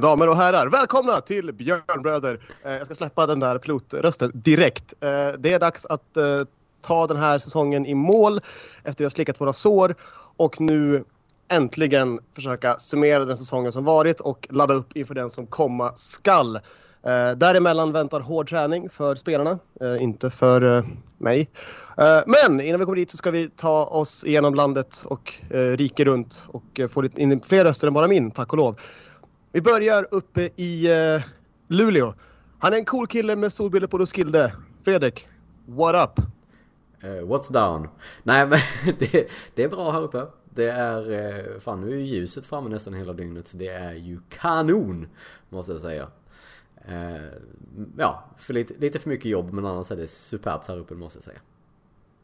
Mina 0.00 0.08
damer 0.08 0.28
och 0.28 0.36
herrar, 0.36 0.66
välkomna 0.66 1.20
till 1.20 1.52
Björnbröder. 1.52 2.40
Eh, 2.64 2.72
jag 2.72 2.86
ska 2.86 2.94
släppa 2.94 3.26
den 3.26 3.40
där 3.40 3.58
pilotrösten 3.58 4.30
direkt. 4.34 4.94
Eh, 5.00 5.08
det 5.38 5.52
är 5.52 5.58
dags 5.58 5.86
att 5.86 6.16
eh, 6.16 6.24
ta 6.82 7.06
den 7.06 7.16
här 7.16 7.38
säsongen 7.38 7.86
i 7.86 7.94
mål 7.94 8.40
efter 8.78 8.90
att 8.90 9.00
vi 9.00 9.04
har 9.04 9.10
slickat 9.10 9.40
våra 9.40 9.52
sår 9.52 9.94
och 10.36 10.60
nu 10.60 11.04
äntligen 11.48 12.20
försöka 12.34 12.78
summera 12.78 13.24
den 13.24 13.36
säsongen 13.36 13.72
som 13.72 13.84
varit 13.84 14.20
och 14.20 14.46
ladda 14.50 14.74
upp 14.74 14.96
inför 14.96 15.14
den 15.14 15.30
som 15.30 15.46
komma 15.46 15.92
skall. 15.94 16.56
Eh, 16.56 17.30
däremellan 17.36 17.92
väntar 17.92 18.20
hård 18.20 18.48
träning 18.48 18.90
för 18.90 19.14
spelarna, 19.14 19.58
eh, 19.80 20.02
inte 20.02 20.30
för 20.30 20.76
eh, 20.76 20.84
mig. 21.18 21.48
Eh, 21.98 22.20
men 22.26 22.60
innan 22.60 22.80
vi 22.80 22.84
kommer 22.84 22.96
dit 22.96 23.10
så 23.10 23.16
ska 23.16 23.30
vi 23.30 23.50
ta 23.56 23.84
oss 23.84 24.24
igenom 24.24 24.54
landet 24.54 25.02
och 25.04 25.34
eh, 25.50 25.58
riket 25.58 26.06
runt 26.06 26.42
och 26.46 26.80
få 26.90 27.04
in 27.04 27.40
fler 27.40 27.64
röster 27.64 27.86
än 27.86 27.94
bara 27.94 28.08
min, 28.08 28.30
tack 28.30 28.52
och 28.52 28.58
lov. 28.58 28.80
Vi 29.52 29.60
börjar 29.60 30.08
uppe 30.10 30.50
i 30.56 30.92
uh, 30.92 31.22
Luleå. 31.68 32.14
Han 32.58 32.72
är 32.72 32.76
en 32.76 32.84
cool 32.84 33.06
kille 33.06 33.36
med 33.36 33.52
solbilder 33.52 33.88
på 33.88 33.98
Roskilde. 33.98 34.52
Fredrik, 34.84 35.28
what 35.66 36.10
up? 36.10 36.24
Uh, 37.04 37.10
what's 37.10 37.52
down? 37.52 37.88
Nej 38.22 38.46
men 38.46 38.58
det, 38.98 39.30
det, 39.54 39.62
är 39.62 39.68
bra 39.68 39.92
här 39.92 40.02
uppe. 40.02 40.26
Det 40.54 40.70
är, 40.70 41.10
uh, 41.10 41.60
fan 41.60 41.80
nu 41.80 41.90
är 41.90 41.96
ju 41.96 42.04
ljuset 42.04 42.46
framme 42.46 42.68
nästan 42.68 42.94
hela 42.94 43.12
dygnet 43.12 43.48
så 43.48 43.56
det 43.56 43.68
är 43.68 43.94
ju 43.94 44.20
kanon! 44.28 45.06
Måste 45.48 45.72
jag 45.72 45.80
säga. 45.80 46.08
Uh, 46.88 47.30
ja, 47.98 48.24
för 48.38 48.54
lite, 48.54 48.74
lite 48.74 48.98
för 48.98 49.08
mycket 49.08 49.30
jobb 49.30 49.52
men 49.52 49.66
annars 49.66 49.90
är 49.90 49.96
det 49.96 50.08
superbt 50.08 50.66
här 50.66 50.78
uppe 50.78 50.94
måste 50.94 51.16
jag 51.16 51.24
säga. 51.24 51.40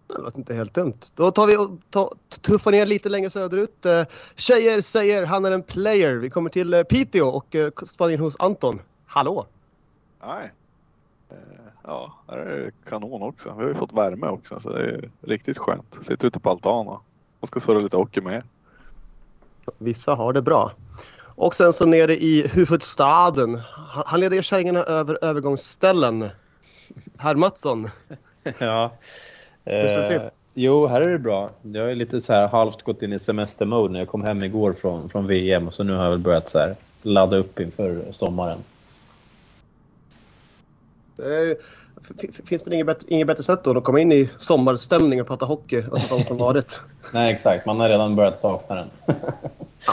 Det 0.06 0.18
låter 0.18 0.38
inte 0.38 0.54
helt 0.54 0.74
dumt. 0.74 0.98
Då 1.14 1.30
tar 1.30 1.46
vi 1.46 1.56
och 1.56 1.70
ta, 1.90 2.12
tuffar 2.40 2.70
ner 2.70 2.86
lite 2.86 3.08
längre 3.08 3.30
söderut. 3.30 3.86
Uh, 3.86 4.02
tjejer 4.36 4.80
säger 4.80 5.26
han 5.26 5.44
är 5.44 5.52
en 5.52 5.62
player. 5.62 6.14
Vi 6.14 6.30
kommer 6.30 6.50
till 6.50 6.74
uh, 6.74 6.82
Piteå 6.82 7.28
och 7.28 7.54
uh, 7.54 7.70
spanar 7.86 8.12
in 8.12 8.20
hos 8.20 8.36
Anton. 8.38 8.80
Hallå! 9.06 9.46
Nej. 10.22 10.52
Ja, 11.82 12.14
det 12.26 12.34
är 12.34 12.72
kanon 12.88 13.22
också. 13.22 13.48
Vi 13.48 13.62
har 13.62 13.68
ju 13.68 13.74
fått 13.74 13.92
värme 13.92 14.26
också 14.26 14.60
så 14.60 14.72
det 14.72 14.84
är 14.84 15.10
riktigt 15.20 15.58
skönt. 15.58 15.98
Sitter 16.02 16.26
ute 16.26 16.40
på 16.40 16.50
altanen 16.50 16.98
och 17.40 17.48
ska 17.48 17.60
surra 17.60 17.78
lite 17.78 17.96
hockey 17.96 18.20
med. 18.20 18.42
Vissa 19.78 20.14
har 20.14 20.32
det 20.32 20.42
bra. 20.42 20.72
Och 21.18 21.54
sen 21.54 21.72
så 21.72 21.86
nere 21.86 22.16
i 22.16 22.48
huvudstaden. 22.48 23.60
Han 24.06 24.20
leder 24.20 24.42
kärringarna 24.42 24.82
över 24.82 25.24
övergångsställen. 25.24 26.28
Herr 27.16 27.34
Mattsson. 27.34 27.88
ja. 28.58 28.92
Eh, 29.66 30.22
jo, 30.54 30.86
här 30.86 31.00
är 31.00 31.08
det 31.08 31.18
bra. 31.18 31.50
Jag 31.62 31.90
är 31.90 31.94
lite 31.94 32.20
så 32.20 32.32
här 32.32 32.48
halvt 32.48 32.82
gått 32.82 33.02
in 33.02 33.12
i 33.12 33.18
semestermode 33.18 33.92
när 33.92 33.98
jag 33.98 34.08
kom 34.08 34.22
hem 34.22 34.42
igår 34.44 34.72
från, 34.72 35.08
från 35.08 35.26
VM 35.26 35.66
och 35.66 35.72
så 35.72 35.84
nu 35.84 35.92
har 35.92 36.04
jag 36.04 36.10
väl 36.10 36.18
börjat 36.18 36.48
så 36.48 36.58
här 36.58 36.76
ladda 37.02 37.36
upp 37.36 37.60
inför 37.60 38.04
sommaren. 38.10 38.58
Det 41.16 41.58
finns 42.44 42.62
det 42.62 42.74
inget 42.74 42.86
bättre, 42.86 43.06
inget 43.08 43.26
bättre 43.26 43.42
sätt 43.42 43.64
då 43.64 43.78
att 43.78 43.84
komma 43.84 44.00
in 44.00 44.12
i 44.12 44.30
sommarstämning 44.36 45.20
och 45.20 45.26
prata 45.26 45.46
hockey 45.46 45.84
och 45.90 46.00
sånt 46.00 46.26
som 46.26 46.36
varit? 46.36 46.80
Nej, 47.12 47.32
exakt. 47.32 47.66
Man 47.66 47.80
har 47.80 47.88
redan 47.88 48.16
börjat 48.16 48.38
sakna 48.38 48.74
den. 48.74 48.88
ja. 49.06 49.92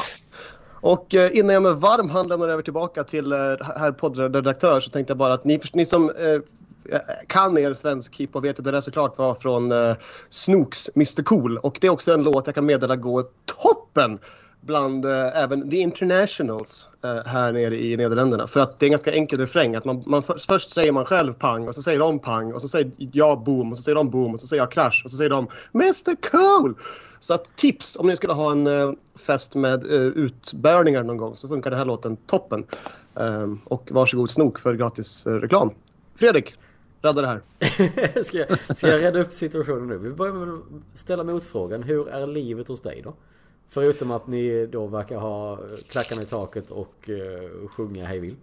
Och 0.81 1.15
eh, 1.15 1.37
innan 1.37 1.53
jag 1.53 1.63
med 1.63 1.75
varm 1.75 2.09
hand 2.09 2.29
lämnar 2.29 2.49
över 2.49 2.63
tillbaka 2.63 3.03
till 3.03 3.31
eh, 3.31 3.37
herr 3.77 3.91
poddredaktör 3.91 4.79
så 4.79 4.89
tänkte 4.89 5.11
jag 5.11 5.17
bara 5.17 5.33
att 5.33 5.43
ni, 5.43 5.59
ni 5.73 5.85
som 5.85 6.09
eh, 6.09 6.41
Eh, 6.89 6.99
kan 7.27 7.57
er 7.57 7.73
svensk 7.73 8.15
hiphop 8.15 8.43
vet 8.43 8.59
att 8.59 8.65
det 8.65 8.71
där 8.71 8.81
såklart 8.81 9.17
var 9.17 9.33
från 9.33 9.71
eh, 9.71 9.95
Snooks 10.29 10.89
Mr 10.95 11.23
Cool. 11.23 11.57
Och 11.57 11.77
det 11.81 11.87
är 11.87 11.91
också 11.91 12.13
en 12.13 12.23
låt 12.23 12.47
jag 12.47 12.55
kan 12.55 12.65
meddela 12.65 12.95
går 12.95 13.25
toppen 13.45 14.19
bland 14.61 15.05
eh, 15.05 15.43
även 15.43 15.69
The 15.69 15.77
Internationals 15.77 16.87
eh, 17.03 17.25
här 17.25 17.51
nere 17.51 17.83
i 17.83 17.97
Nederländerna. 17.97 18.47
För 18.47 18.59
att 18.59 18.79
det 18.79 18.85
är 18.85 18.87
en 18.87 18.91
ganska 18.91 19.11
enkel 19.11 19.39
refräng. 19.39 19.75
Att 19.75 19.85
man, 19.85 20.03
man 20.05 20.23
för, 20.23 20.37
först 20.47 20.71
säger 20.71 20.91
man 20.91 21.05
själv 21.05 21.33
pang 21.33 21.67
och 21.67 21.75
så 21.75 21.81
säger 21.81 21.99
de 21.99 22.19
pang 22.19 22.53
och 22.53 22.61
så 22.61 22.67
säger 22.67 22.91
jag 22.97 23.43
boom 23.43 23.71
och 23.71 23.77
så 23.77 23.83
säger 23.83 23.95
de 23.95 24.09
boom 24.09 24.33
och 24.33 24.39
så 24.39 24.47
säger 24.47 24.61
jag 24.61 24.71
crash 24.71 25.05
och 25.05 25.11
så 25.11 25.17
säger 25.17 25.29
de 25.29 25.47
Mr 25.73 26.15
Cool. 26.31 26.75
Så 27.19 27.33
att 27.33 27.55
tips 27.55 27.95
om 27.95 28.07
ni 28.07 28.15
skulle 28.15 28.33
ha 28.33 28.51
en 28.51 28.67
eh, 28.67 28.91
fest 29.15 29.55
med 29.55 29.83
eh, 29.83 29.91
utbärningar 29.91 30.23
utbörningar 30.25 31.03
någon 31.03 31.17
gång 31.17 31.35
så 31.35 31.47
funkar 31.47 31.69
den 31.69 31.79
här 31.79 31.85
låten 31.85 32.15
toppen. 32.15 32.65
Ehm, 33.15 33.59
och 33.65 33.87
varsågod 33.91 34.29
Snook 34.29 34.59
för 34.59 34.73
gratis 34.73 35.27
eh, 35.27 35.33
reklam. 35.33 35.71
Fredrik, 36.15 36.55
rädda 37.03 37.21
det 37.21 37.27
här. 37.27 37.41
ska, 38.23 38.37
jag, 38.37 38.77
ska 38.77 38.87
jag 38.87 39.01
rädda 39.01 39.19
upp 39.19 39.33
situationen 39.33 39.87
nu? 39.87 39.97
Vi 39.97 40.09
börjar 40.09 40.33
med 40.33 40.53
att 40.53 40.97
ställa 40.99 41.23
motfrågan. 41.23 41.83
Hur 41.83 42.07
är 42.07 42.27
livet 42.27 42.67
hos 42.67 42.81
dig 42.81 43.01
då? 43.03 43.13
Förutom 43.69 44.11
att 44.11 44.27
ni 44.27 44.65
då 44.65 44.87
verkar 44.87 45.17
ha 45.17 45.59
klackarna 45.91 46.21
i 46.21 46.25
taket 46.25 46.71
och 46.71 47.09
uh, 47.09 47.67
sjunga 47.67 48.05
hejvilt. 48.05 48.41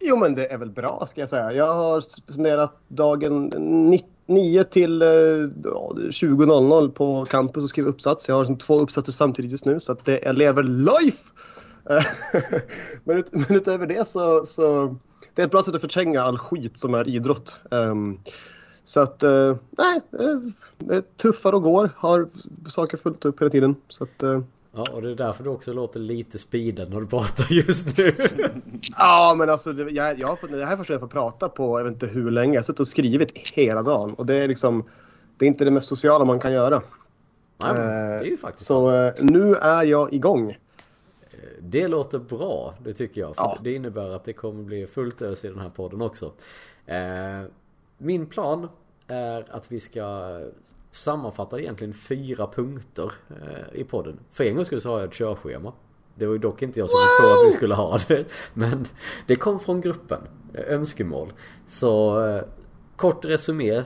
Jo 0.00 0.16
men 0.16 0.34
det 0.34 0.46
är 0.52 0.58
väl 0.58 0.70
bra 0.70 1.06
ska 1.10 1.20
jag 1.20 1.28
säga. 1.28 1.52
Jag 1.52 1.72
har 1.72 2.00
spenderat 2.00 2.72
dagen 2.88 3.48
9 4.26 4.64
till 4.64 5.02
uh, 5.02 5.08
20.00 5.08 6.90
på 6.90 7.24
campus 7.24 7.64
och 7.64 7.70
skrivit 7.70 7.94
uppsats. 7.94 8.28
Jag 8.28 8.34
har 8.34 8.42
liksom 8.42 8.58
två 8.58 8.80
uppsatser 8.80 9.12
samtidigt 9.12 9.50
just 9.50 9.64
nu 9.64 9.80
så 9.80 9.92
att 9.92 10.04
det, 10.04 10.20
jag 10.22 10.36
lever 10.36 10.62
life! 10.62 11.32
men, 13.04 13.16
ut, 13.16 13.32
men 13.32 13.56
utöver 13.56 13.86
det 13.86 14.06
så, 14.08 14.44
så 14.44 14.96
det 15.34 15.42
är 15.42 15.46
ett 15.46 15.52
bra 15.52 15.62
sätt 15.62 15.74
att 15.74 15.80
förtränga 15.80 16.22
all 16.22 16.38
skit 16.38 16.78
som 16.78 16.94
är 16.94 17.08
idrott. 17.08 17.60
Um, 17.70 18.20
så 18.84 19.00
att, 19.00 19.22
uh, 19.22 19.56
nej, 19.70 20.00
det 20.78 21.16
tuffar 21.16 21.52
och 21.52 21.62
går. 21.62 21.90
Har 21.96 22.28
saker 22.68 22.96
fullt 22.96 23.24
upp 23.24 23.40
hela 23.40 23.50
tiden. 23.50 23.76
Så 23.88 24.04
att, 24.04 24.22
uh, 24.22 24.40
Ja, 24.74 24.84
och 24.92 25.02
det 25.02 25.10
är 25.10 25.14
därför 25.14 25.44
du 25.44 25.50
också 25.50 25.72
låter 25.72 26.00
lite 26.00 26.38
speedad 26.38 26.90
när 26.90 27.00
du 27.00 27.06
pratar 27.06 27.52
just 27.52 27.98
nu. 27.98 28.14
ja, 28.98 29.34
men 29.38 29.50
alltså 29.50 29.72
det, 29.72 29.90
jag, 29.90 30.18
jag, 30.18 30.38
det 30.50 30.64
här 30.64 30.72
är 30.72 30.76
första 30.76 30.92
jag 30.92 31.00
får 31.00 31.08
prata 31.08 31.48
på, 31.48 31.78
jag 31.78 31.84
vet 31.84 31.92
inte 31.92 32.06
hur 32.06 32.30
länge. 32.30 32.54
Jag 32.54 32.60
har 32.60 32.64
suttit 32.64 32.80
och 32.80 32.88
skrivit 32.88 33.52
hela 33.54 33.82
dagen. 33.82 34.14
Och 34.14 34.26
det 34.26 34.34
är 34.34 34.48
liksom, 34.48 34.84
det 35.36 35.44
är 35.44 35.46
inte 35.46 35.64
det 35.64 35.70
mest 35.70 35.88
sociala 35.88 36.24
man 36.24 36.40
kan 36.40 36.52
göra. 36.52 36.82
Nej, 37.62 37.74
det 37.74 37.80
är 37.80 38.24
ju 38.24 38.36
faktiskt 38.36 38.66
Så 38.66 39.12
nu 39.20 39.54
är 39.54 39.84
jag 39.84 40.12
igång. 40.12 40.56
Det 41.70 41.88
låter 41.88 42.18
bra, 42.18 42.74
det 42.84 42.94
tycker 42.94 43.20
jag. 43.20 43.36
För 43.36 43.42
ja. 43.42 43.58
det 43.64 43.74
innebär 43.74 44.10
att 44.10 44.24
det 44.24 44.32
kommer 44.32 44.62
bli 44.62 44.86
fullt 44.86 45.22
ös 45.22 45.44
i 45.44 45.48
den 45.48 45.58
här 45.58 45.70
podden 45.70 46.02
också. 46.02 46.32
Eh, 46.86 47.42
min 47.98 48.26
plan 48.26 48.68
är 49.06 49.46
att 49.50 49.72
vi 49.72 49.80
ska 49.80 50.40
sammanfatta 50.90 51.60
egentligen 51.60 51.94
fyra 51.94 52.46
punkter 52.46 53.12
eh, 53.28 53.80
i 53.80 53.84
podden. 53.84 54.18
För 54.32 54.44
en 54.44 54.56
gång 54.56 54.64
skulle 54.64 54.80
så 54.80 54.90
har 54.90 55.00
jag 55.00 55.08
ett 55.08 55.14
körschema. 55.14 55.72
Det 56.14 56.26
var 56.26 56.32
ju 56.32 56.38
dock 56.38 56.62
inte 56.62 56.78
jag 56.78 56.90
som 56.90 56.98
kom 56.98 57.26
på 57.26 57.40
att 57.40 57.48
vi 57.48 57.52
skulle 57.52 57.74
ha 57.74 57.98
det. 58.08 58.24
Men 58.54 58.86
det 59.26 59.36
kom 59.36 59.60
från 59.60 59.80
gruppen. 59.80 60.20
Eh, 60.54 60.74
önskemål. 60.74 61.32
Så 61.68 62.42
kort 62.96 63.24
resumé, 63.24 63.84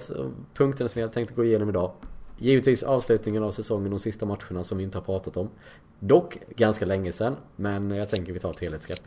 punkterna 0.55 0.89
som 0.89 1.01
jag 1.01 1.13
tänkte 1.13 1.35
gå 1.35 1.45
igenom 1.45 1.69
idag. 1.69 1.93
Givetvis 2.39 2.83
avslutningen 2.83 3.43
av 3.43 3.53
säsongen, 3.53 3.91
de 3.91 3.99
sista 3.99 4.27
matcherna 4.27 4.65
som 4.65 4.79
vi 4.79 4.85
inte 4.85 4.99
har 4.99 5.03
pratat 5.03 5.37
om. 5.37 5.49
Dock 6.01 6.39
ganska 6.57 6.85
länge 6.85 7.13
sedan, 7.13 7.37
men 7.57 7.91
jag 7.91 8.11
tänker 8.11 8.33
vi 8.33 8.41
tar 8.41 8.51
ett 8.51 8.61
helhetsgrepp. 8.61 9.01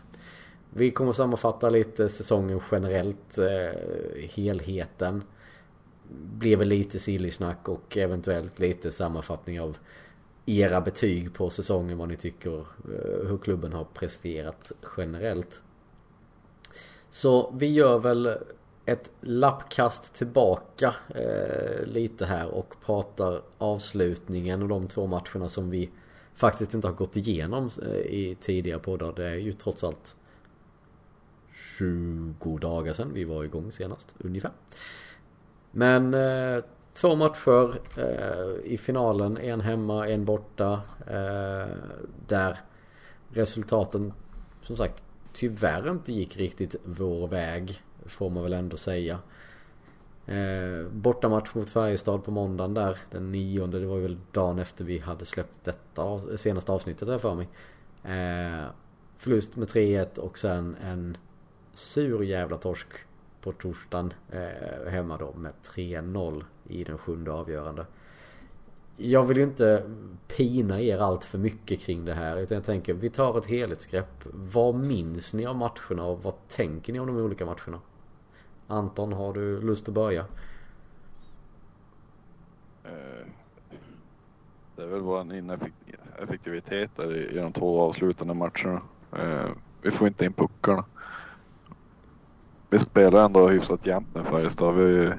Vi 0.70 0.92
kommer 0.92 1.14
sammanfatta 1.14 1.70
lite 1.70 2.10
säsongen 2.10 2.62
generellt, 2.72 3.38
eh, 3.38 4.30
helheten. 4.36 5.24
Blir 6.38 6.58
väl 6.58 6.68
lite 6.68 7.00
silly-snack 7.00 7.70
och 7.70 7.98
eventuellt 7.98 8.60
lite 8.60 8.92
sammanfattning 8.92 9.62
av 9.62 9.78
era 10.46 10.82
betyg 10.82 11.34
på 11.34 11.50
säsongen, 11.50 11.98
vad 11.98 12.08
ni 12.08 12.16
tycker, 12.16 12.60
eh, 12.60 13.28
hur 13.28 13.38
klubben 13.38 13.74
har 13.74 13.84
presterat 13.94 14.72
generellt. 14.98 15.62
Så 17.10 17.54
vi 17.58 17.68
gör 17.68 18.00
väl 18.00 18.38
ett 18.88 19.12
lappkast 19.22 20.14
tillbaka 20.14 20.96
eh, 21.16 21.86
lite 21.86 22.26
här 22.26 22.48
och 22.48 22.76
pratar 22.86 23.42
avslutningen 23.58 24.62
och 24.62 24.68
de 24.68 24.88
två 24.88 25.08
matcherna 25.08 25.48
som 25.48 25.70
vi 25.70 25.90
faktiskt 26.36 26.74
inte 26.74 26.88
har 26.88 26.96
gått 26.96 27.16
igenom 27.16 27.70
eh, 27.82 27.90
i 27.96 28.38
tidigare 28.42 28.80
poddar. 28.80 29.14
Det 29.16 29.28
är 29.28 29.36
ju 29.36 29.54
trots 29.54 29.84
allt 29.84 30.16
20 31.78 32.58
dagar 32.58 32.94
sedan 32.94 33.12
vi 33.14 33.24
var 33.24 33.44
igång 33.44 33.72
senast, 33.72 34.16
ungefär. 34.18 34.52
Men 35.72 36.14
eh, 36.14 36.64
två 36.94 37.16
matcher 37.16 37.80
eh, 37.98 38.72
i 38.72 38.78
finalen, 38.78 39.38
en 39.38 39.62
hemma, 39.62 40.08
en 40.08 40.26
borta. 40.26 40.82
Eh, 41.08 41.76
där 42.28 42.58
resultaten 43.30 44.14
som 44.62 44.78
sagt 44.78 45.04
tyvärr 45.34 45.92
inte 45.92 46.14
gick 46.14 46.38
riktigt 46.38 46.76
vår 46.84 47.28
väg. 47.28 47.82
Får 48.08 48.30
man 48.30 48.44
väl 48.44 48.54
ändå 48.54 48.78
säga. 48.78 49.20
Eh, 50.26 50.88
bortamatch 50.92 51.54
mot 51.54 51.70
Färjestad 51.70 52.24
på 52.24 52.32
måndagen 52.32 52.74
där 52.74 52.98
den 53.12 53.32
nionde. 53.32 53.80
Det 53.80 53.86
var 53.86 54.00
väl 54.00 54.18
dagen 54.32 54.60
efter 54.60 54.86
vi 54.86 54.98
hade 54.98 55.26
släppt 55.26 55.64
detta 55.64 56.38
senaste 56.38 56.72
avsnittet 56.72 57.08
där 57.08 57.18
för 57.18 57.36
mig. 57.36 57.48
Eh, 58.04 58.66
förlust 59.18 59.56
med 59.56 59.68
3-1 59.68 60.18
och 60.18 60.38
sen 60.38 60.76
en 60.84 61.18
sur 61.74 62.24
jävla 62.24 62.58
torsk 62.58 62.88
på 63.42 63.52
torsdagen 63.52 64.14
eh, 64.30 64.92
hemma 64.92 65.18
då 65.18 65.34
med 65.34 65.52
3-0 65.64 66.44
i 66.68 66.84
den 66.84 66.98
sjunde 66.98 67.32
avgörande. 67.32 67.86
jag 68.98 69.24
vill 69.24 69.38
ju 69.38 69.44
inte 69.44 69.84
pina 70.28 70.82
er 70.82 70.98
allt 70.98 71.26
för 71.26 71.38
mycket 71.38 71.80
kring 71.80 72.06
det 72.06 72.14
här. 72.14 72.38
Utan 72.38 72.56
jag 72.56 72.66
tänker, 72.66 72.94
vi 72.94 73.10
tar 73.10 73.38
ett 73.38 73.46
helhetsgrepp. 73.46 74.24
Vad 74.34 74.76
minns 74.76 75.34
ni 75.34 75.46
av 75.46 75.56
matcherna 75.56 76.04
och 76.04 76.24
vad 76.24 76.34
tänker 76.48 76.94
ni 76.94 77.00
om 77.00 77.08
de 77.08 77.18
olika 77.18 77.46
matcherna? 77.46 77.80
Anton, 78.68 79.14
har 79.14 79.34
du 79.34 79.62
lust 79.62 79.88
att 79.88 79.94
börja? 79.94 80.26
Eh, 82.84 83.28
det 84.76 84.84
är 84.84 84.88
väl 84.88 85.02
vår 85.02 85.34
ineffektivitet 85.34 86.92
där 86.96 87.16
i 87.16 87.38
de 87.38 87.54
två 87.54 87.82
avslutande 87.82 88.34
matcherna. 88.34 88.82
Eh, 89.20 89.50
vi 89.82 89.92
får 89.92 90.08
inte 90.08 90.26
in 90.26 90.34
puckarna. 90.34 90.86
Vi 92.70 92.80
spelar 92.80 93.26
ändå 93.26 93.48
hyfsat 93.48 93.86
jämnt 93.86 94.16
med 94.16 94.26
Färjestad. 94.26 94.76
Vi 94.76 95.12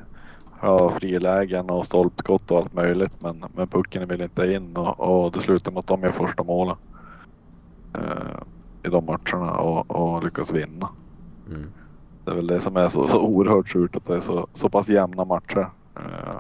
har 0.59 0.91
frilägen 0.91 1.71
och 1.71 1.87
stolpskott 1.87 2.51
och 2.51 2.59
allt 2.59 2.75
möjligt 2.75 3.23
men, 3.23 3.45
men 3.55 3.69
pucken 3.69 4.09
vill 4.09 4.21
inte 4.21 4.53
in 4.53 4.77
och, 4.77 5.01
och 5.01 5.33
det 5.33 5.41
slutar 5.41 5.73
med 5.73 5.79
att 5.79 5.87
de 5.87 6.03
gör 6.03 6.13
första 6.13 6.43
målen. 6.43 6.77
Eh, 7.95 8.43
I 8.83 8.89
de 8.89 9.05
matcherna 9.05 9.53
och, 9.53 9.91
och 9.91 10.25
lyckas 10.25 10.53
vinna. 10.53 10.89
Mm. 11.49 11.73
Det 12.29 12.33
är 12.33 12.37
väl 12.37 12.47
det 12.47 12.61
som 12.61 12.77
är 12.77 12.89
så, 12.89 13.09
så 13.09 13.21
oerhört 13.21 13.69
surt 13.69 13.97
att 13.97 14.07
det 14.07 14.17
är 14.17 14.21
så, 14.21 14.47
så 14.55 14.69
pass 14.69 14.89
jämna 14.89 15.25
matcher. 15.25 15.71
Eh, 15.97 16.37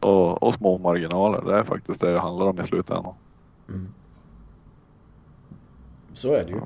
och, 0.00 0.42
och, 0.42 0.54
små 0.54 0.78
marginaler. 0.78 1.42
Det 1.42 1.58
är 1.58 1.64
faktiskt 1.64 2.00
det 2.00 2.12
det 2.12 2.20
handlar 2.20 2.46
om 2.46 2.60
i 2.60 2.64
slutändan. 2.64 3.14
Mm. 3.68 3.88
Så 6.14 6.32
är 6.32 6.44
det 6.44 6.50
ju. 6.50 6.60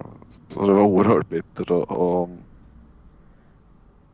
Så 0.49 0.67
det 0.67 0.73
var 0.73 0.82
oerhört 0.82 1.29
bittert 1.29 1.70
och, 1.70 1.91
och 1.91 2.29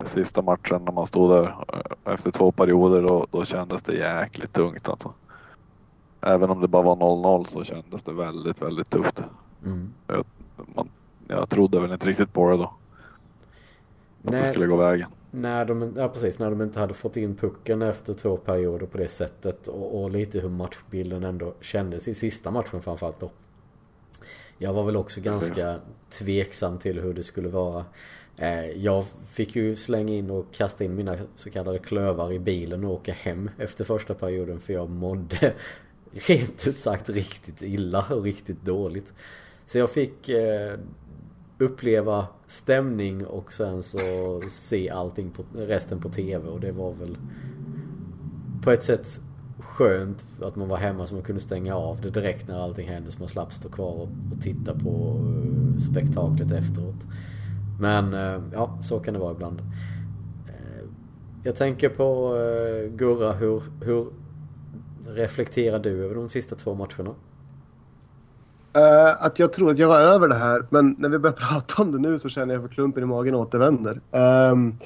sista 0.04 0.42
matchen 0.42 0.84
när 0.84 0.92
man 0.92 1.06
stod 1.06 1.30
där 1.30 1.56
eh, 1.72 2.12
efter 2.12 2.30
två 2.30 2.52
perioder 2.52 3.02
då, 3.02 3.26
då 3.30 3.44
kändes 3.44 3.82
det 3.82 3.94
jäkligt 3.94 4.52
tungt 4.52 4.88
alltså. 4.88 5.12
Även 6.20 6.50
om 6.50 6.60
det 6.60 6.68
bara 6.68 6.82
var 6.82 6.96
0-0 6.96 7.44
så 7.44 7.64
kändes 7.64 8.02
det 8.02 8.12
väldigt, 8.12 8.62
väldigt 8.62 8.90
tufft. 8.90 9.22
Mm. 9.64 9.92
Jag, 10.06 10.24
man, 10.74 10.88
jag 11.28 11.48
trodde 11.48 11.80
väl 11.80 11.92
inte 11.92 12.08
riktigt 12.08 12.32
på 12.32 12.50
det 12.50 12.56
då. 12.56 12.70
När, 14.22 14.38
det 14.40 14.44
skulle 14.44 14.66
gå 14.66 14.76
vägen. 14.76 15.08
När 15.30 15.64
de, 15.64 15.94
ja, 15.96 16.08
precis, 16.08 16.38
när 16.38 16.50
de 16.50 16.62
inte 16.62 16.80
hade 16.80 16.94
fått 16.94 17.16
in 17.16 17.36
pucken 17.36 17.82
efter 17.82 18.14
två 18.14 18.36
perioder 18.36 18.86
på 18.86 18.98
det 18.98 19.08
sättet 19.08 19.68
och, 19.68 20.02
och 20.02 20.10
lite 20.10 20.40
hur 20.40 20.48
matchbilden 20.48 21.24
ändå 21.24 21.54
kändes 21.60 22.08
i 22.08 22.14
sista 22.14 22.50
matchen 22.50 22.82
framförallt 22.82 23.20
då. 23.20 23.30
Jag 24.58 24.72
var 24.72 24.84
väl 24.84 24.96
också 24.96 25.20
ganska 25.20 25.76
tveksam 26.10 26.78
till 26.78 27.00
hur 27.00 27.14
det 27.14 27.22
skulle 27.22 27.48
vara. 27.48 27.84
Eh, 28.36 28.64
jag 28.64 29.04
fick 29.32 29.56
ju 29.56 29.76
slänga 29.76 30.14
in 30.14 30.30
och 30.30 30.46
kasta 30.52 30.84
in 30.84 30.94
mina 30.94 31.16
så 31.34 31.50
kallade 31.50 31.78
klövar 31.78 32.32
i 32.32 32.38
bilen 32.38 32.84
och 32.84 32.92
åka 32.92 33.12
hem 33.12 33.50
efter 33.58 33.84
första 33.84 34.14
perioden 34.14 34.60
för 34.60 34.72
jag 34.72 34.90
mådde 34.90 35.52
rent 36.12 36.66
ut 36.66 36.78
sagt 36.78 37.08
riktigt 37.08 37.62
illa 37.62 38.06
och 38.10 38.22
riktigt 38.22 38.62
dåligt. 38.62 39.14
Så 39.66 39.78
jag 39.78 39.90
fick 39.90 40.28
eh, 40.28 40.78
uppleva 41.60 42.26
stämning 42.46 43.26
och 43.26 43.52
sen 43.52 43.82
så 43.82 43.98
se 44.48 44.90
allting 44.90 45.30
på 45.30 45.42
resten 45.54 46.00
på 46.00 46.08
TV 46.08 46.48
och 46.48 46.60
det 46.60 46.72
var 46.72 46.92
väl 46.92 47.16
på 48.62 48.70
ett 48.70 48.82
sätt 48.82 49.20
skönt 49.58 50.26
att 50.42 50.56
man 50.56 50.68
var 50.68 50.76
hemma 50.76 51.06
så 51.06 51.14
man 51.14 51.22
kunde 51.22 51.40
stänga 51.40 51.74
av 51.74 52.00
det 52.00 52.10
direkt 52.10 52.48
när 52.48 52.58
allting 52.58 52.88
hände 52.88 53.10
så 53.10 53.18
man 53.18 53.28
slapp 53.28 53.52
stå 53.52 53.68
kvar 53.68 53.92
och, 53.92 54.08
och 54.32 54.42
titta 54.42 54.78
på 54.78 55.20
uh, 55.24 55.76
spektaklet 55.76 56.52
efteråt. 56.52 57.06
Men 57.80 58.14
uh, 58.14 58.42
ja, 58.52 58.78
så 58.82 59.00
kan 59.00 59.14
det 59.14 59.20
vara 59.20 59.32
ibland. 59.32 59.60
Uh, 59.60 60.88
jag 61.42 61.56
tänker 61.56 61.88
på 61.88 62.34
uh, 62.34 62.96
Gurra, 62.96 63.32
hur, 63.32 63.62
hur 63.80 64.06
reflekterar 65.06 65.78
du 65.78 66.04
över 66.04 66.14
de 66.14 66.28
sista 66.28 66.56
två 66.56 66.74
matcherna? 66.74 67.14
Uh, 68.76 69.24
att 69.24 69.38
jag 69.38 69.52
tror 69.52 69.70
att 69.70 69.78
jag 69.78 69.88
var 69.88 70.00
över 70.00 70.28
det 70.28 70.34
här, 70.34 70.66
men 70.70 70.96
när 70.98 71.08
vi 71.08 71.18
börjar 71.18 71.36
prata 71.50 71.82
om 71.82 71.92
det 71.92 71.98
nu 71.98 72.18
så 72.18 72.28
känner 72.28 72.54
jag 72.54 72.62
för 72.62 72.68
klumpen 72.68 73.02
i 73.02 73.06
magen 73.06 73.34
återvänder. 73.34 74.00
Um, 74.10 74.78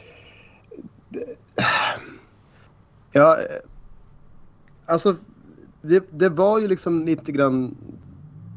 ja, 3.12 3.36
eh, 3.38 3.44
alltså 4.86 5.16
det, 5.82 6.04
det, 6.10 6.28
var 6.28 6.60
ju 6.60 6.68
liksom 6.68 7.06
lite 7.06 7.32
grann... 7.32 7.76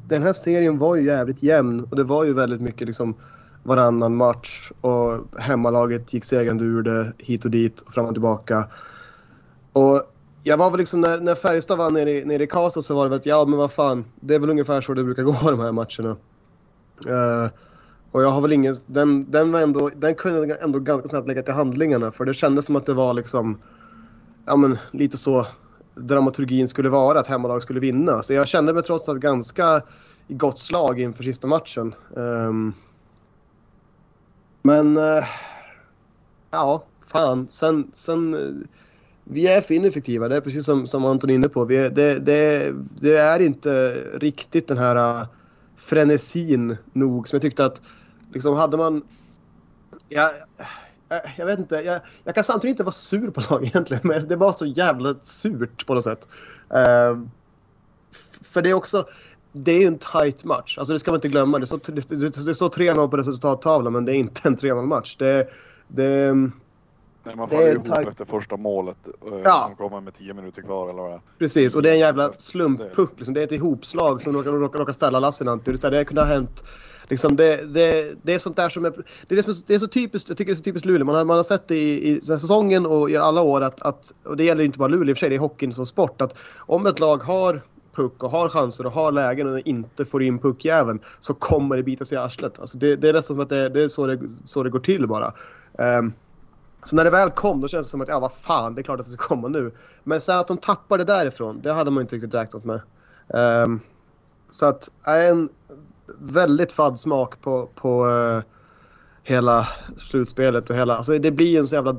Den 0.07 0.24
här 0.24 0.33
serien 0.33 0.77
var 0.77 0.95
ju 0.95 1.06
jävligt 1.06 1.44
jämn 1.44 1.83
och 1.83 1.95
det 1.95 2.03
var 2.03 2.23
ju 2.23 2.33
väldigt 2.33 2.62
mycket 2.62 2.88
liksom 2.88 3.15
varannan 3.63 4.15
match 4.15 4.71
och 4.81 5.39
hemmalaget 5.39 6.13
gick 6.13 6.25
segrande 6.25 6.65
ur 6.65 6.81
det 6.81 7.13
hit 7.18 7.45
och 7.45 7.51
dit 7.51 7.81
och 7.81 7.94
fram 7.94 8.06
och 8.06 8.13
tillbaka. 8.13 8.68
Och 9.73 10.06
jag 10.47 10.57
var 10.57 10.71
väl 10.71 10.79
liksom 10.79 11.01
när, 11.01 11.19
när 11.19 11.35
Färjestad 11.35 11.77
var 11.77 11.91
nere 11.91 12.11
i, 12.11 12.25
nere 12.25 12.44
i 12.44 12.47
Karlstad 12.47 12.81
så 12.81 12.95
var 12.95 13.03
det 13.03 13.09
väl 13.09 13.19
att 13.19 13.25
ja 13.25 13.45
men 13.45 13.59
vad 13.59 13.71
fan, 13.71 14.05
det 14.19 14.35
är 14.35 14.39
väl 14.39 14.49
ungefär 14.49 14.81
så 14.81 14.94
det 14.94 15.03
brukar 15.03 15.23
gå 15.23 15.51
de 15.51 15.59
här 15.59 15.71
matcherna. 15.71 16.17
Uh, 17.07 17.49
och 18.11 18.23
jag 18.23 18.29
har 18.29 18.41
väl 18.41 18.53
ingen, 18.53 18.75
den, 18.85 19.31
den 19.31 19.51
var 19.51 19.59
ändå, 19.59 19.89
den 19.95 20.15
kunde 20.15 20.47
jag 20.47 20.63
ändå 20.63 20.79
ganska 20.79 21.07
snabbt 21.07 21.27
lägga 21.27 21.44
till 21.44 21.53
handlingarna 21.53 22.11
för 22.11 22.25
det 22.25 22.33
kändes 22.33 22.65
som 22.65 22.75
att 22.75 22.85
det 22.85 22.94
var 22.94 23.13
liksom, 23.13 23.57
ja 24.45 24.55
men 24.55 24.77
lite 24.91 25.17
så 25.17 25.47
dramaturgin 25.95 26.67
skulle 26.67 26.89
vara, 26.89 27.19
att 27.19 27.27
hemmalag 27.27 27.61
skulle 27.61 27.79
vinna. 27.79 28.23
Så 28.23 28.33
jag 28.33 28.47
kände 28.47 28.73
mig 28.73 28.83
trots 28.83 29.09
allt 29.09 29.19
ganska 29.19 29.81
i 30.27 30.33
gott 30.33 30.59
slag 30.59 30.99
inför 30.99 31.23
sista 31.23 31.47
matchen. 31.47 31.95
Um, 32.13 32.73
men, 34.61 34.97
uh, 34.97 35.23
ja, 36.51 36.83
fan. 37.07 37.47
Sen, 37.49 37.91
sen 37.94 38.35
vi 39.29 39.47
är 39.47 39.62
för 39.62 39.74
ineffektiva. 39.74 40.28
Det 40.28 40.35
är 40.35 40.42
precis 40.42 40.66
som, 40.66 40.87
som 40.87 41.06
Anton 41.06 41.30
är 41.30 41.33
inne 41.33 41.49
på. 41.49 41.66
Vi 41.66 41.78
är, 41.78 41.90
det, 41.90 42.19
det, 42.19 42.73
det, 43.02 43.18
är 43.18 43.40
inte 43.40 43.94
riktigt 44.13 44.68
den 44.68 44.78
här 44.78 45.21
uh, 45.21 45.28
frenesin 45.78 46.78
nog 46.94 47.28
som 47.28 47.35
jag 47.35 47.42
tyckte 47.42 47.66
att 47.66 47.81
liksom 48.33 48.56
hade 48.56 48.78
man... 48.78 49.04
Ja, 50.09 50.31
äh, 51.09 51.18
jag, 51.37 51.45
vet 51.45 51.59
inte. 51.59 51.75
Jag, 51.75 52.02
jag, 52.23 52.35
kan 52.35 52.44
samtidigt 52.44 52.73
inte 52.73 52.83
vara 52.83 52.94
sur 52.94 53.31
på 53.31 53.42
laget 53.49 53.69
egentligen. 53.75 54.02
Men 54.04 54.28
det 54.28 54.35
var 54.35 54.52
så 54.52 54.66
jävla 54.66 55.16
surt 55.21 55.85
på 55.85 55.94
något 55.94 56.04
sätt. 56.04 56.28
Uh, 56.73 57.23
för 58.42 58.61
det 58.61 58.69
är 58.69 58.73
också... 58.73 59.07
Det 59.52 59.71
är 59.71 59.87
en 59.87 59.97
tight 59.97 60.44
match. 60.44 60.78
Alltså 60.78 60.94
det 60.94 60.99
ska 60.99 61.11
man 61.11 61.18
inte 61.18 61.28
glömma. 61.28 61.59
Det 61.59 61.68
står, 61.68 61.80
det, 61.85 62.09
det, 62.09 62.45
det 62.45 62.56
står 62.56 62.69
3-0 62.69 63.07
på 63.07 63.18
resultattavlan 63.18 63.94
men 63.94 64.06
det 64.06 64.11
är 64.11 64.16
inte 64.16 64.42
en 64.44 64.57
3-0 64.57 64.85
match. 64.85 65.16
Det, 65.18 65.49
det, 65.87 66.33
Nej, 67.28 67.36
man 67.36 67.50
faller 67.50 67.72
ihop 67.72 67.86
tag... 67.86 68.07
efter 68.07 68.26
första 68.26 68.57
målet 68.57 68.98
eh, 69.07 69.40
ja. 69.44 69.64
som 69.68 69.76
kommer 69.76 70.02
med 70.02 70.14
10 70.14 70.34
minuter 70.34 70.62
kvar 70.62 70.90
eller 70.90 71.02
vad 71.02 71.12
det 71.12 71.16
är. 71.16 71.22
Precis, 71.40 71.76
och 71.76 71.81
det 71.81 71.90
är 71.90 71.94
en 71.94 72.00
jävla 72.00 72.34
slumppuck. 72.34 73.14
Liksom. 73.16 73.34
Det 73.34 73.40
är 73.40 73.44
ett 73.44 73.52
ihopslag 73.52 74.22
som 74.22 74.34
råkar, 74.34 74.52
råkar, 74.52 74.80
råkar 74.80 74.94
ställa 74.94 75.19
Lassinantti. 75.19 75.72
Det, 75.72 76.06
kunde 76.06 76.22
ha 76.22 76.28
hänt 76.28 76.64
Liksom 77.10 77.36
det, 77.36 77.66
det, 77.66 78.16
det, 78.22 78.34
är 78.34 78.40
sånt 78.40 78.56
där 78.56 78.69
som 78.69 78.86
är... 78.86 78.94
Det 79.28 79.36
är, 79.36 79.68
det 79.68 79.74
är 79.74 79.80
så 79.80 79.88
typiskt, 79.88 80.30
jag 80.30 80.38
tycker 80.38 80.52
det 80.52 80.54
är 80.54 80.57
så 80.57 80.64
typiskt 80.64 80.86
Luleå. 80.86 81.06
Man 81.06 81.16
har, 81.16 81.26
man 81.26 81.38
har 81.38 81.44
sett 81.44 81.68
det 81.68 81.76
i, 81.76 82.10
i 82.10 82.22
säsongen 82.22 82.86
och 82.86 83.10
i 83.10 83.18
alla 83.18 83.42
år 83.42 83.62
att, 83.62 83.81
att, 83.81 84.14
och 84.24 84.38
det 84.38 84.44
gäller 84.44 84.64
inte 84.64 84.80
bara 84.80 84.88
Luleå 84.88 85.10
i 85.10 85.14
och 85.14 85.18
för 85.18 85.19
sig, 85.19 85.30
det 85.30 85.36
är 85.36 85.40
hockeyn 85.40 85.74
som 85.74 85.86
sport, 85.86 86.22
att 86.22 86.38
om 86.57 86.86
ett 86.86 87.00
lag 87.00 87.18
har 87.18 87.62
puck 87.96 88.24
och 88.24 88.31
har 88.31 88.50
chanser 88.50 88.86
och 88.86 88.92
har 88.92 89.12
lägen 89.12 89.54
och 89.54 89.60
inte 89.60 90.06
får 90.06 90.24
in 90.24 90.40
puckjäveln 90.40 91.00
så 91.19 91.34
kommer 91.34 91.78
det 91.78 91.84
bita 91.84 92.06
sig 92.06 92.16
i 92.16 92.22
arslet. 92.22 92.60
Alltså 92.60 92.78
det, 92.78 92.96
det 92.96 93.10
är 93.10 93.14
nästan 93.14 93.34
som 93.34 93.44
att 93.44 93.50
det, 93.50 93.69
det 93.69 93.84
är 93.84 93.88
så 93.88 94.07
det, 94.07 94.19
så 94.46 94.64
det 94.64 94.69
går 94.69 94.80
till 94.80 95.07
bara. 95.07 95.34
Um, 96.00 96.14
så 96.87 96.95
när 96.95 97.03
det 97.03 97.09
väl 97.09 97.29
kom 97.29 97.61
då 97.61 97.67
kändes 97.67 97.87
det 97.87 97.91
som 97.91 98.01
att 98.01 98.07
ja 98.07 98.19
vad 98.19 98.31
fan, 98.31 98.75
det 98.75 98.81
är 98.81 98.83
klart 98.83 98.99
att 98.99 99.06
det 99.06 99.11
ska 99.11 99.27
komma 99.27 99.47
nu. 99.47 99.71
Men 100.03 100.21
sen 100.21 100.39
att 100.39 100.47
de 100.47 100.57
tappade 100.57 101.03
därifrån, 101.03 101.61
det 101.61 101.73
hade 101.73 101.91
man 101.91 102.01
inte 102.01 102.15
riktigt 102.15 102.33
räknat 102.33 102.63
med. 102.65 102.81
Um, 103.27 103.79
så 104.51 104.65
att, 104.65 104.91
en 105.06 105.49
väldigt 106.19 106.71
fadd 106.71 106.99
smak 106.99 107.41
på, 107.41 107.69
på 107.75 108.06
uh, 108.06 108.41
hela 109.23 109.67
slutspelet 109.97 110.69
och 110.69 110.75
hela, 110.75 110.97
alltså 110.97 111.19
det 111.19 111.31
blir 111.31 111.59
en 111.59 111.67
så 111.67 111.75
jävla 111.75 111.95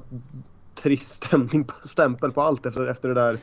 trist 0.75 1.12
stämning, 1.12 1.66
stämpel 1.85 2.33
på 2.33 2.42
allt 2.42 2.66
efter, 2.66 2.87
efter 2.87 3.09
det 3.09 3.14
där, 3.14 3.38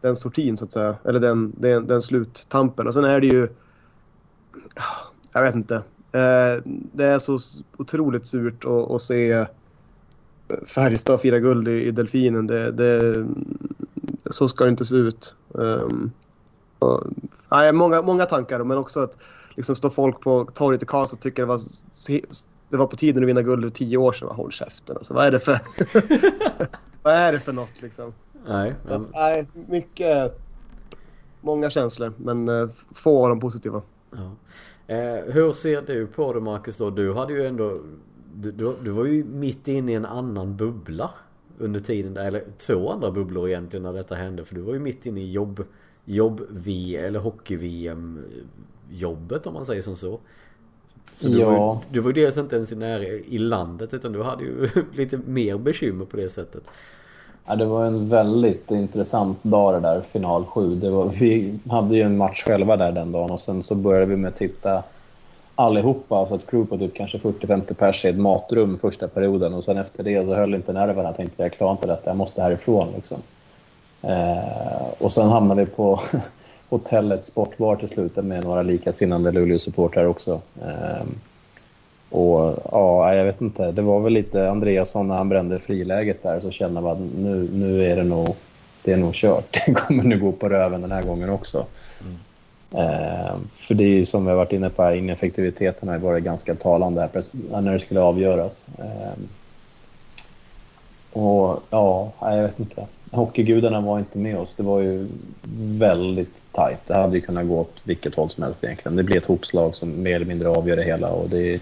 den 0.00 0.16
sortin 0.16 0.56
så 0.56 0.64
att 0.64 0.72
säga. 0.72 0.96
Eller 1.04 1.20
den, 1.20 1.52
den, 1.56 1.86
den 1.86 2.02
sluttampen. 2.02 2.86
Och 2.86 2.94
sen 2.94 3.04
är 3.04 3.20
det 3.20 3.26
ju, 3.26 3.48
jag 5.32 5.42
vet 5.42 5.54
inte. 5.54 5.74
Uh, 5.74 6.62
det 6.92 7.04
är 7.04 7.18
så 7.18 7.38
otroligt 7.76 8.26
surt 8.26 8.64
att, 8.64 8.90
att 8.90 9.02
se 9.02 9.46
Färjestad 10.66 11.20
fira 11.20 11.38
guld 11.38 11.68
i, 11.68 11.84
i 11.86 11.90
Delfinen. 11.90 12.46
Det, 12.46 12.72
det, 12.72 13.26
så 14.26 14.48
ska 14.48 14.64
det 14.64 14.70
inte 14.70 14.84
se 14.84 14.96
ut. 14.96 15.34
Um, 15.48 16.12
och, 16.78 17.06
nej, 17.50 17.72
många, 17.72 18.02
många 18.02 18.26
tankar, 18.26 18.64
men 18.64 18.78
också 18.78 19.00
att 19.00 19.18
liksom 19.56 19.76
stå 19.76 19.90
folk 19.90 20.20
på 20.20 20.44
torget 20.54 20.82
i 20.82 20.86
Karlstad 20.86 21.16
och 21.16 21.20
tycker 21.20 21.42
det 21.42 21.46
var, 21.46 21.60
det 22.68 22.76
var 22.76 22.86
på 22.86 22.96
tiden 22.96 23.22
att 23.22 23.28
vinna 23.28 23.42
guld 23.42 23.64
för 23.64 23.70
tio 23.70 23.96
år 23.96 24.12
sedan. 24.12 24.28
Håll 24.28 24.52
käften. 24.52 24.96
Alltså, 24.96 25.14
vad 25.14 25.26
är 25.26 25.30
det 25.30 25.40
för... 25.40 25.58
vad 27.02 27.14
är 27.14 27.32
det 27.32 27.38
för 27.38 27.52
något 27.52 27.82
liksom? 27.82 28.12
Nej, 28.46 28.74
men... 28.88 29.06
nej 29.12 29.46
mycket... 29.68 30.38
Många 31.44 31.70
känslor, 31.70 32.12
men 32.16 32.48
uh, 32.48 32.68
få 32.94 33.22
av 33.22 33.28
dem 33.28 33.40
positiva. 33.40 33.82
Ja. 34.10 34.30
Eh, 34.94 35.24
hur 35.32 35.52
ser 35.52 35.82
du 35.82 36.06
på 36.06 36.32
det 36.32 36.40
Marcus 36.40 36.76
då? 36.76 36.90
Du 36.90 37.14
hade 37.14 37.32
ju 37.32 37.46
ändå 37.46 37.78
du, 38.34 38.52
du, 38.52 38.74
du, 38.84 38.90
var 38.90 39.04
ju 39.04 39.24
mitt 39.24 39.68
inne 39.68 39.92
i 39.92 39.94
en 39.94 40.06
annan 40.06 40.56
bubbla 40.56 41.10
under 41.58 41.80
tiden 41.80 42.14
där, 42.14 42.24
eller 42.24 42.42
två 42.58 42.90
andra 42.90 43.10
bubblor 43.10 43.48
egentligen 43.48 43.82
när 43.82 43.92
detta 43.92 44.14
hände. 44.14 44.44
För 44.44 44.54
du 44.54 44.60
var 44.60 44.72
ju 44.72 44.78
mitt 44.78 45.06
inne 45.06 45.20
i 45.20 45.30
jobb, 45.30 45.64
jobb-V 46.04 46.96
eller 46.96 47.18
hockey-VM 47.18 48.24
jobbet 48.90 49.46
om 49.46 49.54
man 49.54 49.64
säger 49.64 49.82
som 49.82 49.96
så. 49.96 50.18
Så 51.14 51.28
du, 51.28 51.40
ja. 51.40 51.50
var, 51.50 51.78
du 51.90 52.00
var 52.00 52.10
ju 52.10 52.14
dels 52.14 52.36
inte 52.36 52.56
ens 52.56 52.70
nära 52.70 53.02
i 53.04 53.38
landet 53.38 53.94
utan 53.94 54.12
du 54.12 54.22
hade 54.22 54.44
ju 54.44 54.68
lite 54.96 55.18
mer 55.26 55.58
bekymmer 55.58 56.04
på 56.04 56.16
det 56.16 56.28
sättet. 56.28 56.62
Ja, 57.46 57.56
det 57.56 57.64
var 57.64 57.86
en 57.86 58.08
väldigt 58.08 58.70
intressant 58.70 59.38
dag 59.42 59.74
det 59.74 59.80
där, 59.80 60.00
final 60.00 60.44
7. 60.44 60.74
Det 60.74 60.90
var, 60.90 61.08
vi 61.08 61.58
hade 61.70 61.96
ju 61.96 62.02
en 62.02 62.16
match 62.16 62.42
själva 62.44 62.76
där 62.76 62.92
den 62.92 63.12
dagen 63.12 63.30
och 63.30 63.40
sen 63.40 63.62
så 63.62 63.74
började 63.74 64.06
vi 64.06 64.16
med 64.16 64.28
att 64.28 64.36
titta 64.36 64.82
allihopa, 65.54 66.16
alltså 66.16 66.34
ett 66.34 66.46
crew 66.50 66.70
på 66.70 66.78
typ 66.78 66.94
kanske 66.94 67.18
40-50 67.18 67.74
pers 67.74 68.04
i 68.04 68.08
ett 68.08 68.18
matrum 68.18 68.78
första 68.78 69.08
perioden 69.08 69.54
och 69.54 69.64
sen 69.64 69.76
efter 69.76 70.04
det 70.04 70.26
så 70.26 70.34
höll 70.34 70.54
inte 70.54 70.72
nerverna. 70.72 71.08
Jag 71.08 71.16
tänkte 71.16 71.42
jag 71.42 71.52
klarar 71.52 71.72
inte 71.72 71.86
detta, 71.86 72.10
jag 72.10 72.16
måste 72.16 72.42
härifrån 72.42 72.88
liksom. 72.94 73.18
Eh, 74.02 74.86
och 74.98 75.12
sen 75.12 75.28
hamnade 75.28 75.64
vi 75.64 75.70
på 75.70 76.00
hotellet 76.68 77.24
Sportbar 77.24 77.76
till 77.76 77.88
slut 77.88 78.16
med 78.16 78.44
några 78.44 78.62
likasinnande 78.62 79.32
Luleå-supportrar 79.32 80.04
också. 80.04 80.40
Eh, 80.62 81.06
och 82.10 82.58
ja, 82.72 83.14
jag 83.14 83.24
vet 83.24 83.40
inte. 83.40 83.72
Det 83.72 83.82
var 83.82 84.00
väl 84.00 84.12
lite 84.12 84.50
Andreasson 84.50 85.08
när 85.08 85.14
han 85.14 85.28
brände 85.28 85.58
friläget 85.58 86.22
där 86.22 86.40
så 86.40 86.50
kände 86.50 86.80
man 86.80 86.92
att 86.92 86.98
nu, 86.98 87.48
nu 87.52 87.84
är 87.86 87.96
det 87.96 88.04
nog, 88.04 88.36
det 88.84 88.92
är 88.92 88.96
nog 88.96 89.14
kört. 89.14 89.52
Det 89.66 89.74
kommer 89.74 90.04
nu 90.04 90.18
gå 90.18 90.32
på 90.32 90.48
röven 90.48 90.82
den 90.82 90.92
här 90.92 91.02
gången 91.02 91.30
också. 91.30 91.66
Mm. 92.00 92.18
Eh, 92.74 93.36
för 93.52 93.74
det 93.74 93.84
är 93.84 93.96
ju 93.96 94.04
som 94.04 94.24
vi 94.24 94.30
har 94.30 94.36
varit 94.36 94.52
inne 94.52 94.70
på 94.70 94.82
här, 94.82 94.94
ineffektiviteten 94.94 95.88
har 95.88 95.98
varit 95.98 96.24
ganska 96.24 96.54
talande 96.54 97.00
här 97.00 97.22
när 97.62 97.72
det 97.72 97.78
skulle 97.78 98.00
avgöras. 98.00 98.66
Eh, 98.78 99.22
och 101.12 101.62
ja, 101.70 102.12
jag 102.20 102.42
vet 102.42 102.60
inte. 102.60 102.86
Hockeygudarna 103.10 103.80
var 103.80 103.98
inte 103.98 104.18
med 104.18 104.38
oss. 104.38 104.54
Det 104.54 104.62
var 104.62 104.80
ju 104.80 105.08
väldigt 105.78 106.44
tajt. 106.52 106.78
Det 106.86 106.94
hade 106.94 107.16
ju 107.16 107.20
kunnat 107.20 107.48
gå 107.48 107.60
åt 107.60 107.80
vilket 107.84 108.14
håll 108.14 108.28
som 108.28 108.42
helst 108.42 108.64
egentligen. 108.64 108.96
Det 108.96 109.02
blir 109.02 109.16
ett 109.16 109.24
hopslag 109.24 109.74
som 109.74 110.02
mer 110.02 110.14
eller 110.14 110.26
mindre 110.26 110.48
avgör 110.48 110.76
det 110.76 110.84
hela 110.84 111.08
och 111.08 111.28
det 111.28 111.54
är, 111.54 111.60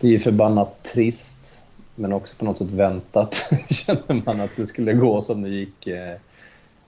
det 0.00 0.06
är 0.06 0.10
ju 0.10 0.18
förbannat 0.18 0.82
trist 0.82 1.62
men 1.94 2.12
också 2.12 2.36
på 2.36 2.44
något 2.44 2.58
sätt 2.58 2.70
väntat 2.70 3.50
känner 3.68 4.22
man 4.24 4.40
att 4.40 4.56
det 4.56 4.66
skulle 4.66 4.92
gå 4.92 5.22
som 5.22 5.42
det 5.42 5.48
gick 5.48 5.86
eh, 5.86 6.16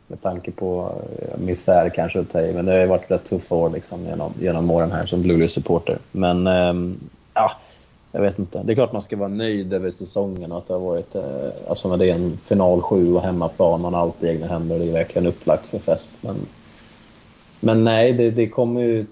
med 0.08 0.22
tanke 0.22 0.50
på 0.50 0.92
eh, 1.18 1.38
misär 1.38 1.90
kanske 1.94 2.20
att 2.20 2.32
säga. 2.32 2.54
Men 2.54 2.66
det 2.66 2.72
har 2.72 2.80
ju 2.80 2.86
varit 2.86 3.10
rätt 3.10 3.24
tuffa 3.24 3.54
år 3.54 3.70
liksom, 3.70 4.04
genom, 4.04 4.32
genom 4.40 4.70
åren 4.70 4.92
här 4.92 5.06
som 5.06 5.22
Luleå-supporter. 5.22 5.98
Men 6.12 6.46
ehm, 6.46 7.00
ja, 7.34 7.52
jag 8.12 8.20
vet 8.20 8.38
inte. 8.38 8.62
Det 8.64 8.72
är 8.72 8.74
klart 8.74 8.92
man 8.92 9.02
ska 9.02 9.16
vara 9.16 9.28
nöjd 9.28 9.72
över 9.72 9.90
säsongen 9.90 10.52
och 10.52 10.58
att 10.58 10.68
det 10.68 10.74
har 10.74 10.80
varit, 10.80 11.14
eh, 11.14 11.22
alltså 11.68 11.88
när 11.88 11.96
det 11.96 12.10
är 12.10 12.14
en 12.14 12.38
final 12.42 12.82
sju 12.82 13.14
och 13.14 13.22
hemmaplan, 13.22 13.80
man 13.80 13.94
har 13.94 14.00
allt 14.00 14.22
i 14.22 14.28
egna 14.28 14.46
händer. 14.46 14.74
och 14.74 14.80
Det 14.80 14.88
är 14.88 14.92
verkligen 14.92 15.26
upplagt 15.26 15.66
för 15.66 15.78
fest. 15.78 16.18
Men, 16.20 16.36
men 17.60 17.84
nej, 17.84 18.12
det, 18.12 18.30
det 18.30 18.48
kommer 18.48 18.80
ju 18.80 19.06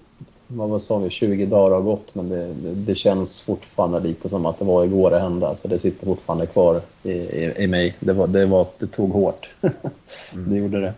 vad 0.47 0.81
sa 0.81 0.97
vi, 0.97 1.09
20 1.09 1.45
dagar 1.45 1.75
har 1.75 1.81
gått 1.81 2.15
men 2.15 2.29
det, 2.29 2.53
det, 2.53 2.73
det, 2.73 2.95
känns 2.95 3.41
fortfarande 3.41 3.99
lite 3.99 4.29
som 4.29 4.45
att 4.45 4.59
det 4.59 4.65
var 4.65 4.85
igår 4.85 5.11
det 5.11 5.19
hände. 5.19 5.55
Så 5.55 5.67
det 5.67 5.79
sitter 5.79 6.05
fortfarande 6.05 6.45
kvar 6.45 6.81
i, 7.03 7.11
i, 7.11 7.53
i 7.57 7.67
mig. 7.67 7.95
Det, 7.99 8.13
var, 8.13 8.27
det, 8.27 8.45
var, 8.45 8.67
det 8.77 8.87
tog 8.87 9.11
hårt. 9.11 9.49
mm. 9.61 10.49
Det 10.49 10.55
gjorde 10.55 10.81
det. 10.81 10.93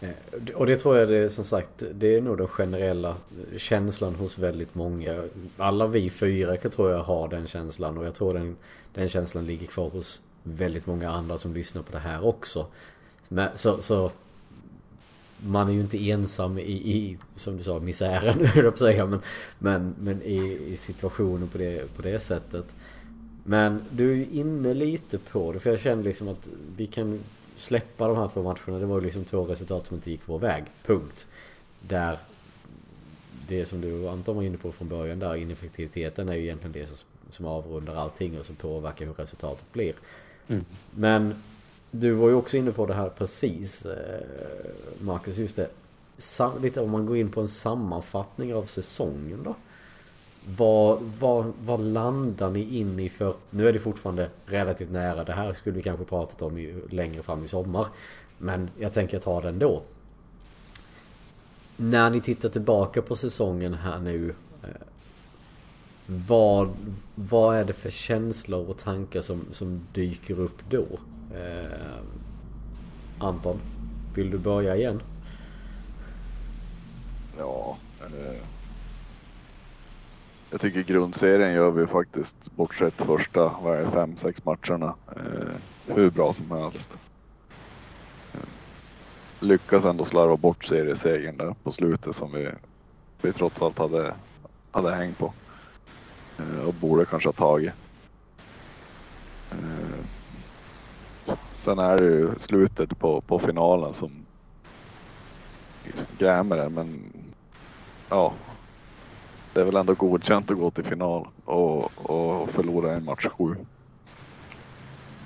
Eh, 0.00 0.54
och 0.54 0.66
det 0.66 0.76
tror 0.76 0.96
jag 0.96 1.08
det 1.08 1.16
är 1.16 1.28
som 1.28 1.44
sagt, 1.44 1.82
det 1.94 2.16
är 2.16 2.20
nog 2.20 2.38
den 2.38 2.48
generella 2.48 3.14
känslan 3.56 4.14
hos 4.14 4.38
väldigt 4.38 4.74
många. 4.74 5.22
Alla 5.56 5.86
vi 5.86 6.10
fyra 6.10 6.56
tror 6.56 6.90
jag 6.90 7.02
har 7.02 7.28
den 7.28 7.46
känslan 7.46 7.98
och 7.98 8.06
jag 8.06 8.14
tror 8.14 8.32
den, 8.32 8.56
den 8.94 9.08
känslan 9.08 9.46
ligger 9.46 9.66
kvar 9.66 9.90
hos 9.90 10.22
väldigt 10.42 10.86
många 10.86 11.10
andra 11.10 11.38
som 11.38 11.54
lyssnar 11.54 11.82
på 11.82 11.92
det 11.92 11.98
här 11.98 12.26
också. 12.26 12.66
Men, 13.28 13.48
så, 13.56 13.82
så 13.82 14.10
man 15.46 15.68
är 15.68 15.72
ju 15.72 15.80
inte 15.80 16.10
ensam 16.10 16.58
i, 16.58 16.62
i 16.62 17.18
som 17.36 17.56
du 17.56 17.62
sa, 17.62 17.78
misären, 17.78 18.46
höll 18.54 18.76
säga. 18.76 19.06
Men, 19.06 19.20
men, 19.58 19.94
men 19.98 20.22
i, 20.22 20.58
i 20.66 20.76
situationen 20.76 21.48
på 21.48 21.58
det, 21.58 21.96
på 21.96 22.02
det 22.02 22.20
sättet. 22.20 22.64
Men 23.44 23.82
du 23.90 24.10
är 24.10 24.16
ju 24.16 24.26
inne 24.26 24.74
lite 24.74 25.18
på 25.18 25.52
det, 25.52 25.60
för 25.60 25.70
jag 25.70 25.80
känner 25.80 26.04
liksom 26.04 26.28
att 26.28 26.48
vi 26.76 26.86
kan 26.86 27.20
släppa 27.56 28.08
de 28.08 28.16
här 28.16 28.28
två 28.28 28.42
matcherna. 28.42 28.78
Det 28.78 28.86
var 28.86 28.98
ju 28.98 29.04
liksom 29.04 29.24
två 29.24 29.44
resultat 29.44 29.86
som 29.86 29.96
inte 29.96 30.10
gick 30.10 30.20
vår 30.26 30.38
väg. 30.38 30.64
Punkt. 30.86 31.26
Där 31.80 32.18
det 33.48 33.64
som 33.64 33.80
du 33.80 34.08
Anton 34.08 34.36
var 34.36 34.42
inne 34.42 34.58
på 34.58 34.72
från 34.72 34.88
början 34.88 35.18
där, 35.18 35.34
ineffektiviteten 35.34 36.28
är 36.28 36.34
ju 36.34 36.42
egentligen 36.42 36.72
det 36.72 36.86
som, 36.86 36.96
som 37.30 37.46
avrundar 37.46 37.94
allting 37.94 38.38
och 38.38 38.46
som 38.46 38.56
påverkar 38.56 39.06
hur 39.06 39.14
resultatet 39.14 39.72
blir. 39.72 39.94
Mm. 40.48 40.64
Men 40.90 41.34
du 41.90 42.12
var 42.12 42.28
ju 42.28 42.34
också 42.34 42.56
inne 42.56 42.72
på 42.72 42.86
det 42.86 42.94
här 42.94 43.08
precis 43.08 43.86
eh, 43.86 44.20
Marcus, 45.00 45.36
just 45.36 45.56
det. 45.56 45.68
Sam 46.18 46.62
lite 46.62 46.80
om 46.80 46.90
man 46.90 47.06
går 47.06 47.16
in 47.16 47.30
på 47.30 47.40
en 47.40 47.48
sammanfattning 47.48 48.54
av 48.54 48.64
säsongen 48.64 49.42
då. 49.44 49.54
Vad, 50.56 50.98
vad, 51.20 51.52
vad 51.64 51.80
landar 51.80 52.50
ni 52.50 52.78
in 52.78 52.98
i 52.98 53.08
för... 53.08 53.34
Nu 53.50 53.68
är 53.68 53.72
det 53.72 53.78
fortfarande 53.78 54.30
relativt 54.46 54.90
nära. 54.90 55.24
Det 55.24 55.32
här 55.32 55.52
skulle 55.52 55.76
vi 55.76 55.82
kanske 55.82 56.04
pratat 56.04 56.42
om 56.42 56.80
längre 56.90 57.22
fram 57.22 57.44
i 57.44 57.48
sommar. 57.48 57.86
Men 58.38 58.70
jag 58.78 58.92
tänker 58.92 59.18
ta 59.18 59.40
den 59.40 59.58
då. 59.58 59.82
När 61.76 62.10
ni 62.10 62.20
tittar 62.20 62.48
tillbaka 62.48 63.02
på 63.02 63.16
säsongen 63.16 63.74
här 63.74 63.98
nu. 63.98 64.34
Eh, 64.62 64.68
vad, 66.06 66.70
vad 67.14 67.56
är 67.56 67.64
det 67.64 67.72
för 67.72 67.90
känslor 67.90 68.68
och 68.68 68.78
tankar 68.78 69.20
som, 69.20 69.44
som 69.52 69.80
dyker 69.92 70.40
upp 70.40 70.70
då? 70.70 70.86
Eh, 71.34 71.98
Anton, 73.18 73.60
vill 74.14 74.30
du 74.30 74.38
börja 74.38 74.76
igen? 74.76 75.00
Ja, 77.38 77.76
eh, 78.00 78.40
jag 80.50 80.60
tycker 80.60 80.82
grundserien 80.82 81.52
gör 81.52 81.70
vi 81.70 81.86
faktiskt, 81.86 82.50
bortsett 82.50 82.94
första, 82.94 83.54
vad 83.62 83.78
är 83.78 83.90
fem, 83.90 84.16
sex 84.16 84.44
matcherna, 84.44 84.94
eh, 85.16 85.54
hur 85.86 86.10
bra 86.10 86.32
som 86.32 86.50
helst. 86.50 86.98
Eh, 88.34 88.40
lyckas 89.40 89.84
ändå 89.84 90.04
slarva 90.04 90.36
bort 90.36 90.64
seriesegern 90.64 91.36
där 91.36 91.54
på 91.62 91.72
slutet 91.72 92.16
som 92.16 92.32
vi, 92.32 92.48
vi 93.22 93.32
trots 93.32 93.62
allt 93.62 93.78
hade, 93.78 94.14
hade 94.70 94.94
häng 94.94 95.14
på. 95.14 95.32
Eh, 96.38 96.66
och 96.68 96.74
borde 96.74 97.04
kanske 97.04 97.28
ha 97.28 97.32
tagit. 97.32 97.72
Sen 101.68 101.78
är 101.78 101.96
det 101.96 102.04
ju 102.04 102.30
slutet 102.38 102.98
på, 102.98 103.20
på 103.20 103.38
finalen 103.38 103.92
som 103.92 104.10
grämer 106.18 106.56
det, 106.56 106.68
men 106.68 107.12
ja. 108.08 108.32
Det 109.54 109.60
är 109.60 109.64
väl 109.64 109.76
ändå 109.76 109.94
godkänt 109.94 110.50
att 110.50 110.56
gå 110.56 110.70
till 110.70 110.84
final 110.84 111.28
och, 111.44 112.10
och 112.10 112.50
förlora 112.50 112.92
en 112.92 113.04
match 113.04 113.26
sju. 113.26 113.54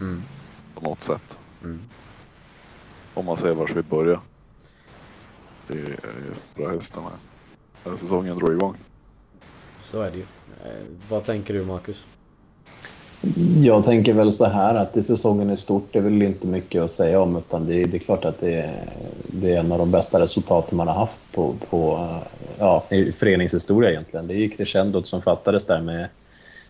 Mm. 0.01 0.23
På 0.75 0.81
något 0.81 1.03
sätt. 1.03 1.39
Mm. 1.65 1.81
Om 3.15 3.25
man 3.25 3.37
ser 3.37 3.55
vars 3.55 3.71
vi 3.71 3.83
börjar. 3.83 4.21
Det 5.67 5.75
är 5.75 5.79
ju 5.79 5.97
bra 6.55 6.69
hösten 6.69 7.03
här. 7.03 7.97
Säsongen 7.97 8.39
drog 8.39 8.53
igång. 8.53 8.77
Så 9.85 10.01
är 10.01 10.11
det 10.11 10.17
ju. 10.17 10.25
Eh, 10.65 10.87
vad 11.09 11.25
tänker 11.25 11.55
du 11.55 11.65
Marcus? 11.65 12.05
Jag 13.63 13.85
tänker 13.85 14.13
väl 14.13 14.33
så 14.33 14.45
här 14.45 14.75
att 14.75 14.97
i 14.97 15.03
säsongen 15.03 15.51
i 15.51 15.57
stort 15.57 15.89
det 15.93 15.99
är 15.99 16.03
väl 16.03 16.23
inte 16.23 16.47
mycket 16.47 16.83
att 16.83 16.91
säga 16.91 17.21
om 17.21 17.37
utan 17.37 17.67
det 17.67 17.75
är, 17.75 17.87
det 17.87 17.97
är 17.97 17.99
klart 17.99 18.25
att 18.25 18.41
det 18.41 18.55
är, 18.55 18.85
det 19.27 19.53
är 19.53 19.61
en 19.61 19.73
av 19.73 19.79
de 19.79 19.91
bästa 19.91 20.21
resultaten 20.21 20.77
man 20.77 20.89
har 20.89 20.95
haft 20.95 21.21
på, 21.33 21.55
på 21.71 22.09
ja, 22.59 22.85
i 22.91 23.13
föreningshistoria 23.13 23.91
egentligen. 23.91 24.27
Det 24.27 24.35
är 24.35 24.39
ju 24.39 24.49
crescendot 24.49 25.07
som 25.07 25.23
fattades 25.23 25.67
där 25.67 25.81
med, 25.81 26.09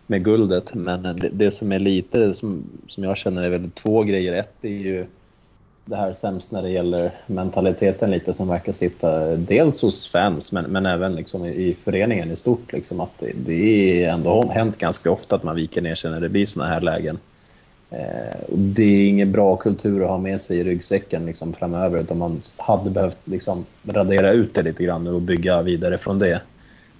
med 0.06 0.24
guldet 0.24 0.74
men 0.74 1.02
det, 1.02 1.30
det 1.32 1.50
som 1.50 1.72
är 1.72 1.78
lite 1.78 2.34
som, 2.34 2.64
som 2.88 3.04
jag 3.04 3.16
känner 3.16 3.42
är 3.42 3.50
väl 3.50 3.70
två 3.70 4.02
grejer. 4.02 4.32
Ett 4.32 4.64
är 4.64 4.68
ju 4.68 5.06
det 5.84 5.96
här 5.96 6.12
sämst 6.12 6.52
när 6.52 6.62
det 6.62 6.70
gäller 6.70 7.10
mentaliteten 7.26 8.10
lite 8.10 8.34
som 8.34 8.48
verkar 8.48 8.72
sitta 8.72 9.36
dels 9.36 9.82
hos 9.82 10.08
fans 10.08 10.52
men, 10.52 10.64
men 10.64 10.86
även 10.86 11.14
liksom 11.14 11.44
i, 11.44 11.48
i 11.48 11.74
föreningen 11.74 12.30
i 12.30 12.36
stort. 12.36 12.72
Liksom 12.72 13.00
att 13.00 13.18
det, 13.18 13.32
det 13.36 14.04
är 14.04 14.12
ändå 14.12 14.50
hänt 14.50 14.78
ganska 14.78 15.10
ofta 15.10 15.36
att 15.36 15.42
man 15.42 15.56
viker 15.56 15.82
ner 15.82 15.94
sig 15.94 16.10
när 16.10 16.20
det 16.20 16.28
blir 16.28 16.46
såna 16.46 16.66
här 16.66 16.80
lägen. 16.80 17.18
Eh, 17.90 18.36
det 18.48 18.82
är 18.82 19.08
ingen 19.08 19.32
bra 19.32 19.56
kultur 19.56 20.02
att 20.02 20.08
ha 20.08 20.18
med 20.18 20.40
sig 20.40 20.58
i 20.58 20.64
ryggsäcken 20.64 21.26
liksom, 21.26 21.52
framöver 21.52 22.00
utan 22.00 22.18
man 22.18 22.40
hade 22.56 22.90
behövt 22.90 23.18
liksom, 23.24 23.64
radera 23.86 24.32
ut 24.32 24.54
det 24.54 24.62
lite 24.62 24.84
grann 24.84 25.06
och 25.06 25.22
bygga 25.22 25.62
vidare 25.62 25.98
från 25.98 26.18
det. 26.18 26.40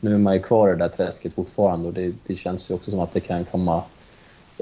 Nu 0.00 0.14
är 0.14 0.18
man 0.18 0.34
ju 0.34 0.40
kvar 0.40 0.68
i 0.68 0.72
det 0.72 0.78
där 0.78 0.88
träsket 0.88 1.34
fortfarande 1.34 1.88
och 1.88 1.94
det, 1.94 2.12
det 2.26 2.36
känns 2.36 2.70
ju 2.70 2.74
också 2.74 2.90
som 2.90 3.00
att 3.00 3.14
det 3.14 3.20
kan 3.20 3.44
komma 3.44 3.82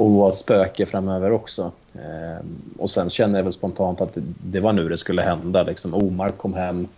och 0.00 0.10
vara 0.10 0.32
spöke 0.32 0.86
framöver 0.86 1.32
också. 1.32 1.72
Eh, 1.94 2.44
och 2.78 2.90
sen 2.90 3.10
känner 3.10 3.38
jag 3.38 3.44
väl 3.44 3.52
spontant 3.52 4.00
att 4.00 4.14
det, 4.14 4.22
det 4.44 4.60
var 4.60 4.72
nu 4.72 4.88
det 4.88 4.96
skulle 4.96 5.22
hända. 5.22 5.62
Liksom. 5.62 5.94
Omar 5.94 6.28
kom 6.28 6.54
hem, 6.54 6.88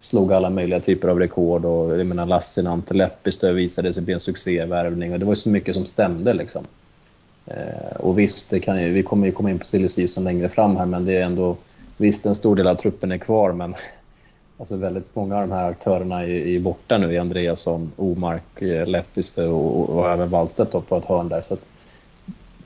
slog 0.00 0.32
alla 0.32 0.50
möjliga 0.50 0.80
typer 0.80 1.08
av 1.08 1.18
rekord 1.18 1.64
och 1.64 1.98
jag 1.98 2.06
menar 2.06 2.26
Lassinantti, 2.26 2.94
Leppistö 2.94 3.52
visade 3.52 3.92
sig 3.92 4.02
bli 4.02 4.14
en 4.14 4.20
succévärvning 4.20 5.12
och 5.12 5.18
det 5.18 5.24
var 5.24 5.34
så 5.34 5.48
mycket 5.48 5.74
som 5.74 5.86
stämde 5.86 6.32
liksom. 6.32 6.64
Eh, 7.46 7.96
och 7.96 8.18
visst, 8.18 8.50
det 8.50 8.60
kan 8.60 8.82
ju, 8.82 8.92
vi 8.92 9.02
kommer 9.02 9.26
ju 9.26 9.32
komma 9.32 9.50
in 9.50 9.58
på 9.58 9.66
silly 9.66 9.88
season 9.88 10.24
längre 10.24 10.48
fram 10.48 10.76
här 10.76 10.86
men 10.86 11.04
det 11.04 11.16
är 11.16 11.22
ändå 11.22 11.56
Visst, 11.96 12.26
en 12.26 12.34
stor 12.34 12.56
del 12.56 12.66
av 12.66 12.74
truppen 12.74 13.12
är 13.12 13.18
kvar 13.18 13.52
men 13.52 13.74
Alltså 14.58 14.76
väldigt 14.76 15.14
många 15.14 15.34
av 15.34 15.40
de 15.48 15.54
här 15.54 15.70
aktörerna 15.70 16.22
är, 16.22 16.28
är 16.28 16.60
borta 16.60 16.98
nu. 16.98 17.18
Andreasson, 17.18 17.92
Omark, 17.96 18.62
eh, 18.62 18.86
Lepistö 18.86 19.46
och, 19.46 19.90
och, 19.90 20.10
även 20.10 20.30
Wallstedt 20.30 20.88
på 20.88 20.96
ett 20.96 21.04
hörn 21.04 21.28
där. 21.28 21.42
Så 21.42 21.54
att, 21.54 21.60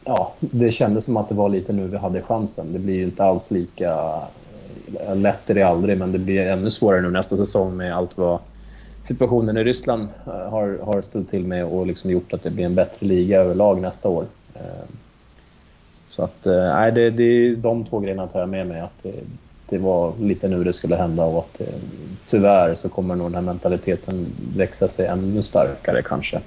ja, 0.07 0.33
det 0.41 0.73
kändes 0.73 1.05
som 1.05 1.17
att 1.17 1.29
det 1.29 1.35
var 1.35 1.49
lite 1.49 1.73
nu 1.73 1.87
vi 1.87 1.97
hade 1.97 2.23
chansen. 2.23 2.73
Det 2.73 2.79
blir 2.79 2.95
ju 2.95 3.05
inte 3.05 3.25
alls 3.25 3.51
lika 3.51 4.21
eh, 5.01 5.17
lätt 5.17 5.51
är 5.51 5.55
det 5.55 5.63
aldrig, 5.63 5.99
men 5.99 6.13
det 6.13 6.19
blir 6.19 6.47
ännu 6.47 6.71
svårare 6.71 7.01
nu 7.01 7.11
nästa 7.11 7.37
säsong 7.37 7.77
med 7.77 7.97
allt 7.97 8.19
vad 8.19 8.39
situationen 9.03 9.57
i 9.57 9.65
Ryssland 9.65 10.09
eh, 10.27 10.51
har, 10.51 10.79
har 10.85 11.03
ställt 11.03 11.31
till 11.31 11.45
med 11.45 11.65
och 11.65 11.87
liksom 11.87 12.11
gjort 12.11 12.33
att 12.33 12.43
det 12.43 12.51
blir 12.51 12.65
en 12.65 12.75
bättre 12.75 13.07
liga 13.07 13.41
överlag 13.41 13.81
nästa 13.81 14.09
år. 14.09 14.25
Eh, 14.55 14.85
så 16.09 16.23
att, 16.23 16.45
nej, 16.45 16.93
det, 16.93 17.11
det, 17.11 17.55
de 17.55 17.85
två 17.85 18.01
grejerna 18.01 18.27
tar 18.27 18.41
jag 18.41 18.49
med 18.49 18.67
mig. 18.67 18.81
Att 18.81 19.03
det, 19.03 19.15
det 19.69 19.79
var 19.79 20.13
lite 20.21 20.49
nu 20.49 20.65
det 20.65 20.73
skulle 20.73 20.97
hända 20.97 21.25
och 21.25 21.39
att 21.39 21.59
det, 21.59 21.73
tyvärr 22.27 22.75
så 22.75 22.89
kommer 22.89 23.15
nog 23.15 23.27
den 23.27 23.35
här 23.35 23.43
mentaliteten 23.43 24.27
växa 24.57 24.89
sig 24.89 25.07
ännu 25.07 25.43
starkare 25.43 26.03
kanske. 26.03 26.41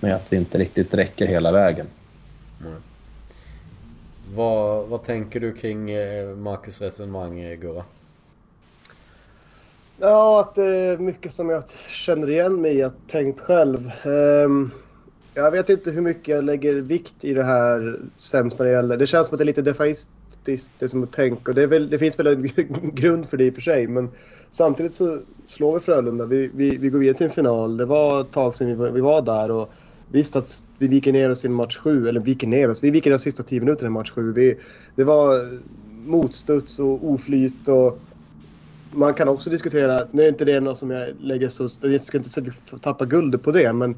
Men 0.00 0.12
att 0.12 0.32
vi 0.32 0.36
inte 0.36 0.58
riktigt 0.58 0.94
räcker 0.94 1.26
hela 1.26 1.52
vägen. 1.52 1.86
Mm. 2.60 2.80
Vad, 4.34 4.88
vad 4.88 5.02
tänker 5.02 5.40
du 5.40 5.52
kring 5.52 5.86
Marcus 6.42 6.80
resonemang 6.80 7.56
Gurra? 7.60 7.84
Ja, 10.00 10.40
att 10.40 10.54
det 10.54 10.64
är 10.64 10.98
mycket 10.98 11.32
som 11.32 11.50
jag 11.50 11.64
känner 11.88 12.30
igen 12.30 12.60
mig 12.60 12.72
i, 12.72 12.80
jag 12.80 12.92
tänkt 13.06 13.40
själv. 13.40 13.90
Um, 14.04 14.70
jag 15.34 15.50
vet 15.50 15.68
inte 15.68 15.90
hur 15.90 16.00
mycket 16.00 16.28
jag 16.28 16.44
lägger 16.44 16.74
vikt 16.74 17.14
i 17.24 17.34
det 17.34 17.44
här 17.44 17.98
sämst 18.16 18.58
när 18.58 18.66
det 18.66 18.72
gäller. 18.72 18.96
Det 18.96 19.06
känns 19.06 19.26
som 19.26 19.34
att 19.34 19.38
det 19.38 19.42
är 19.42 19.46
lite 19.46 19.62
defaistiskt 19.62 20.72
det 20.78 20.88
som 20.88 21.02
att 21.02 21.12
tänka. 21.12 21.50
Och 21.50 21.54
det, 21.54 21.66
väl, 21.66 21.90
det, 21.90 21.98
finns 21.98 22.18
väl 22.18 22.26
en 22.26 22.42
grund 22.94 23.28
för 23.28 23.36
det 23.36 23.44
i 23.44 23.50
och 23.50 23.54
för 23.54 23.60
sig. 23.60 23.86
Men 23.86 24.08
samtidigt 24.50 24.92
så 24.92 25.18
slår 25.46 25.74
vi 25.74 25.80
Frölunda. 25.80 26.24
Vi, 26.24 26.50
vi, 26.54 26.76
vi 26.76 26.88
går 26.88 26.98
vidare 26.98 27.16
till 27.16 27.26
en 27.26 27.32
final. 27.32 27.76
Det 27.76 27.86
var 27.86 28.20
ett 28.20 28.32
tag 28.32 28.54
sedan 28.54 28.84
vi, 28.84 28.90
vi 28.90 29.00
var 29.00 29.22
där. 29.22 29.50
Och 29.50 29.72
visst 30.12 30.36
att 30.36 30.62
vi 30.78 30.88
viker 30.88 31.12
ner 31.12 31.30
oss 31.30 31.44
i 31.44 31.48
match 31.48 31.76
sju. 31.76 32.08
Eller 32.08 32.20
viker 32.20 32.46
ner 32.46 32.70
oss. 32.70 32.84
Vi 32.84 32.90
viker 32.90 33.10
ner 33.10 33.14
oss 33.14 33.22
sista 33.22 33.42
tio 33.42 33.60
minuterna 33.60 33.86
i 33.86 33.90
match 33.90 34.10
sju. 34.10 34.32
Vi, 34.32 34.58
det 34.94 35.04
var 35.04 35.58
motstuds 36.06 36.78
och 36.78 37.10
oflyt. 37.10 37.68
och 37.68 38.00
man 38.90 39.14
kan 39.14 39.28
också 39.28 39.50
diskutera, 39.50 40.06
nu 40.10 40.22
är 40.22 40.28
inte 40.28 40.44
det 40.44 40.60
något 40.60 40.78
som 40.78 40.90
jag 40.90 41.08
lägger 41.20 41.48
så, 41.48 41.68
jag 41.82 42.00
ska 42.00 42.18
inte 42.18 42.30
säga 42.30 42.46
att 42.46 42.74
vi 42.74 42.78
tappar 42.78 43.06
guldet 43.06 43.42
på 43.42 43.52
det, 43.52 43.72
men 43.72 43.96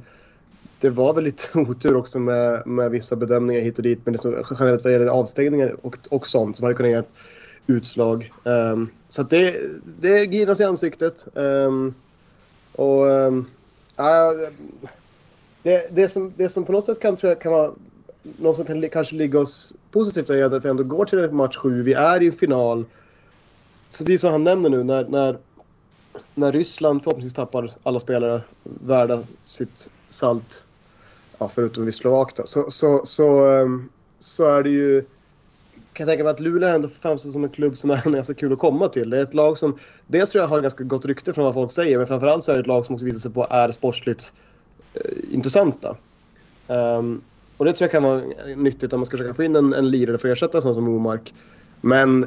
det 0.80 0.90
var 0.90 1.14
väl 1.14 1.24
lite 1.24 1.58
otur 1.58 1.96
också 1.96 2.18
med, 2.18 2.66
med 2.66 2.90
vissa 2.90 3.16
bedömningar 3.16 3.60
hit 3.60 3.76
och 3.76 3.82
dit, 3.82 4.00
men 4.04 4.12
det 4.12 4.22
som 4.22 4.44
generellt 4.60 4.84
vad 4.84 4.92
gäller 4.92 5.06
avstängningar 5.06 5.76
och, 5.82 5.96
och 6.10 6.28
sånt 6.28 6.56
som 6.56 6.64
hade 6.64 6.74
kunnat 6.74 6.90
ge 6.90 6.96
ett 6.96 7.12
utslag. 7.66 8.32
Um, 8.44 8.90
så 9.08 9.22
att 9.22 9.30
det, 9.30 9.56
det 10.00 10.26
grinas 10.26 10.60
i 10.60 10.64
ansiktet. 10.64 11.26
Um, 11.34 11.94
och 12.72 13.04
um, 13.04 13.46
uh, 13.98 14.48
det, 15.62 15.96
det, 15.96 16.08
som, 16.08 16.32
det 16.36 16.48
som 16.48 16.64
på 16.64 16.72
något 16.72 16.84
sätt 16.84 17.00
kan, 17.00 17.16
tror 17.16 17.32
jag, 17.32 17.40
kan 17.40 17.52
vara 17.52 17.70
något 18.22 18.56
som 18.56 18.64
kan 18.64 18.88
kanske 18.88 19.14
ligga 19.14 19.40
oss 19.40 19.72
positivt 19.90 20.30
är 20.30 20.44
att 20.44 20.64
vi 20.64 20.68
ändå 20.68 20.82
går 20.82 21.04
till 21.04 21.30
match 21.30 21.56
sju. 21.56 21.82
Vi 21.82 21.92
är 21.92 22.22
i 22.22 22.30
final 22.30 22.84
så 23.90 24.04
det 24.04 24.14
är 24.14 24.18
som 24.18 24.30
han 24.30 24.44
nämner 24.44 24.68
nu 24.68 24.84
när, 24.84 25.04
när, 25.04 25.38
när 26.34 26.52
Ryssland 26.52 27.02
förhoppningsvis 27.02 27.34
tappar 27.34 27.72
alla 27.82 28.00
spelare 28.00 28.40
värda 28.62 29.22
sitt 29.44 29.88
salt, 30.08 30.62
ja, 31.38 31.48
förutom 31.48 31.84
vi 31.84 31.92
Slovak 31.92 32.36
då, 32.36 32.46
så, 32.46 32.70
så, 32.70 33.06
så, 33.06 33.46
ehm, 33.46 33.88
så 34.18 34.46
är 34.46 34.62
det 34.62 34.70
ju 34.70 35.04
kan 35.92 36.06
jag 36.06 36.08
tänka 36.08 36.24
mig 36.24 36.30
att 36.30 36.40
Luleå 36.40 36.68
ändå 36.68 36.88
framstår 36.88 37.30
som 37.30 37.44
en 37.44 37.50
klubb 37.50 37.78
som 37.78 37.90
är 37.90 38.10
ganska 38.10 38.34
kul 38.34 38.52
att 38.52 38.58
komma 38.58 38.88
till. 38.88 39.10
Det 39.10 39.18
är 39.18 39.22
ett 39.22 39.34
lag 39.34 39.58
som 39.58 39.78
dels 40.06 40.30
tror 40.30 40.42
jag 40.42 40.48
har 40.48 40.60
ganska 40.60 40.84
gott 40.84 41.04
rykte 41.04 41.32
från 41.32 41.44
vad 41.44 41.54
folk 41.54 41.72
säger 41.72 41.98
men 41.98 42.06
framförallt 42.06 42.44
så 42.44 42.50
är 42.50 42.54
det 42.54 42.60
ett 42.60 42.66
lag 42.66 42.86
som 42.86 42.94
också 42.94 43.04
visar 43.04 43.18
sig 43.18 43.30
på 43.30 43.46
är 43.50 43.72
sportsligt 43.72 44.32
Eh, 44.94 45.34
intressanta. 45.34 45.96
Um, 46.66 47.20
och 47.56 47.64
det 47.64 47.72
tror 47.72 47.84
jag 47.84 47.90
kan 47.90 48.02
vara 48.02 48.22
nyttigt 48.56 48.92
om 48.92 49.00
man 49.00 49.06
ska 49.06 49.16
försöka 49.16 49.34
få 49.34 49.42
in 49.42 49.56
en, 49.56 49.74
en 49.74 49.90
lirare 49.90 50.18
för 50.18 50.28
att 50.28 50.32
ersätta 50.32 50.58
en 50.58 50.62
sån 50.62 50.74
som 50.74 50.88
Omark. 50.88 51.34
Men 51.80 52.26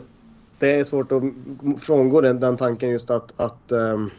det 0.59 0.71
är 0.79 0.83
svårt 0.83 1.11
att 1.11 1.23
frångå 1.79 2.21
den, 2.21 2.39
den 2.39 2.57
tanken 2.57 2.89
just 2.89 3.09
att, 3.09 3.39
att 3.39 3.71
um, 3.71 4.11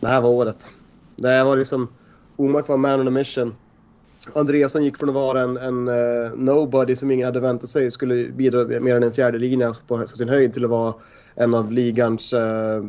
det 0.00 0.08
här 0.08 0.20
var 0.20 0.30
året. 0.30 0.70
Det 1.16 1.28
här 1.28 1.44
var 1.44 1.56
liksom, 1.56 1.88
Omark 2.36 2.68
var 2.68 2.76
man 2.76 3.00
on 3.00 3.08
a 3.08 3.10
mission. 3.10 3.54
Andreasson 4.34 4.84
gick 4.84 4.96
från 4.96 5.08
att 5.08 5.14
vara 5.14 5.42
en, 5.42 5.56
en 5.56 5.88
uh, 5.88 6.32
nobody 6.34 6.96
som 6.96 7.10
ingen 7.10 7.26
hade 7.26 7.40
väntat 7.40 7.70
sig 7.70 7.90
skulle 7.90 8.28
bidra 8.28 8.64
mer 8.64 8.96
än 8.96 9.02
en 9.02 9.12
fjärde 9.12 9.38
linje 9.38 9.72
på 9.86 10.06
sin 10.06 10.28
höjd 10.28 10.52
till 10.52 10.64
att 10.64 10.70
vara 10.70 10.94
en 11.34 11.54
av 11.54 11.72
ligans 11.72 12.32
uh, 12.32 12.84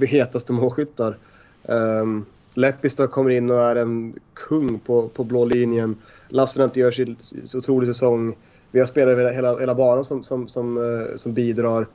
hetaste 0.00 0.52
målskyttar. 0.52 1.16
Um, 1.62 1.76
ehm, 1.76 2.26
Lepistö 2.54 3.06
kommer 3.06 3.30
in 3.30 3.50
och 3.50 3.60
är 3.60 3.76
en 3.76 4.14
kung 4.34 4.78
på, 4.78 5.08
på 5.08 5.24
blå 5.24 5.44
linjen. 5.44 5.96
Lassinantti 6.28 6.80
gör 6.80 6.90
sin 6.90 7.16
otrolig 7.54 7.88
säsong 7.88 8.36
vi 8.70 8.78
har 8.78 8.86
spelare 8.86 9.12
över 9.12 9.32
hela, 9.32 9.58
hela 9.58 9.74
banan 9.74 10.04
som, 10.04 10.24
som, 10.24 10.48
som, 10.48 10.78
uh, 10.78 11.16
som 11.16 11.34
bidrar. 11.34 11.86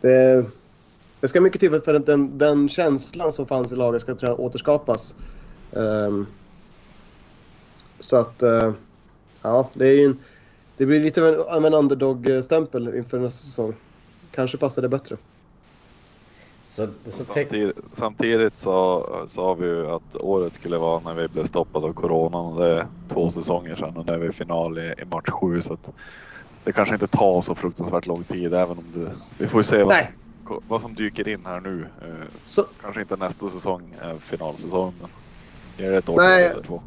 Det, 0.00 0.44
det 1.20 1.28
ska 1.28 1.40
mycket 1.40 1.60
till 1.60 1.80
för 1.80 1.94
att 1.94 2.06
den, 2.06 2.38
den 2.38 2.68
känslan 2.68 3.32
som 3.32 3.46
fanns 3.46 3.72
i 3.72 3.76
laget 3.76 4.00
ska 4.00 4.14
tror 4.14 4.30
jag, 4.30 4.40
återskapas. 4.40 5.16
Um, 5.70 6.26
så 8.00 8.16
att, 8.16 8.42
uh, 8.42 8.72
ja, 9.42 9.70
det, 9.74 9.86
är 9.86 10.04
en, 10.04 10.18
det 10.76 10.86
blir 10.86 11.00
lite 11.00 11.22
av 11.22 11.56
en, 11.56 11.64
en 11.64 11.74
underdog-stämpel 11.74 12.94
inför 12.94 13.18
nästa 13.18 13.44
säsong. 13.44 13.74
Kanske 14.30 14.58
passar 14.58 14.82
det 14.82 14.88
bättre. 14.88 15.16
Så, 16.72 16.86
så 17.04 17.24
samtidigt, 17.24 17.76
samtidigt 17.92 18.58
så 18.58 19.06
sa 19.28 19.54
vi 19.54 19.66
ju 19.66 19.90
att 19.90 20.16
året 20.16 20.54
skulle 20.54 20.78
vara 20.78 21.00
när 21.00 21.14
vi 21.14 21.28
blev 21.28 21.46
stoppade 21.46 21.86
av 21.86 21.92
coronan 21.92 22.44
och 22.44 22.60
det 22.60 22.70
är 22.70 22.86
två 23.08 23.30
säsonger 23.30 23.76
sedan 23.76 23.96
och 23.96 24.06
nu 24.06 24.12
är 24.12 24.18
vi 24.18 24.28
i 24.28 24.32
final 24.32 24.78
i, 24.78 24.94
i 24.98 25.04
match 25.04 25.30
sju 25.30 25.62
så 25.62 25.72
att 25.72 25.90
det 26.64 26.72
kanske 26.72 26.94
inte 26.94 27.06
tar 27.06 27.42
så 27.42 27.54
fruktansvärt 27.54 28.06
lång 28.06 28.24
tid 28.24 28.54
även 28.54 28.78
om 28.78 28.84
det, 28.94 29.10
vi 29.38 29.46
får 29.46 29.60
ju 29.60 29.64
se 29.64 29.82
vad, 29.82 30.06
vad 30.68 30.80
som 30.80 30.94
dyker 30.94 31.28
in 31.28 31.46
här 31.46 31.60
nu. 31.60 31.86
Eh, 32.02 32.26
så. 32.44 32.64
Kanske 32.82 33.00
inte 33.00 33.16
nästa 33.16 33.48
säsong 33.48 33.94
är 34.00 34.14
finalsäsong 34.14 34.94
men 35.00 35.10
det 35.76 35.84
är 35.84 35.92
ett 35.92 36.08
år 36.08 36.16
Nej. 36.16 36.44
eller 36.44 36.62
två. 36.62 36.82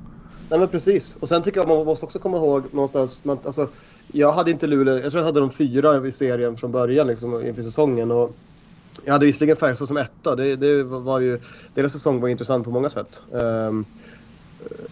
Nej 0.49 0.59
men 0.59 0.67
precis 0.67 1.15
och 1.15 1.29
sen 1.29 1.43
tycker 1.43 1.59
jag 1.59 1.67
man 1.67 1.85
måste 1.85 2.05
också 2.05 2.19
komma 2.19 2.37
ihåg 2.37 2.73
någonstans, 2.73 3.23
man, 3.23 3.39
alltså, 3.45 3.69
jag 4.07 4.31
hade 4.31 4.51
inte 4.51 4.67
Luleå, 4.67 4.99
jag 4.99 5.11
tror 5.11 5.19
jag 5.19 5.25
hade 5.25 5.39
de 5.39 5.51
fyra 5.51 6.07
i 6.07 6.11
serien 6.11 6.57
från 6.57 6.71
början 6.71 7.07
liksom 7.07 7.47
inför 7.47 7.61
säsongen 7.61 8.11
och 8.11 8.35
jag 9.05 9.13
hade 9.13 9.25
visserligen 9.25 9.57
Färjestad 9.57 9.87
som 9.87 9.97
etta. 9.97 10.35
Det, 10.35 10.55
det 10.55 10.83
var 10.83 11.19
ju, 11.19 11.39
deras 11.73 11.93
säsong 11.93 12.21
var 12.21 12.29
intressant 12.29 12.65
på 12.65 12.71
många 12.71 12.89
sätt. 12.89 13.21
Um, 13.31 13.85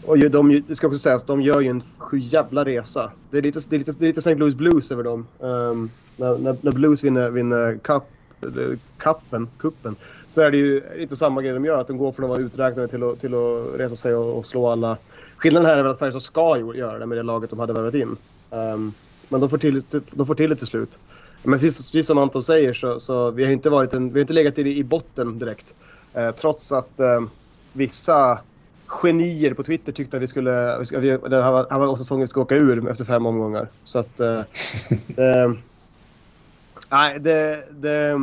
och 0.05 0.17
de, 0.17 0.63
det 0.67 0.75
ska 0.75 0.87
också 0.87 0.99
sägas, 0.99 1.23
de 1.23 1.41
gör 1.41 1.61
ju 1.61 1.67
en 1.67 1.81
jävla 2.13 2.65
resa. 2.65 3.11
Det 3.31 3.37
är 3.37 3.41
lite, 3.41 3.59
det 3.69 3.75
är 3.75 3.77
lite, 3.77 3.91
det 3.91 4.05
är 4.05 4.07
lite 4.07 4.19
St. 4.19 4.35
Louis 4.35 4.55
Blues 4.55 4.91
över 4.91 5.03
dem. 5.03 5.27
Um, 5.39 5.89
när, 6.17 6.37
när, 6.37 6.57
när, 6.61 6.71
Blues 6.71 7.03
vinner, 7.03 7.29
vinner 7.29 7.77
cup, 7.77 8.03
eh, 8.41 8.77
kuppen, 8.97 9.47
kuppen 9.57 9.95
så 10.27 10.41
är 10.41 10.51
det 10.51 10.57
ju 10.57 10.81
inte 10.97 11.15
samma 11.15 11.41
grej 11.41 11.53
de 11.53 11.65
gör. 11.65 11.81
Att 11.81 11.87
de 11.87 11.97
går 11.97 12.11
från 12.11 12.25
att 12.25 12.29
vara 12.29 12.39
uträknade 12.39 12.87
till 12.87 13.03
att, 13.03 13.19
till 13.19 13.33
att 13.33 13.79
resa 13.79 13.95
sig 13.95 14.15
och, 14.15 14.37
och 14.37 14.45
slå 14.45 14.67
alla. 14.67 14.97
Skillnaden 15.37 15.69
här 15.69 15.77
är 15.77 15.83
väl 15.83 15.91
att 15.91 15.99
Färjestad 15.99 16.21
ska 16.21 16.73
göra 16.75 16.99
det 16.99 17.05
med 17.05 17.17
det 17.17 17.23
laget 17.23 17.49
de 17.49 17.59
hade 17.59 17.73
värvat 17.73 17.95
in. 17.95 18.17
Um, 18.49 18.93
men 19.29 19.41
de 19.41 19.49
får, 19.49 19.57
till, 19.57 19.81
de 20.11 20.27
får 20.27 20.35
till 20.35 20.49
det 20.49 20.55
till 20.55 20.67
slut. 20.67 20.99
Men 21.43 21.59
precis, 21.59 22.07
som 22.07 22.17
Anton 22.17 22.43
säger 22.43 22.73
så, 22.73 22.99
så 22.99 23.31
vi 23.31 23.45
har 23.45 23.51
inte 23.51 23.69
varit 23.69 23.93
en, 23.93 24.07
vi 24.07 24.13
har 24.13 24.21
inte 24.21 24.33
legat 24.33 24.59
i, 24.59 24.77
i 24.77 24.83
botten 24.83 25.39
direkt. 25.39 25.73
Eh, 26.13 26.31
trots 26.31 26.71
att 26.71 26.99
eh, 26.99 27.21
vissa 27.73 28.39
genier 28.87 29.53
på 29.53 29.63
Twitter 29.63 29.91
tyckte 29.91 30.17
att 30.17 30.23
vi 30.23 30.27
skulle, 30.27 30.79
vi 30.79 30.85
ska, 30.85 30.99
vi, 30.99 31.09
det 31.09 31.43
här 31.43 31.51
var, 31.51 31.67
här 31.69 31.79
var 31.79 31.95
säsongen 31.95 32.21
vi 32.21 32.27
ska 32.27 32.41
åka 32.41 32.55
ur 32.55 32.89
efter 32.89 33.05
fem 33.05 33.25
omgångar. 33.25 33.67
Så 33.83 33.99
att... 33.99 34.19
Eh, 34.19 34.41
nej, 36.91 37.19
det... 37.19 37.63
det 37.71 38.19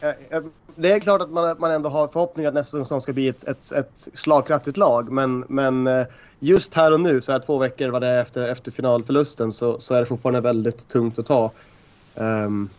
Eh, 0.00 0.10
eh, 0.30 0.42
det 0.76 0.92
är 0.92 1.00
klart 1.00 1.20
att 1.20 1.30
man, 1.30 1.56
man 1.58 1.70
ändå 1.70 1.88
har 1.88 2.08
förhoppningar 2.08 2.48
att 2.48 2.54
nästa 2.54 2.78
säsong 2.78 3.00
ska 3.00 3.12
bli 3.12 3.28
ett, 3.28 3.44
ett, 3.44 3.72
ett 3.72 4.08
slagkraftigt 4.14 4.76
lag. 4.76 5.12
Men, 5.12 5.44
men 5.48 5.86
eh, 5.86 6.06
just 6.38 6.74
här 6.74 6.92
och 6.92 7.00
nu, 7.00 7.20
så 7.20 7.32
här 7.32 7.38
två 7.38 7.58
veckor 7.58 7.88
var 7.88 8.00
det 8.00 8.20
efter, 8.20 8.48
efter 8.48 8.70
finalförlusten, 8.70 9.52
så, 9.52 9.80
så 9.80 9.94
är 9.94 10.00
det 10.00 10.06
fortfarande 10.06 10.40
väldigt 10.40 10.88
tungt 10.88 11.18
att 11.18 11.26
ta. 11.26 11.50
Um, 12.14 12.70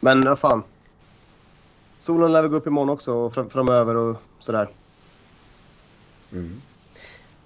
men 0.00 0.20
vad 0.20 0.38
fan. 0.38 0.62
Solen 1.98 2.32
lär 2.32 2.42
väl 2.42 2.50
gå 2.50 2.56
upp 2.56 2.66
imorgon 2.66 2.90
också 2.90 3.12
och 3.12 3.34
fram, 3.34 3.50
framöver 3.50 3.96
och 3.96 4.16
sådär. 4.40 4.68
Mm. 6.32 6.62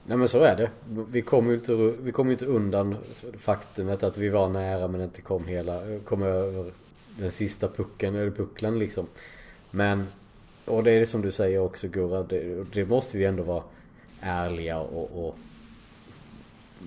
Nej 0.07 0.19
men 0.19 0.29
så 0.29 0.43
är 0.43 0.57
det. 0.57 0.71
Vi 1.11 1.23
kom 1.23 1.49
ju 1.49 1.55
inte, 1.55 1.73
vi 1.75 2.13
kom 2.13 2.31
inte 2.31 2.47
undan 2.47 2.97
faktumet 3.39 4.03
att 4.03 4.19
vi 4.19 4.29
var 4.29 4.49
nära 4.49 4.89
men 4.89 5.01
inte 5.01 5.23
kom 5.23 5.47
hela, 5.47 5.81
kom 6.05 6.23
över 6.23 6.73
den 7.19 7.31
sista 7.31 7.69
pucken, 7.69 8.15
eller 8.15 8.31
pucklen 8.31 8.79
liksom. 8.79 9.07
Men, 9.71 10.07
och 10.65 10.85
det 10.85 10.91
är 10.91 11.01
det 11.01 11.07
som 11.07 11.23
du 11.23 11.33
säger 11.33 11.59
också 11.59 11.89
Gurra, 11.89 12.23
det, 12.23 12.65
det 12.73 12.85
måste 12.85 13.19
vi 13.19 13.25
ändå 13.25 13.43
vara 13.43 13.63
ärliga 14.21 14.81
och, 14.81 15.27
och 15.27 15.37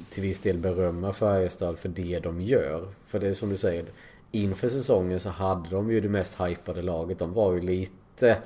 till 0.09 0.23
viss 0.23 0.39
del 0.39 0.57
berömma 0.57 1.13
Färjestad 1.13 1.79
för 1.79 1.89
det 1.89 2.19
de 2.19 2.41
gör. 2.41 2.87
För 3.07 3.19
det 3.19 3.27
är 3.27 3.33
som 3.33 3.49
du 3.49 3.57
säger, 3.57 3.85
inför 4.31 4.69
säsongen 4.69 5.19
så 5.19 5.29
hade 5.29 5.69
de 5.69 5.91
ju 5.91 6.01
det 6.01 6.09
mest 6.09 6.41
hypade 6.41 6.81
laget. 6.81 7.19
De 7.19 7.33
var 7.33 7.53
ju 7.53 7.61
lite 7.61 8.29
eh, 8.29 8.37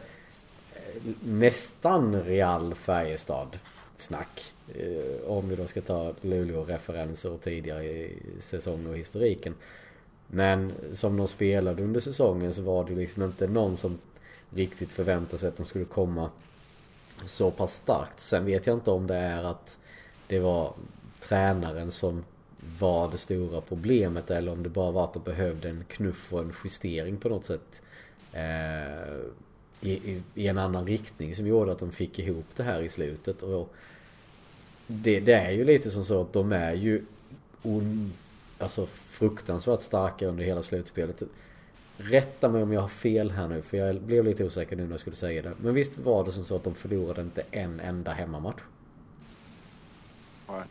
nästan 1.24 2.24
Real 2.24 2.76
Färjestad 2.76 3.60
snack. 3.98 4.54
Eh, 4.76 5.30
om 5.32 5.50
vi 5.50 5.56
då 5.56 5.68
ska 5.68 5.82
ta 5.82 6.14
Luleå-referenser 6.22 7.32
och 7.32 7.42
tidigare 7.42 8.08
säsonger 8.40 8.90
och 8.90 8.98
historiken. 8.98 9.56
Men 10.32 10.72
som 10.94 11.18
de 11.18 11.28
spelade 11.28 11.84
under 11.84 12.00
säsongen 12.00 12.54
så 12.54 12.62
var 12.62 12.84
det 12.86 12.96
liksom 12.96 13.24
inte 13.24 13.48
någon 13.48 13.78
som 13.78 13.98
riktigt 14.50 14.92
förväntade 14.92 15.38
sig 15.38 15.50
att 15.50 15.58
de 15.58 15.66
skulle 15.66 15.86
komma 15.86 16.30
så 17.26 17.52
pass 17.52 17.76
starkt. 17.76 18.20
Sen 18.20 18.46
vet 18.46 18.68
jag 18.68 18.78
inte 18.78 18.92
om 18.92 19.08
det 19.08 19.16
är 19.16 19.44
att 19.44 19.78
det 20.28 20.40
var 20.40 20.74
tränaren 21.20 21.92
som 21.92 22.24
var 22.80 23.12
det 23.12 23.18
stora 23.18 23.62
problemet 23.62 24.32
eller 24.32 24.52
om 24.52 24.64
det 24.64 24.70
bara 24.70 24.92
var 24.92 25.04
att 25.04 25.14
de 25.14 25.24
behövde 25.24 25.70
en 25.70 25.86
knuff 25.88 26.34
och 26.34 26.40
en 26.40 26.54
justering 26.64 27.18
på 27.18 27.30
något 27.30 27.46
sätt. 27.46 27.82
Eh, 28.34 29.16
i, 29.82 29.92
i, 29.92 30.22
i, 30.36 30.48
en 30.48 30.58
annan 30.58 30.86
riktning 30.86 31.36
som 31.36 31.48
gjorde 31.48 31.72
att 31.72 31.80
de 31.80 31.92
fick 31.92 32.20
ihop 32.20 32.46
det 32.56 32.64
här 32.64 32.82
i 32.82 32.90
slutet. 32.90 33.44
Och 33.44 33.74
det, 34.88 35.20
det 35.20 35.34
är 35.34 35.52
ju 35.52 35.64
lite 35.64 35.92
som 35.92 36.06
så 36.06 36.22
att 36.22 36.34
de 36.34 36.52
är 36.52 36.74
ju 36.74 37.06
on, 37.62 38.14
alltså 38.58 38.88
fruktansvärt 39.20 39.82
starka 39.82 40.28
under 40.28 40.44
hela 40.44 40.64
slutspelet. 40.64 41.24
Rätta 41.98 42.50
mig 42.50 42.64
om 42.64 42.74
jag 42.74 42.82
har 42.82 42.88
fel 42.88 43.32
här 43.32 43.48
nu 43.48 43.62
för 43.62 43.78
jag 43.78 44.02
blev 44.02 44.24
lite 44.24 44.46
osäker 44.46 44.76
nu 44.76 44.84
när 44.84 44.92
jag 44.92 45.00
skulle 45.00 45.16
säga 45.16 45.42
det. 45.42 45.54
Men 45.62 45.74
visst 45.74 45.98
var 45.98 46.26
det 46.26 46.32
som 46.32 46.44
så 46.44 46.56
att 46.56 46.64
de 46.64 46.76
förlorade 46.76 47.22
inte 47.22 47.44
en 47.52 47.80
enda 47.80 48.12
hemmamatch? 48.12 48.62
Nej. 50.48 50.64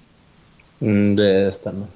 Mm, 0.81 1.17
det 1.17 1.55
stämmer. 1.55 1.87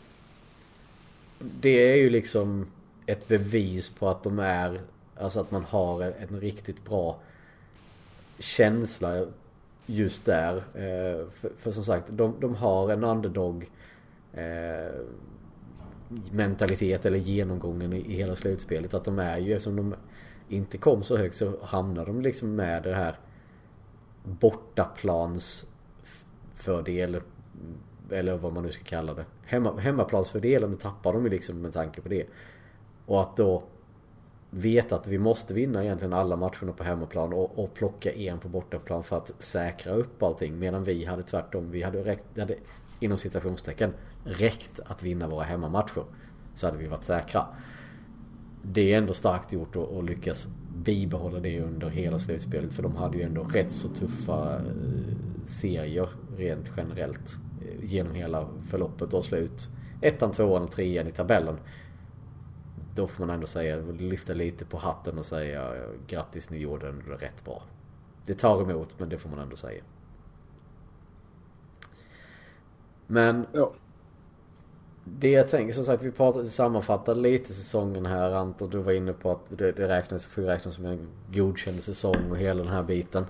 Det 1.39 1.93
är 1.93 1.97
ju 1.97 2.11
liksom 2.11 2.67
ett 3.07 3.29
bevis 3.29 3.89
på 3.89 4.09
att 4.09 4.23
de 4.23 4.39
är, 4.39 4.81
alltså 5.17 5.41
att 5.41 5.51
man 5.51 5.65
har 5.65 6.03
en 6.03 6.41
riktigt 6.41 6.85
bra 6.85 7.19
känsla 8.39 9.27
just 9.87 10.25
där. 10.25 10.57
Eh, 10.57 11.27
för, 11.35 11.51
för 11.59 11.73
som 11.73 11.85
sagt, 11.85 12.05
de, 12.11 12.35
de 12.41 12.55
har 12.55 12.91
en 12.91 13.05
underdog 13.05 13.71
eh, 14.33 15.01
mentalitet 16.33 17.07
eller 17.07 17.19
genomgången 17.19 17.93
i, 17.93 18.15
hela 18.15 18.37
slutspelet. 18.37 18.95
Att 18.95 19.05
de 19.05 19.19
är 19.19 19.39
ju, 19.39 19.53
eftersom 19.53 19.77
de 19.77 19.95
inte 20.49 20.79
kom 20.79 21.03
så 21.03 21.17
högt 21.17 21.37
så 21.37 21.57
hamnar 21.63 22.07
de 22.07 22.23
liksom 22.23 22.55
med 22.55 22.83
det 22.83 22.95
här 22.95 23.17
bortaplansfördel 24.25 27.21
eller 28.11 28.39
vad 28.39 28.53
man 28.53 28.63
nu 28.63 28.73
ska 28.73 28.85
kalla 28.85 29.15
det. 29.15 29.25
Hemma, 29.45 29.79
hemmaplansfördelen 29.79 30.77
tappar 30.77 31.13
de 31.13 31.25
ju 31.25 31.31
liksom 31.31 31.63
med 31.63 31.73
tanke 31.73 32.01
på 32.01 32.09
det. 32.09 32.27
Och 33.07 33.21
att 33.21 33.37
då 33.37 33.63
veta 34.51 34.97
att 34.97 35.07
vi 35.07 35.19
måste 35.19 35.55
vinna 35.55 35.85
egentligen 35.85 36.13
alla 36.13 36.37
matcherna 36.37 36.73
på 36.77 36.85
hemmaplan 36.85 37.33
och, 37.33 37.59
och 37.59 37.75
plocka 37.75 38.13
en 38.13 38.39
på 38.39 38.49
bortaplan 38.49 39.03
för 39.03 39.17
att 39.17 39.35
säkra 39.39 39.93
upp 39.93 40.23
allting. 40.23 40.59
Medan 40.59 40.85
vi 40.85 41.05
hade 41.05 41.23
tvärtom. 41.23 41.71
Vi 41.71 41.83
hade, 41.83 42.05
räckt, 42.05 42.39
hade 42.39 42.57
inom 43.01 43.19
citationstecken 43.19 43.95
räckt 44.25 44.81
att 44.81 45.03
vinna 45.03 45.29
våra 45.29 45.45
hemmamatcher. 45.45 46.05
Så 46.55 46.67
hade 46.67 46.79
vi 46.79 46.87
varit 46.87 47.05
säkra. 47.05 47.47
Det 48.63 48.95
är 48.95 48.99
ändå 48.99 49.13
starkt 49.13 49.53
gjort 49.53 49.77
att 49.77 50.05
lyckas 50.05 50.49
bibehålla 50.77 51.41
det 51.41 51.61
under 51.61 51.89
hela 51.89 52.19
slutspelet. 52.19 52.75
För 52.75 52.83
de 52.83 52.97
hade 52.97 53.17
ju 53.17 53.23
ändå 53.23 53.45
rätt 53.45 53.73
så 53.73 53.89
tuffa 53.89 54.57
eh, 54.57 54.63
serier 55.45 56.09
rent 56.37 56.71
generellt. 56.77 57.39
Eh, 57.61 57.85
genom 57.85 58.15
hela 58.15 58.49
förloppet 58.71 59.13
och 59.13 59.25
slut. 59.25 59.69
Ettan, 60.01 60.33
tvåan 60.33 60.63
och 60.63 60.71
trean 60.71 61.09
i 61.09 61.13
tabellen. 61.13 61.59
Då 62.95 63.07
får 63.07 63.27
man 63.27 63.35
ändå 63.35 63.47
säga, 63.47 63.77
lyfta 63.77 64.35
lite 64.35 64.65
på 64.65 64.79
hatten 64.79 65.19
och 65.19 65.27
säga 65.27 65.75
grattis 66.07 66.51
ni 66.51 66.59
gjorde 66.59 66.93
det 66.93 67.27
rätt 67.27 67.45
bra. 67.45 67.63
Det 68.27 68.35
tar 68.35 68.63
emot 68.63 68.95
men 68.99 69.09
det 69.09 69.19
får 69.19 69.29
man 69.29 69.39
ändå 69.39 69.57
säga. 69.57 69.83
Men 73.07 73.47
ja. 73.53 73.73
Det 75.05 75.31
jag 75.31 75.49
tänker 75.49 75.75
som 75.75 75.85
sagt, 75.85 76.03
vi 76.03 76.11
pratade, 76.11 76.51
sammanfattade 76.51 77.21
lite 77.21 77.53
säsongen 77.53 78.07
här 78.07 78.31
Anton. 78.31 78.71
Du 78.71 78.79
var 78.79 78.93
inne 78.93 79.13
på 79.13 79.31
att 79.31 79.59
det, 79.59 79.73
det 79.73 79.89
räknas, 79.89 80.25
får 80.25 80.43
räknas 80.43 80.75
som 80.75 80.87
en 80.87 81.09
godkänd 81.33 81.83
säsong 81.83 82.31
och 82.31 82.37
hela 82.37 82.63
den 82.63 82.73
här 82.73 82.83
biten. 82.83 83.27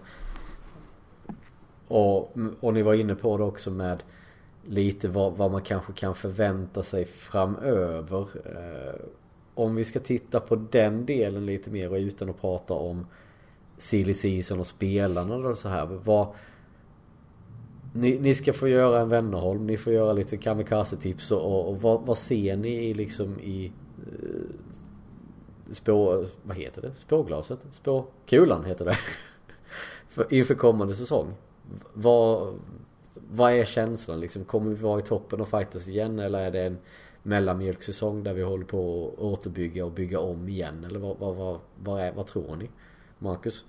Och, 1.89 2.37
och 2.61 2.75
ni 2.75 2.83
var 2.83 2.95
inne 2.95 3.15
på 3.15 3.37
det 3.37 3.45
också 3.45 3.71
med 3.71 4.03
lite 4.67 5.09
vad, 5.09 5.33
vad 5.33 5.51
man 5.51 5.63
kanske 5.63 5.93
kan 5.93 6.15
förvänta 6.15 6.83
sig 6.83 7.05
framöver. 7.05 8.21
Eh, 8.45 9.01
om 9.55 9.75
vi 9.75 9.85
ska 9.85 10.01
titta 10.01 10.41
på 10.41 10.57
den 10.57 11.07
delen 11.07 11.47
lite 11.47 11.71
mer 11.71 11.91
och 11.91 11.97
utan 11.97 12.31
att 12.31 12.41
prata 12.41 12.75
om 12.75 13.07
silly 13.79 14.15
season 14.15 14.61
och 14.61 14.67
spelarna 14.67 15.35
och 15.35 15.59
så 15.59 15.69
här. 15.69 15.87
Vad, 15.87 16.27
ni, 17.93 18.19
ni 18.19 18.35
ska 18.35 18.53
få 18.53 18.69
göra 18.69 19.01
en 19.01 19.09
Wennerholm, 19.09 19.67
ni 19.67 19.77
får 19.77 19.93
göra 19.93 20.13
lite 20.13 20.37
kamikaze-tips 20.37 21.33
och, 21.33 21.45
och, 21.45 21.69
och 21.69 21.83
vad, 21.83 22.01
vad, 22.01 22.19
ser 22.19 22.57
ni 22.57 22.69
i 22.69 22.95
liksom 22.95 23.41
i 23.41 23.73
eh, 23.99 24.57
spå... 25.71 26.25
Vad 26.43 26.57
heter 26.57 26.83
det? 26.83 26.95
Spåglaset? 26.95 27.59
Spåkulan 27.71 28.65
heter 28.65 28.85
det. 28.85 28.99
För, 30.09 30.35
inför 30.35 30.55
kommande 30.55 30.95
säsong. 30.95 31.35
Vad, 31.95 32.55
vad 33.15 33.53
är 33.53 33.65
känslan 33.65 34.21
liksom? 34.21 34.45
Kommer 34.45 34.71
vi 34.71 34.83
vara 34.83 35.01
i 35.01 35.03
toppen 35.03 35.41
och 35.41 35.49
fightas 35.49 35.89
igen 35.89 36.19
eller 36.19 36.39
är 36.39 36.51
det 36.51 36.63
en 36.63 36.79
mellanmjölksäsong 37.23 38.23
där 38.23 38.35
vi 38.35 38.43
håller 38.43 38.65
på 38.65 39.09
att 39.15 39.23
återbygga 39.23 39.85
och 39.85 39.93
bygga 39.93 40.21
om 40.21 40.49
igen? 40.49 40.85
Eller 40.85 40.99
vad, 40.99 41.19
vad, 41.19 41.37
vad, 41.37 41.59
vad, 41.83 42.01
är, 42.01 42.13
vad 42.13 42.27
tror 42.27 42.57
ni? 42.57 42.71
Marcus? 43.19 43.65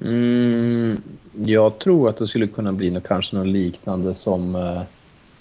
Mm, 0.00 1.02
jag 1.44 1.78
tror 1.78 2.08
att 2.08 2.16
det 2.16 2.26
skulle 2.26 2.46
kunna 2.46 2.72
bli 2.72 2.90
något, 2.90 3.08
kanske 3.08 3.36
något 3.36 3.46
liknande 3.46 4.14
som 4.14 4.56
eh, 4.56 4.80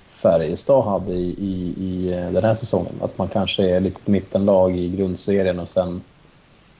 Färjestad 0.09 0.83
hade 0.83 1.13
i, 1.13 1.35
i, 1.37 1.73
i 1.77 2.13
eh, 2.13 2.31
den 2.31 2.43
här 2.43 2.53
säsongen. 2.53 2.93
Att 3.01 3.17
man 3.17 3.27
kanske 3.27 3.69
är 3.69 3.79
lite 3.79 4.11
mittenlag 4.11 4.77
i 4.77 4.89
grundserien 4.89 5.59
och 5.59 5.69
sen 5.69 6.01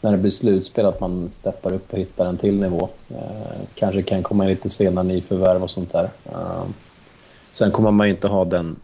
när 0.02 0.12
det 0.12 0.18
blir 0.18 0.32
slutspel 0.32 0.86
att 0.86 1.00
man 1.00 1.30
steppar 1.30 1.74
upp 1.74 1.94
och 1.94 2.00
hittar 2.00 2.26
en 2.26 2.38
till 2.38 2.60
nivå. 2.60 2.90
Eh, 3.10 3.62
kanske 3.76 4.04
kan 4.04 4.24
komma 4.24 4.44
in 4.44 4.50
lite 4.50 4.70
senare 4.70 5.06
nyförvärv 5.06 5.64
och 5.64 5.70
sånt 5.70 5.92
där. 5.92 6.10
Eh, 6.26 6.64
sen 7.52 7.72
kommer 7.72 7.92
man 7.92 8.08
inte 8.08 8.28
ha 8.28 8.46
den... 8.46 8.76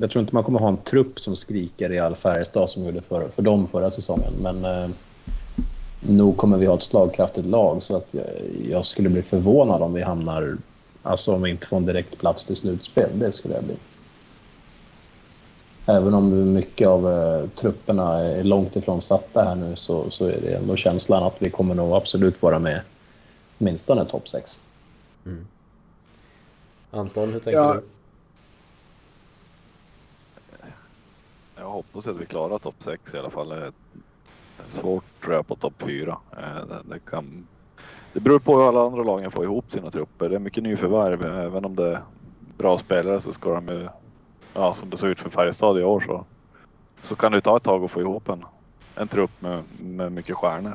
Jag 0.00 0.10
tror 0.10 0.20
inte 0.20 0.34
man 0.34 0.44
kommer 0.44 0.60
ha 0.60 0.68
en 0.68 0.76
trupp 0.76 1.20
som 1.20 1.36
skriker 1.36 1.92
i 1.92 1.98
all 1.98 2.16
Färjestad 2.16 2.70
som 2.70 2.84
gjorde 2.84 3.00
för, 3.00 3.28
för 3.28 3.42
dem 3.42 3.66
förra 3.66 3.90
säsongen. 3.90 4.32
Men 4.40 4.64
eh, 4.64 4.88
nog 6.08 6.36
kommer 6.36 6.56
vi 6.56 6.66
ha 6.66 6.74
ett 6.74 6.82
slagkraftigt 6.82 7.46
lag 7.46 7.82
så 7.82 7.96
att 7.96 8.08
jag, 8.10 8.24
jag, 8.70 8.86
skulle 8.86 9.08
bli 9.08 9.22
förvånad 9.22 9.82
om 9.82 9.92
vi 9.92 10.02
hamnar, 10.02 10.56
alltså 11.02 11.34
om 11.34 11.42
vi 11.42 11.50
inte 11.50 11.66
får 11.66 11.76
en 11.76 11.86
direkt 11.86 12.18
plats 12.18 12.44
till 12.44 12.56
slutspel. 12.56 13.18
Det 13.18 13.32
skulle 13.32 13.54
jag 13.54 13.64
bli. 13.64 13.76
Även 15.86 16.14
om 16.14 16.52
mycket 16.52 16.88
av 16.88 17.06
uh, 17.06 17.48
trupperna 17.48 18.18
är 18.18 18.44
långt 18.44 18.76
ifrån 18.76 19.02
satta 19.02 19.44
här 19.44 19.54
nu 19.54 19.76
så, 19.76 20.10
så 20.10 20.26
är 20.26 20.40
det 20.40 20.54
ändå 20.54 20.76
känslan 20.76 21.22
att 21.22 21.36
vi 21.38 21.50
kommer 21.50 21.74
nog 21.74 21.92
absolut 21.92 22.42
vara 22.42 22.58
med 22.58 22.80
åtminstone 23.58 24.04
topp 24.04 24.28
6. 24.28 24.62
Mm. 25.26 25.46
Anton, 26.90 27.32
hur 27.32 27.40
tänker 27.40 27.60
ja. 27.60 27.74
du? 27.74 27.82
Jag 31.56 31.70
hoppas 31.70 32.06
att 32.06 32.16
vi 32.16 32.26
klarar 32.26 32.58
topp 32.58 32.74
6 32.80 33.14
i 33.14 33.18
alla 33.18 33.30
fall 33.30 33.72
svårt 34.68 35.04
tror 35.22 35.34
jag 35.34 35.46
på 35.46 35.54
topp 35.54 35.74
fyra. 35.78 36.18
Eh, 36.32 36.76
det, 36.84 36.98
kan, 36.98 37.46
det 38.12 38.20
beror 38.20 38.38
på 38.38 38.56
hur 38.56 38.68
alla 38.68 38.86
andra 38.86 39.02
lagen 39.02 39.30
får 39.30 39.44
ihop 39.44 39.72
sina 39.72 39.90
trupper. 39.90 40.28
Det 40.28 40.34
är 40.34 40.38
mycket 40.38 40.62
nyförvärv. 40.62 41.24
Även 41.24 41.64
om 41.64 41.76
det 41.76 41.88
är 41.88 42.02
bra 42.58 42.78
spelare 42.78 43.20
så 43.20 43.32
ska 43.32 43.54
de 43.54 43.68
ju, 43.68 43.88
ja 44.54 44.74
som 44.74 44.90
det 44.90 44.96
såg 44.96 45.10
ut 45.10 45.20
för 45.20 45.30
Färjestad 45.30 45.78
i 45.78 45.84
år 45.84 46.00
så, 46.06 46.24
så 47.00 47.16
kan 47.16 47.32
det 47.32 47.40
ta 47.40 47.56
ett 47.56 47.62
tag 47.62 47.84
att 47.84 47.90
få 47.90 48.00
ihop 48.00 48.28
en, 48.28 48.44
en 48.94 49.08
trupp 49.08 49.42
med, 49.42 49.62
med 49.80 50.12
mycket 50.12 50.36
stjärnor. 50.36 50.74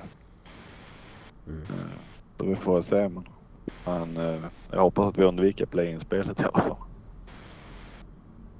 Mm. 1.47 1.61
Eh, 1.61 1.97
så 2.37 2.45
vi 2.45 2.55
får 2.55 2.81
se. 2.81 3.09
Men, 3.09 3.27
men 3.85 4.17
eh, 4.17 4.41
jag 4.71 4.81
hoppas 4.81 5.07
att 5.07 5.17
vi 5.17 5.23
undviker 5.23 5.65
play-in-spelet 5.65 6.41
i 6.41 6.43
alla 6.43 6.63
fall. 6.63 6.77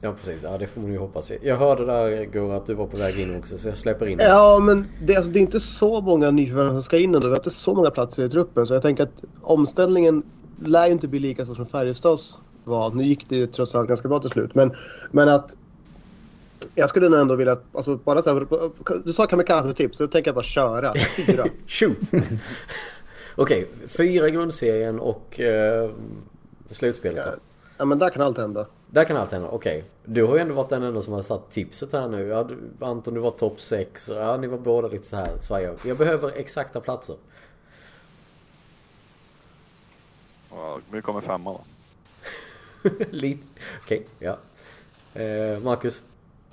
Ja 0.04 0.14
precis, 0.14 0.44
ja 0.44 0.58
det 0.58 0.68
får 0.68 0.82
man 0.82 0.92
ju 0.92 0.98
hoppas. 0.98 1.32
Jag 1.42 1.58
hörde 1.58 1.86
där 1.86 2.26
Gunnar 2.26 2.56
att 2.56 2.66
du 2.66 2.74
var 2.74 2.88
på 2.88 2.98
väg 2.98 3.20
in 3.20 3.36
också 3.38 3.58
så 3.58 3.68
jag 3.68 3.78
släpper 3.78 4.06
in 4.06 4.20
Ja 4.22 4.60
men 4.60 4.88
det, 5.02 5.16
alltså, 5.16 5.32
det 5.32 5.40
är 5.40 5.42
inte 5.42 5.60
så 5.60 6.02
många 6.02 6.32
nyförvärv 6.32 6.70
som 6.70 6.82
ska 6.82 6.98
in 6.98 7.16
ändå. 7.16 7.28
Vi 7.28 7.32
har 7.32 7.40
inte 7.40 7.50
så 7.50 7.74
många 7.74 7.92
platser 7.92 8.24
i 8.24 8.30
truppen 8.30 8.66
så 8.66 8.74
jag 8.74 8.82
tänker 8.82 9.04
att 9.04 9.24
omställningen 9.42 10.24
lär 10.66 10.86
ju 10.86 10.92
inte 10.92 11.08
bli 11.08 11.20
lika 11.20 11.44
stor 11.44 11.56
som 11.56 11.66
Färjestads 11.66 12.40
var. 12.64 12.92
Nu 12.92 13.04
gick 13.04 13.30
det 13.30 13.36
ju 13.36 13.48
trots 13.48 13.76
allt 13.76 13.88
ganska 13.88 14.08
bra 14.08 14.20
till 14.20 14.30
slut 14.30 14.56
men, 14.56 14.76
men 15.12 15.30
att 15.30 15.56
jag 16.76 16.90
skulle 16.90 17.10
nog 17.10 17.20
ändå 17.20 17.36
vilja, 17.36 17.58
alltså 17.74 17.96
bara 17.96 18.22
så 18.22 18.34
här, 18.34 18.48
du 19.06 19.14
sa 19.14 19.26
kamikaze-tips 19.26 19.98
så 19.98 20.04
jag 20.04 20.12
tänker 20.12 20.34
bara 20.34 20.44
köra. 20.44 20.94
Fyra. 20.94 21.46
Shoot! 21.68 21.98
Okej, 23.36 23.66
okay, 23.66 23.88
fyra 23.88 24.30
grundserien 24.30 25.00
och 25.00 25.40
uh, 25.40 25.92
slutspelet 26.72 27.26
ja, 27.26 27.34
ja 27.78 27.86
men 27.86 28.00
där 28.00 28.10
kan 28.10 28.22
allt 28.22 28.38
hända. 28.38 28.66
Där 28.92 29.06
kan 29.06 29.18
allt 29.18 29.32
hända, 29.32 29.50
okej. 29.50 29.78
Okay. 29.78 29.90
Du 30.06 30.24
har 30.24 30.36
ju 30.36 30.42
ändå 30.42 30.54
varit 30.54 30.70
den 30.70 30.84
enda 30.84 31.02
som 31.02 31.14
har 31.14 31.22
satt 31.22 31.52
tipset 31.52 31.94
här 31.94 32.08
nu. 32.08 32.28
Ja, 32.28 32.44
du, 32.44 32.86
Anton, 32.86 33.14
du 33.14 33.20
var 33.20 33.32
topp 33.32 33.62
6. 33.62 34.10
Ja, 34.10 34.38
ni 34.38 34.48
var 34.48 34.58
båda 34.58 34.88
lite 34.88 35.08
så 35.08 35.16
här 35.16 35.38
svajiga. 35.40 35.74
Jag 35.86 35.98
behöver 35.98 36.32
exakta 36.38 36.80
platser. 36.80 37.16
Ja, 40.50 40.80
vi 40.92 41.02
kommer 41.02 41.22
femma 41.22 41.52
då. 41.52 41.62
lite, 43.12 43.44
okej, 43.84 44.06
okay, 44.16 44.28
ja. 44.28 44.38
Eh, 45.22 45.60
Marcus? 45.60 46.02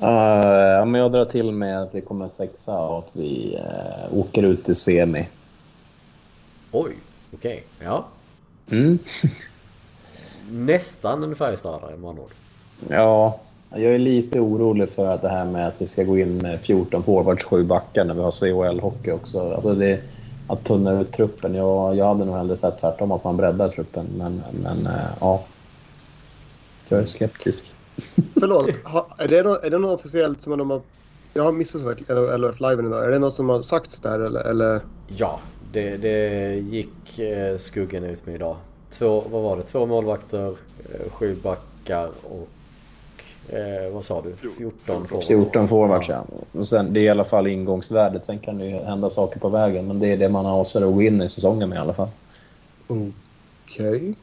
Uh, 0.03 0.87
men 0.87 0.94
jag 0.94 1.12
drar 1.12 1.24
till 1.24 1.53
med 1.53 1.83
att 1.83 1.94
vi 1.94 2.01
kommer 2.01 2.29
sexa 2.29 2.79
och 2.79 2.98
att 2.98 3.11
vi 3.12 3.59
uh, 3.59 4.18
åker 4.18 4.42
ut 4.42 4.68
i 4.68 4.74
semi. 4.74 5.29
Oj, 6.72 6.96
okej. 7.35 7.64
Okay. 7.77 7.87
Ja. 7.87 8.07
Mm. 8.70 8.98
Nästan 10.50 11.22
en 11.22 11.37
Färjestadare 11.37 11.96
med 11.96 12.11
andra 12.11 12.22
ord. 12.22 12.30
Ja, 12.88 13.40
jag 13.70 13.94
är 13.94 13.98
lite 13.98 14.40
orolig 14.40 14.88
för 14.88 15.06
att 15.06 15.22
det 15.22 15.28
här 15.28 15.44
med 15.44 15.68
att 15.68 15.74
vi 15.78 15.87
ska 15.87 16.02
gå 16.02 16.18
in 16.18 16.38
med 16.38 16.61
14 16.61 17.02
forwards, 17.02 17.44
7 17.44 17.64
backar 17.64 18.04
när 18.04 18.14
vi 18.14 18.20
har 18.20 18.30
CHL-hockey 18.30 19.12
också. 19.12 19.54
Alltså 19.54 19.74
det, 19.74 20.00
att 20.46 20.64
tunna 20.64 21.00
ut 21.00 21.12
truppen. 21.12 21.54
Jag, 21.54 21.96
jag 21.96 22.06
hade 22.06 22.24
nog 22.24 22.37
hellre 22.37 22.56
sett 22.56 22.80
tvärtom, 22.80 23.12
att 23.12 23.24
man 23.24 23.37
breddar 23.37 23.68
truppen. 23.68 24.06
Men, 24.18 24.42
men 24.62 24.87
uh, 24.87 24.92
ja, 25.20 25.44
jag 26.88 27.00
är 27.00 27.04
skeptisk. 27.04 27.72
Förlåt, 28.40 28.68
är 29.18 29.28
det, 29.28 29.42
något, 29.42 29.64
är 29.64 29.70
det 29.70 29.78
något 29.78 30.00
officiellt 30.00 30.42
som 30.42 30.58
de 30.58 30.70
har... 30.70 30.80
Jag 31.34 31.42
har 31.42 31.52
missat 31.52 32.00
LF 32.38 32.61
Live 32.61 32.87
idag. 32.87 33.04
Är 33.04 33.08
det 33.08 33.18
något 33.18 33.34
som 33.34 33.48
har 33.48 33.62
sagts 33.62 34.00
där 34.00 34.20
eller? 34.20 34.40
eller? 34.40 34.80
Ja, 35.16 35.40
det, 35.72 35.96
det 35.96 36.54
gick 36.54 37.18
eh, 37.18 37.58
skuggan 37.58 38.04
ut 38.04 38.26
med 38.26 38.34
idag. 38.34 38.56
Två, 38.90 39.24
vad 39.31 39.42
var 39.42 39.57
det? 39.57 39.62
Två 39.62 39.87
målvakter, 39.87 40.46
eh, 40.48 41.11
sju 41.11 41.37
backar 41.42 42.09
och 42.22 42.48
eh, 43.55 43.92
vad 43.92 44.05
sa 44.05 44.22
du? 44.22 44.51
14 44.51 45.07
forwards. 45.07 45.27
14 45.27 45.68
forwards 45.68 46.09
ja. 46.09 46.24
Och 46.53 46.68
sen, 46.68 46.92
det 46.92 47.01
är 47.01 47.05
i 47.05 47.09
alla 47.09 47.24
fall 47.24 47.46
ingångsvärdet. 47.46 48.24
Sen 48.24 48.38
kan 48.38 48.59
det 48.59 48.66
ju 48.66 48.79
hända 48.79 49.11
saker 49.11 49.40
på 49.40 49.48
vägen. 49.48 49.87
Men 49.87 49.98
det 49.98 50.12
är 50.12 50.16
det 50.16 50.29
man 50.29 50.44
har 50.44 50.59
avsett 50.59 50.83
att 50.83 50.94
gå 50.94 51.03
in 51.03 51.22
i 51.22 51.29
säsongen 51.29 51.68
med 51.68 51.77
i 51.77 51.81
alla 51.81 51.94
fall. 51.94 52.09
Okej. 52.87 53.09
Okay. 53.87 54.14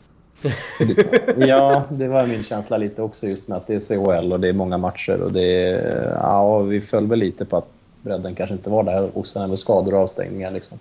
ja, 1.48 1.84
det 1.90 2.08
var 2.08 2.28
min 2.28 2.44
känsla 2.44 2.78
lite 2.78 3.02
också 3.02 3.28
just 3.28 3.48
med 3.48 3.58
att 3.58 3.68
det 3.68 3.76
är 3.76 3.80
CHL 3.80 4.34
och 4.34 4.40
det 4.40 4.50
är 4.50 4.54
många 4.54 4.78
matcher 4.78 5.22
och 5.22 5.32
det 5.32 5.64
är, 5.64 6.18
ja, 6.22 6.60
vi 6.60 6.82
föll 6.82 7.08
väl 7.08 7.20
lite 7.20 7.46
på 7.46 7.58
att 7.58 7.68
bredden 8.02 8.36
kanske 8.36 8.56
inte 8.56 8.70
var 8.70 8.84
där 8.84 9.18
och 9.18 9.28
sen 9.28 9.50
med 9.50 9.60
skador 9.60 9.94
och 9.94 10.00
avstängningar 10.00 10.52
liksom. 10.52 10.80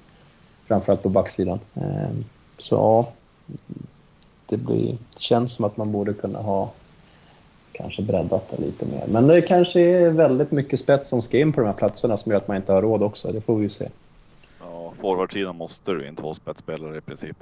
Framförallt 0.68 1.02
på 1.02 1.08
backsidan. 1.08 1.60
Ehm, 1.74 2.24
så 2.58 2.74
ja, 2.74 3.08
det 4.46 4.56
blir, 4.56 4.96
känns 5.18 5.54
som 5.54 5.64
att 5.64 5.76
man 5.76 5.92
borde 5.92 6.14
kunna 6.14 6.38
ha 6.38 6.70
kanske 7.72 8.02
breddat 8.02 8.50
det 8.50 8.62
lite 8.62 8.86
mer. 8.86 9.04
Men 9.08 9.26
det 9.26 9.42
kanske 9.42 9.80
är 9.80 10.10
väldigt 10.10 10.50
mycket 10.50 10.78
spets 10.78 11.08
som 11.08 11.22
ska 11.22 11.38
in 11.38 11.52
på 11.52 11.60
de 11.60 11.66
här 11.66 11.74
platserna 11.74 12.16
som 12.16 12.32
gör 12.32 12.38
att 12.38 12.48
man 12.48 12.56
inte 12.56 12.72
har 12.72 12.82
råd 12.82 13.02
också. 13.02 13.32
Det 13.32 13.40
får 13.40 13.56
vi 13.56 13.62
ju 13.62 13.68
se. 13.68 13.88
Ja, 14.60 14.92
forwardsidan 15.00 15.56
måste 15.56 15.92
du 15.92 16.08
in 16.08 16.16
två 16.16 16.34
spetsspelare 16.34 16.98
i 16.98 17.00
princip. 17.00 17.36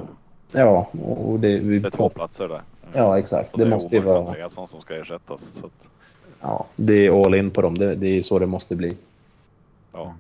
Ja, 0.53 0.89
och 1.03 1.41
det... 1.41 1.59
Vi... 1.59 1.79
Det 1.79 1.89
är 1.89 1.91
två 1.91 2.09
platser 2.09 2.49
där. 2.49 2.63
Ja, 2.93 3.19
exakt. 3.19 3.57
Det, 3.57 3.65
det 3.65 3.71
måste 3.71 3.95
ju 3.95 4.03
vara... 4.03 4.33
Det 4.33 4.41
är 4.41 4.49
som 4.49 4.81
ska 4.81 4.97
ersättas. 4.97 5.49
Så 5.61 5.67
att... 5.67 5.89
Ja, 6.41 6.67
det 6.77 7.07
är 7.07 7.25
all 7.25 7.35
in 7.35 7.51
på 7.51 7.63
dem. 7.63 7.79
Det, 7.79 7.95
det 7.95 8.19
är 8.19 8.23
så 8.23 8.39
det 8.39 8.47
måste 8.47 8.77
bli. 8.77 8.97
Ja. 9.93 10.15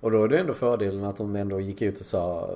Och 0.00 0.10
då 0.10 0.24
är 0.24 0.28
det 0.28 0.38
ändå 0.38 0.54
fördelen 0.54 1.04
att 1.04 1.16
de 1.16 1.36
ändå 1.36 1.60
gick 1.60 1.82
ut 1.82 2.00
och 2.00 2.06
sa 2.06 2.50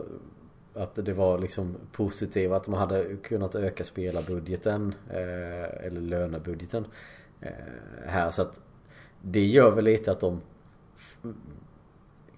att 0.75 0.95
det 0.95 1.13
var 1.13 1.39
liksom 1.39 1.77
positivt 1.93 2.53
att 2.53 2.65
de 2.65 2.75
hade 2.75 3.17
kunnat 3.23 3.55
öka 3.55 3.85
spelarbudgeten 3.85 4.95
eh, 5.11 5.87
eller 5.87 6.01
lönebudgeten 6.01 6.87
eh, 7.41 7.51
här. 8.07 8.31
Så 8.31 8.43
att 8.43 8.61
det 9.23 9.47
gör 9.47 9.71
väl 9.71 9.85
lite 9.85 10.13
att 10.13 10.21
de 10.21 10.41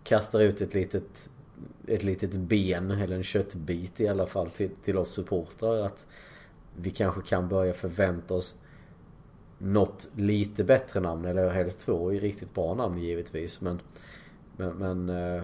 kastar 0.04 0.40
ut 0.40 0.60
ett 0.60 0.74
litet 0.74 1.30
ett 1.86 2.02
litet 2.02 2.32
ben 2.32 2.90
eller 2.90 3.16
en 3.16 3.22
köttbit 3.22 4.00
i 4.00 4.08
alla 4.08 4.26
fall 4.26 4.50
till, 4.50 4.70
till 4.84 4.98
oss 4.98 5.10
supportrar. 5.10 5.86
Att 5.86 6.06
vi 6.76 6.90
kanske 6.90 7.22
kan 7.22 7.48
börja 7.48 7.74
förvänta 7.74 8.34
oss 8.34 8.56
något 9.58 10.08
lite 10.16 10.64
bättre 10.64 11.00
namn 11.00 11.24
eller 11.24 11.50
helst 11.50 11.80
två 11.80 12.08
riktigt 12.08 12.54
bra 12.54 12.74
namn 12.74 12.98
givetvis. 12.98 13.60
Men 13.60 13.80
men, 14.56 14.74
men 14.76 15.08
eh, 15.08 15.42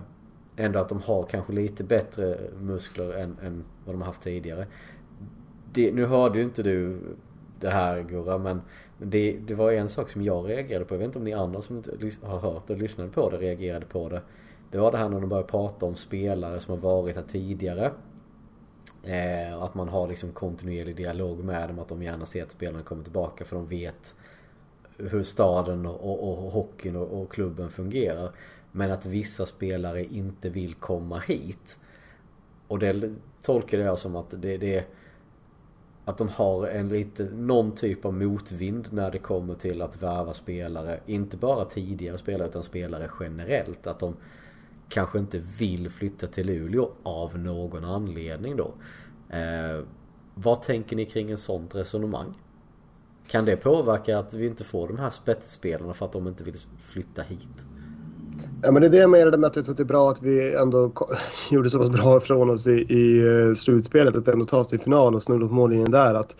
ändå 0.59 0.79
att 0.79 0.88
de 0.88 1.03
har 1.03 1.23
kanske 1.23 1.53
lite 1.53 1.85
bättre 1.85 2.38
muskler 2.61 3.12
än, 3.12 3.37
än 3.42 3.64
vad 3.85 3.94
de 3.94 4.01
har 4.01 4.07
haft 4.07 4.23
tidigare. 4.23 4.66
Det, 5.73 5.92
nu 5.92 6.07
hörde 6.07 6.38
ju 6.38 6.44
inte 6.44 6.62
du 6.62 7.01
det 7.61 7.68
här 7.68 8.03
Gurra 8.03 8.38
men 8.38 8.62
det, 8.99 9.38
det 9.47 9.55
var 9.55 9.73
en 9.73 9.88
sak 9.88 10.11
som 10.11 10.23
jag 10.23 10.49
reagerade 10.49 10.85
på. 10.85 10.94
Jag 10.94 10.99
vet 10.99 11.07
inte 11.07 11.18
om 11.18 11.25
ni 11.25 11.33
andra 11.33 11.62
som 11.62 11.83
har 12.23 12.38
hört 12.38 12.71
och 12.71 12.79
lyssnade 12.79 13.11
på 13.11 13.31
det 13.31 13.37
reagerade 13.37 13.87
på 13.87 14.09
det. 14.09 14.23
Det 14.71 14.79
var 14.79 14.92
det 14.92 14.99
här 14.99 15.09
när 15.09 15.21
de 15.21 15.29
började 15.29 15.49
prata 15.49 15.87
om 15.87 15.94
spelare 15.94 16.61
som 16.61 16.71
har 16.71 16.81
varit 16.81 17.16
här 17.16 17.25
tidigare. 17.29 17.92
Eh, 19.03 19.62
att 19.62 19.75
man 19.75 19.88
har 19.88 20.09
liksom 20.09 20.33
kontinuerlig 20.33 20.97
dialog 20.97 21.44
med 21.44 21.68
dem. 21.68 21.79
Att 21.79 21.88
de 21.88 22.03
gärna 22.03 22.27
ser 22.27 22.42
att 22.42 22.51
spelarna 22.51 22.83
kommer 22.83 23.03
tillbaka 23.03 23.44
för 23.44 23.57
de 23.57 23.66
vet 23.66 24.14
hur 24.97 25.23
staden 25.23 25.87
och, 25.87 26.01
och, 26.01 26.44
och 26.44 26.53
hockeyn 26.53 26.97
och, 26.97 27.23
och 27.23 27.33
klubben 27.33 27.71
fungerar. 27.71 28.31
Men 28.72 28.90
att 28.90 29.07
vissa 29.07 29.46
spelare 29.46 30.04
inte 30.04 30.48
vill 30.48 30.74
komma 30.74 31.18
hit. 31.18 31.78
Och 32.68 32.78
det 32.78 33.14
tolkar 33.42 33.78
jag 33.78 33.98
som 33.98 34.16
att 34.16 34.31
det, 34.31 34.57
det 34.57 34.87
att 36.04 36.18
de 36.18 36.28
har 36.28 36.66
en 36.66 36.88
lite, 36.88 37.24
någon 37.24 37.74
typ 37.74 38.04
av 38.04 38.14
motvind 38.14 38.88
när 38.90 39.11
det 39.11 39.18
kommer 39.18 39.54
till 39.54 39.83
att 39.83 40.02
värva 40.02 40.35
spelare. 40.35 41.00
Inte 41.07 41.37
bara 41.37 41.64
tidigare 41.64 42.18
spelare 42.18 42.48
utan 42.48 42.62
spelare 42.62 43.11
generellt. 43.20 43.87
Att 43.87 43.98
de 43.98 44.16
kanske 44.88 45.18
inte 45.18 45.38
vill 45.59 45.90
flytta 45.90 46.26
till 46.26 46.46
Luleå 46.46 46.92
av 47.02 47.38
någon 47.38 47.85
anledning 47.85 48.57
då. 48.57 48.74
Eh, 49.37 49.85
vad 50.35 50.62
tänker 50.62 50.96
ni 50.96 51.04
kring 51.04 51.31
en 51.31 51.38
sånt 51.38 51.74
resonemang? 51.74 52.35
Kan 53.26 53.44
det 53.44 53.57
påverka 53.57 54.18
att 54.18 54.35
vi 54.35 54.46
inte 54.46 54.64
får 54.64 54.88
de 54.88 54.98
här 54.98 55.11
spetsspelarna 55.11 55.94
för 55.94 56.07
att 56.07 56.12
de 56.12 56.28
inte 56.28 56.44
vill 56.44 56.57
flytta 56.78 57.22
hit? 57.22 57.67
Ja, 58.62 58.72
men 58.72 58.83
det 58.83 58.88
är 58.88 58.90
det 58.90 58.96
jag 58.98 59.11
menade 59.11 59.38
med 59.38 59.48
att 59.48 59.57
jag 59.57 59.64
tror 59.64 59.72
att 59.72 59.77
det 59.77 59.83
är 59.83 59.85
bra 59.85 60.11
att 60.11 60.22
vi 60.22 60.55
ändå 60.55 60.92
gjorde 61.51 61.70
så 61.70 61.79
pass 61.79 61.90
bra 61.90 62.16
ifrån 62.16 62.51
oss 62.51 62.66
i, 62.66 62.70
i 62.72 63.27
eh, 63.27 63.55
slutspelet. 63.55 64.16
Att 64.16 64.29
ändå 64.29 64.46
ta 64.46 64.59
oss 64.59 64.68
till 64.68 64.81
final 64.81 65.14
och 65.14 65.22
snubbla 65.22 65.48
på 65.48 65.55
mållinjen 65.55 65.90
där. 65.90 66.14
Att 66.14 66.37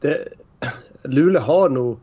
det, 0.00 0.28
Luleå 1.02 1.42
har 1.42 1.68
nog 1.68 1.98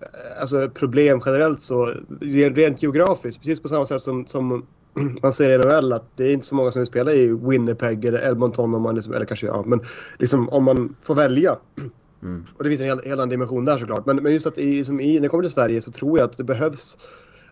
eh, 0.00 0.40
alltså, 0.40 0.68
problem 0.68 1.20
generellt 1.26 1.62
så 1.62 1.94
rent 2.20 2.82
geografiskt. 2.82 3.38
Precis 3.38 3.62
på 3.62 3.68
samma 3.68 3.86
sätt 3.86 4.02
som, 4.02 4.26
som 4.26 4.66
man 5.22 5.32
ser 5.32 5.50
i 5.50 5.58
NHL 5.58 5.92
att 5.92 6.16
det 6.16 6.24
är 6.24 6.32
inte 6.32 6.46
så 6.46 6.54
många 6.54 6.70
som 6.70 6.80
vill 6.80 6.86
spela 6.86 7.12
i 7.12 7.26
Winnipeg 7.26 8.04
eller 8.04 8.30
Edmonton 8.30 8.74
om 8.74 8.82
man 8.82 8.94
liksom, 8.94 9.14
eller 9.14 9.26
kanske 9.26 9.46
ja, 9.46 9.62
men 9.66 9.80
liksom 10.18 10.48
om 10.48 10.64
man 10.64 10.96
får 11.02 11.14
välja. 11.14 11.56
Mm. 12.22 12.44
Och 12.56 12.64
det 12.64 12.70
finns 12.70 12.80
en 12.80 12.86
hel, 12.86 13.00
hel 13.04 13.12
annan 13.12 13.28
dimension 13.28 13.64
där 13.64 13.78
såklart. 13.78 14.06
Men, 14.06 14.16
men 14.16 14.32
just 14.32 14.46
att 14.46 14.58
i, 14.58 14.84
som 14.84 15.00
i, 15.00 15.14
när 15.14 15.20
det 15.20 15.28
kommer 15.28 15.44
till 15.44 15.52
Sverige 15.52 15.80
så 15.80 15.90
tror 15.90 16.18
jag 16.18 16.24
att 16.24 16.38
det 16.38 16.44
behövs 16.44 16.98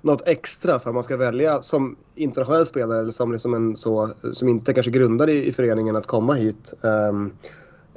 något 0.03 0.29
extra 0.29 0.79
för 0.79 0.91
att 0.91 0.95
man 0.95 1.05
ska 1.05 1.17
välja 1.17 1.63
som 1.63 1.97
internationell 2.15 2.67
spelare 2.67 3.01
eller 3.01 3.13
som, 3.13 3.33
liksom 3.33 3.55
en 3.55 3.77
så, 3.77 4.11
som 4.33 4.49
inte 4.49 4.75
kanske 4.75 4.91
grundar 4.91 5.31
i, 5.31 5.47
i 5.47 5.53
föreningen 5.53 5.97
att 5.97 6.07
komma 6.07 6.35
hit. 6.35 6.75
Um, 6.81 7.33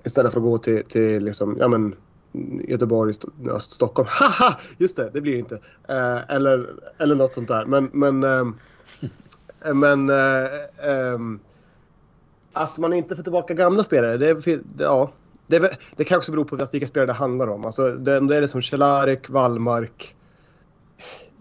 istället 0.04 0.34
för 0.34 0.40
att 0.40 0.44
gå 0.44 0.58
till, 0.58 0.84
till 0.86 1.24
liksom, 1.24 1.58
ja, 1.60 1.68
men, 1.68 1.96
Göteborg, 2.68 3.12
St 3.12 3.28
Stockholm. 3.60 4.08
Haha! 4.12 4.60
Just 4.78 4.96
det, 4.96 5.10
det 5.14 5.22
blir 5.22 5.34
det 5.34 5.40
inte. 5.40 5.56
Uh, 5.56 6.32
eller, 6.36 6.74
eller 6.98 7.16
något 7.16 7.34
sånt 7.34 7.48
där. 7.48 7.66
Men, 7.66 7.90
men, 7.94 8.24
um, 8.24 8.56
men 9.74 10.10
uh, 10.10 10.48
um, 11.14 11.40
att 12.54 12.78
man 12.78 12.94
inte 12.94 13.16
får 13.16 13.24
tillbaka 13.24 13.54
gamla 13.54 13.84
spelare, 13.84 14.18
det, 14.18 14.60
ja, 14.78 15.12
det, 15.48 15.78
det 15.96 16.04
kan 16.04 16.18
också 16.18 16.32
bero 16.32 16.46
på 16.46 16.68
vilka 16.72 16.88
spelare 16.88 17.08
det 17.08 17.14
handlar 17.14 17.48
om. 17.48 17.66
Alltså, 17.66 17.92
det, 17.92 18.20
det 18.20 18.36
är 18.36 18.42
liksom 18.42 18.62
Cehlarik, 18.62 19.30
Wallmark, 19.30 20.16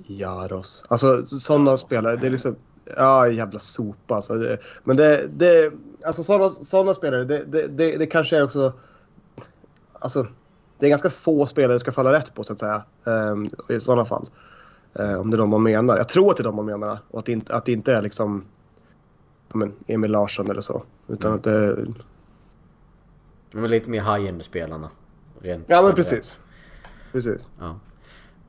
Jaros. 0.06 0.84
Alltså 0.88 1.26
sådana 1.26 1.76
spelare, 1.76 2.16
det 2.16 2.26
är 2.26 2.30
liksom... 2.30 2.56
Ja, 2.96 3.28
jävla 3.28 3.58
sopa 3.58 4.14
alltså. 4.14 4.34
Det, 4.34 4.58
men 4.84 4.96
det, 4.96 5.26
det... 5.26 5.72
Alltså 6.04 6.22
sådana 6.22 6.50
såna 6.50 6.94
spelare, 6.94 7.24
det, 7.24 7.44
det, 7.44 7.66
det, 7.66 7.96
det 7.96 8.06
kanske 8.06 8.36
är 8.36 8.42
också... 8.42 8.72
Alltså, 9.92 10.26
det 10.78 10.86
är 10.86 10.90
ganska 10.90 11.10
få 11.10 11.46
spelare 11.46 11.72
det 11.72 11.80
ska 11.80 11.92
falla 11.92 12.12
rätt 12.12 12.34
på 12.34 12.44
så 12.44 12.52
att 12.52 12.58
säga. 12.58 12.84
Um, 13.04 13.50
I 13.68 13.80
sådana 13.80 14.04
fall. 14.04 14.28
Uh, 15.00 15.14
om 15.14 15.30
det 15.30 15.36
är 15.36 15.38
de 15.38 15.50
man 15.50 15.62
menar. 15.62 15.96
Jag 15.96 16.08
tror 16.08 16.30
att 16.30 16.36
det 16.36 16.40
är 16.40 16.44
de 16.44 16.56
man 16.56 16.66
menar. 16.66 16.98
Och 17.10 17.18
att 17.18 17.26
det 17.26 17.32
inte, 17.32 17.54
att 17.54 17.64
det 17.64 17.72
inte 17.72 17.92
är 17.92 18.02
liksom... 18.02 18.44
Men, 19.52 19.72
Emil 19.86 20.10
Larsson 20.10 20.50
eller 20.50 20.60
så. 20.60 20.82
Utan 21.08 21.30
mm. 21.30 21.38
att 21.38 21.44
det... 21.44 21.86
Men 23.52 23.70
lite 23.70 23.90
mer 23.90 24.00
high-end 24.00 24.42
spelarna. 24.42 24.90
Rent 25.40 25.64
ja 25.66 25.82
men 25.82 25.94
precis. 25.94 26.40
Precis. 27.12 27.48
Ja. 27.60 27.78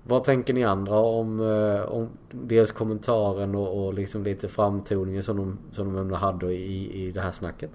Vad 0.07 0.23
tänker 0.23 0.53
ni 0.53 0.63
andra 0.63 0.95
om, 0.95 1.39
eh, 1.39 1.81
om 1.81 2.09
dels 2.31 2.71
kommentaren 2.71 3.55
och, 3.55 3.85
och 3.85 3.93
liksom 3.93 4.23
lite 4.23 4.47
framtoningen 4.47 5.23
som 5.23 5.37
de, 5.37 5.57
som 5.71 5.93
de 5.93 6.11
hade 6.11 6.53
i, 6.53 7.05
i 7.05 7.11
det 7.11 7.21
här 7.21 7.31
snacket? 7.31 7.71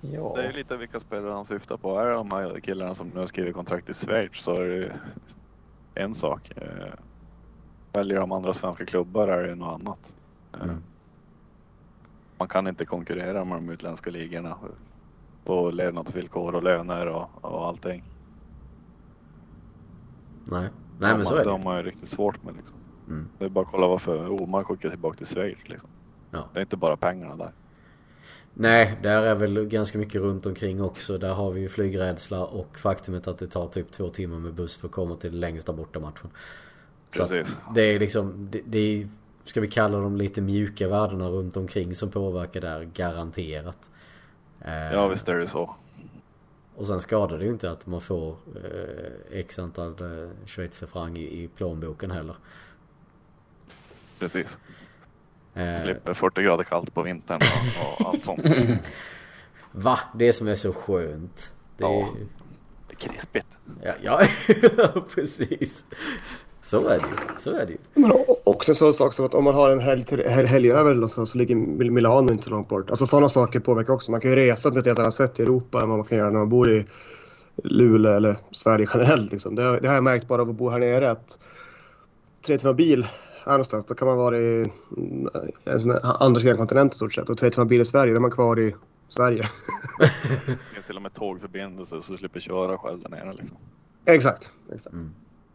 Ja. 0.00 0.32
Det 0.36 0.42
är 0.42 0.46
ju 0.46 0.52
lite 0.52 0.76
vilka 0.76 1.00
spelare 1.00 1.32
han 1.32 1.44
syftar 1.44 1.76
på. 1.76 1.98
Är 1.98 2.06
det 2.06 2.12
de 2.12 2.30
här 2.30 2.60
killarna 2.60 2.94
som 2.94 3.08
nu 3.08 3.20
har 3.20 3.26
skrivit 3.26 3.54
kontrakt 3.54 3.88
i 3.88 3.94
Schweiz 3.94 4.42
så 4.42 4.54
är 4.54 4.68
det 4.68 4.92
en 5.94 6.14
sak. 6.14 6.52
Eh, 6.56 6.94
väljer 7.92 8.20
de 8.20 8.32
andra 8.32 8.52
svenska 8.52 8.86
klubbar 8.86 9.28
är 9.28 9.48
det 9.48 9.54
något 9.54 9.80
annat. 9.80 10.16
Eh, 10.54 10.62
mm. 10.62 10.82
Man 12.38 12.48
kan 12.48 12.66
inte 12.66 12.84
konkurrera 12.84 13.44
med 13.44 13.56
de 13.56 13.70
utländska 13.70 14.10
ligorna 14.10 14.56
på 15.44 15.70
levnadsvillkor 15.70 16.54
och 16.54 16.62
löner 16.62 17.06
och, 17.06 17.28
och 17.40 17.66
allting. 17.66 18.04
Nej, 20.44 20.68
Nej 20.98 21.16
men 21.16 21.26
så 21.26 21.34
är 21.34 21.38
det. 21.38 21.50
De 21.50 21.66
har 21.66 21.76
ju 21.76 21.82
riktigt 21.82 22.08
svårt 22.08 22.44
med 22.44 22.54
liksom. 22.56 22.76
Mm. 23.08 23.28
Det 23.38 23.44
är 23.44 23.48
bara 23.48 23.64
att 23.64 23.70
kolla 23.70 23.86
varför 23.86 24.42
Omar 24.42 24.64
skickar 24.64 24.90
tillbaka 24.90 25.16
till 25.16 25.26
Schweiz 25.26 25.58
liksom. 25.66 25.88
Ja. 26.30 26.48
Det 26.52 26.58
är 26.58 26.62
inte 26.62 26.76
bara 26.76 26.96
pengarna 26.96 27.36
där. 27.36 27.52
Nej, 28.54 28.98
där 29.02 29.22
är 29.22 29.34
väl 29.34 29.64
ganska 29.64 29.98
mycket 29.98 30.20
runt 30.20 30.46
omkring 30.46 30.82
också. 30.82 31.18
Där 31.18 31.34
har 31.34 31.50
vi 31.50 31.60
ju 31.60 31.68
flygrädsla 31.68 32.44
och 32.46 32.78
faktumet 32.78 33.28
att 33.28 33.38
det 33.38 33.46
tar 33.46 33.68
typ 33.68 33.92
två 33.92 34.08
timmar 34.08 34.38
med 34.38 34.54
buss 34.54 34.76
för 34.76 34.86
att 34.86 34.92
komma 34.92 35.16
till 35.16 35.40
längsta 35.40 35.72
bortamatchen. 35.72 36.30
Precis. 37.10 37.58
det 37.74 37.82
är 37.82 37.98
liksom, 37.98 38.48
det, 38.50 38.60
det 38.64 38.78
är, 38.78 39.08
ska 39.44 39.60
vi 39.60 39.68
kalla 39.68 39.98
dem 39.98 40.16
lite 40.16 40.40
mjuka 40.40 40.88
värdena 40.88 41.28
runt 41.28 41.56
omkring 41.56 41.94
som 41.94 42.10
påverkar 42.10 42.60
där 42.60 42.82
garanterat. 42.82 43.90
Ja 44.92 45.08
visst 45.08 45.28
är 45.28 45.36
det 45.36 45.46
så. 45.46 45.76
Och 46.80 46.86
sen 46.86 47.00
skadar 47.00 47.38
det 47.38 47.44
ju 47.44 47.50
inte 47.50 47.70
att 47.70 47.86
man 47.86 48.00
får 48.00 48.36
eh, 48.64 49.38
x 49.38 49.58
antal 49.58 49.90
eh, 49.90 50.30
schweizerfranc 50.46 51.18
i, 51.18 51.42
i 51.42 51.48
plånboken 51.48 52.10
heller. 52.10 52.36
Precis. 54.18 54.58
Eh. 55.54 55.76
Slipper 55.82 56.14
40 56.14 56.42
grader 56.42 56.64
kallt 56.64 56.94
på 56.94 57.02
vintern 57.02 57.40
och, 57.80 58.00
och 58.00 58.08
allt 58.08 58.24
sånt. 58.24 58.46
Va? 59.72 59.98
Det 60.14 60.32
som 60.32 60.48
är 60.48 60.54
så 60.54 60.72
skönt. 60.72 61.52
Det 61.76 61.84
ja, 61.84 62.08
det 62.88 62.94
är 62.94 62.96
krispigt. 62.96 63.58
Ja, 63.82 63.94
ja 64.02 64.26
precis. 65.14 65.84
Så 66.70 66.88
är 66.88 66.98
det 66.98 67.38
Så 67.40 67.50
är 67.50 67.66
det 67.66 67.72
ju. 67.72 67.78
Men 67.94 68.12
också 68.44 68.70
en 68.70 68.74
sån 68.74 68.94
sak 68.94 69.12
som 69.12 69.24
att 69.24 69.34
om 69.34 69.44
man 69.44 69.54
har 69.54 69.70
en 69.70 69.80
helg, 69.80 70.04
helg 70.46 70.72
över 70.72 71.06
så, 71.06 71.26
så 71.26 71.38
ligger 71.38 71.54
Milano 71.90 72.32
inte 72.32 72.50
långt 72.50 72.68
bort. 72.68 72.90
Alltså 72.90 73.06
sådana 73.06 73.28
saker 73.28 73.60
påverkar 73.60 73.92
också. 73.92 74.10
Man 74.10 74.20
kan 74.20 74.30
ju 74.30 74.36
resa 74.36 74.70
på 74.70 74.78
ett 74.78 74.86
helt 74.86 74.98
annat 74.98 75.14
sätt 75.14 75.40
i 75.40 75.42
Europa 75.42 75.82
än 75.82 75.88
vad 75.88 75.98
man 75.98 76.06
kan 76.06 76.18
göra 76.18 76.30
när 76.30 76.38
man 76.38 76.48
bor 76.48 76.72
i 76.72 76.86
Luleå 77.64 78.12
eller 78.12 78.36
Sverige 78.50 78.86
generellt. 78.94 79.32
Liksom. 79.32 79.54
Det, 79.54 79.80
det, 79.80 79.88
har 79.88 79.94
jag 79.94 80.04
märkt 80.04 80.28
bara 80.28 80.42
av 80.42 80.50
att 80.50 80.56
bo 80.56 80.68
här 80.68 80.78
nere. 80.78 81.10
Att 81.10 81.38
tre 82.46 82.58
timmar 82.58 82.74
bil 82.74 83.06
här 83.44 83.52
någonstans, 83.52 83.84
då 83.84 83.94
kan 83.94 84.08
man 84.08 84.16
vara 84.16 84.38
i 84.38 84.70
mm, 84.96 85.28
andra 86.02 86.40
sidan 86.40 86.56
kontinenten 86.56 86.94
i 86.94 86.96
stort 86.96 87.14
sett. 87.14 87.30
Och 87.30 87.38
tre 87.38 87.50
timmar 87.50 87.66
bil 87.66 87.80
i 87.80 87.84
Sverige, 87.84 88.12
då 88.12 88.16
är 88.16 88.20
man 88.20 88.30
kvar 88.30 88.60
i 88.60 88.74
Sverige. 89.08 89.48
det 89.98 90.58
finns 90.74 90.86
till 90.86 90.96
och 90.96 91.02
med 91.02 91.14
tågförbindelser 91.14 92.00
så 92.00 92.12
du 92.12 92.18
slipper 92.18 92.40
köra 92.40 92.78
själv 92.78 93.02
där 93.02 93.10
nere 93.10 93.32
liksom. 93.32 93.56
Exakt. 94.04 94.52
exakt. 94.72 94.94
Mm. 94.94 95.10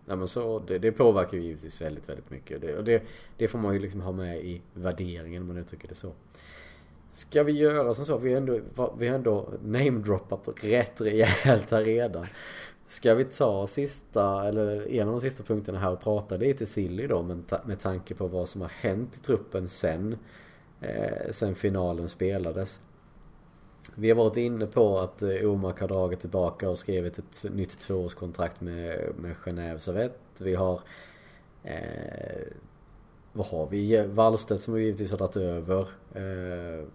Ja, 0.05 0.15
men 0.15 0.27
så, 0.27 0.59
det, 0.59 0.77
det 0.77 0.91
påverkar 0.91 1.37
ju 1.37 1.43
givetvis 1.43 1.81
väldigt, 1.81 2.09
väldigt 2.09 2.29
mycket. 2.29 2.61
Det, 2.61 2.77
och 2.77 2.83
det, 2.83 3.03
det 3.37 3.47
får 3.47 3.59
man 3.59 3.73
ju 3.73 3.79
liksom 3.79 4.01
ha 4.01 4.11
med 4.11 4.37
i 4.37 4.61
värderingen 4.73 5.41
om 5.41 5.47
man 5.47 5.57
uttrycker 5.57 5.87
det 5.87 5.95
så. 5.95 6.11
Ska 7.11 7.43
vi 7.43 7.51
göra 7.51 7.93
som 7.93 8.05
så? 8.05 8.17
Vi 8.17 8.31
har 8.31 8.37
ändå, 8.37 8.59
vi 8.97 9.07
har 9.07 9.15
ändå 9.15 9.49
namedroppat 9.63 10.63
rätt 10.63 11.01
rejält 11.01 11.71
här 11.71 11.81
redan. 11.81 12.25
Ska 12.87 13.13
vi 13.13 13.25
ta 13.25 13.67
sista, 13.67 14.47
eller 14.47 14.91
en 14.91 15.07
av 15.07 15.13
de 15.13 15.21
sista 15.21 15.43
punkterna 15.43 15.79
här 15.79 15.91
och 15.91 16.01
prata 16.01 16.37
lite 16.37 16.65
silly 16.65 17.07
då 17.07 17.21
med, 17.21 17.43
med 17.65 17.79
tanke 17.79 18.15
på 18.15 18.27
vad 18.27 18.49
som 18.49 18.61
har 18.61 18.69
hänt 18.69 19.09
i 19.17 19.19
truppen 19.19 19.67
sen, 19.67 20.17
eh, 20.81 21.31
sen 21.31 21.55
finalen 21.55 22.09
spelades. 22.09 22.79
Vi 23.95 24.09
har 24.09 24.15
varit 24.15 24.37
inne 24.37 24.65
på 24.65 24.99
att 24.99 25.21
eh, 25.21 25.29
Omak 25.29 25.79
har 25.79 25.87
dragit 25.87 26.19
tillbaka 26.19 26.69
och 26.69 26.77
skrivit 26.77 27.17
ett 27.17 27.45
nytt 27.53 27.79
tvåårskontrakt 27.79 28.61
med, 28.61 29.09
med 29.17 29.35
Genève 29.35 29.77
Servette. 29.77 30.43
Vi 30.43 30.55
har 30.55 30.81
eh, 31.63 32.47
vad 33.33 33.47
har 33.47 33.67
vi? 33.67 34.07
Wallstedt 34.07 34.61
som 34.61 34.73
vi 34.73 34.83
givetvis 34.83 35.11
har 35.11 35.17
dragit 35.17 35.37
över. 35.37 35.81
Eh, 36.13 36.85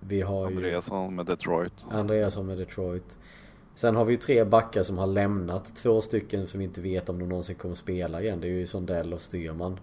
vi 0.00 0.20
har 0.20 0.46
Andreasson 0.46 1.14
med 1.14 1.26
Detroit. 1.26 1.72
Andreasson 1.90 2.46
med 2.46 2.58
Detroit. 2.58 3.18
Sen 3.74 3.96
har 3.96 4.04
vi 4.04 4.12
ju 4.12 4.16
tre 4.16 4.44
backar 4.44 4.82
som 4.82 4.98
har 4.98 5.06
lämnat. 5.06 5.76
Två 5.76 6.00
stycken 6.00 6.46
som 6.46 6.58
vi 6.58 6.64
inte 6.64 6.80
vet 6.80 7.08
om 7.08 7.18
de 7.18 7.28
någonsin 7.28 7.56
kommer 7.56 7.74
spela 7.74 8.22
igen. 8.22 8.40
Det 8.40 8.46
är 8.46 8.50
ju 8.50 8.66
Sondell 8.66 9.12
och 9.12 9.20
Styrman. 9.20 9.80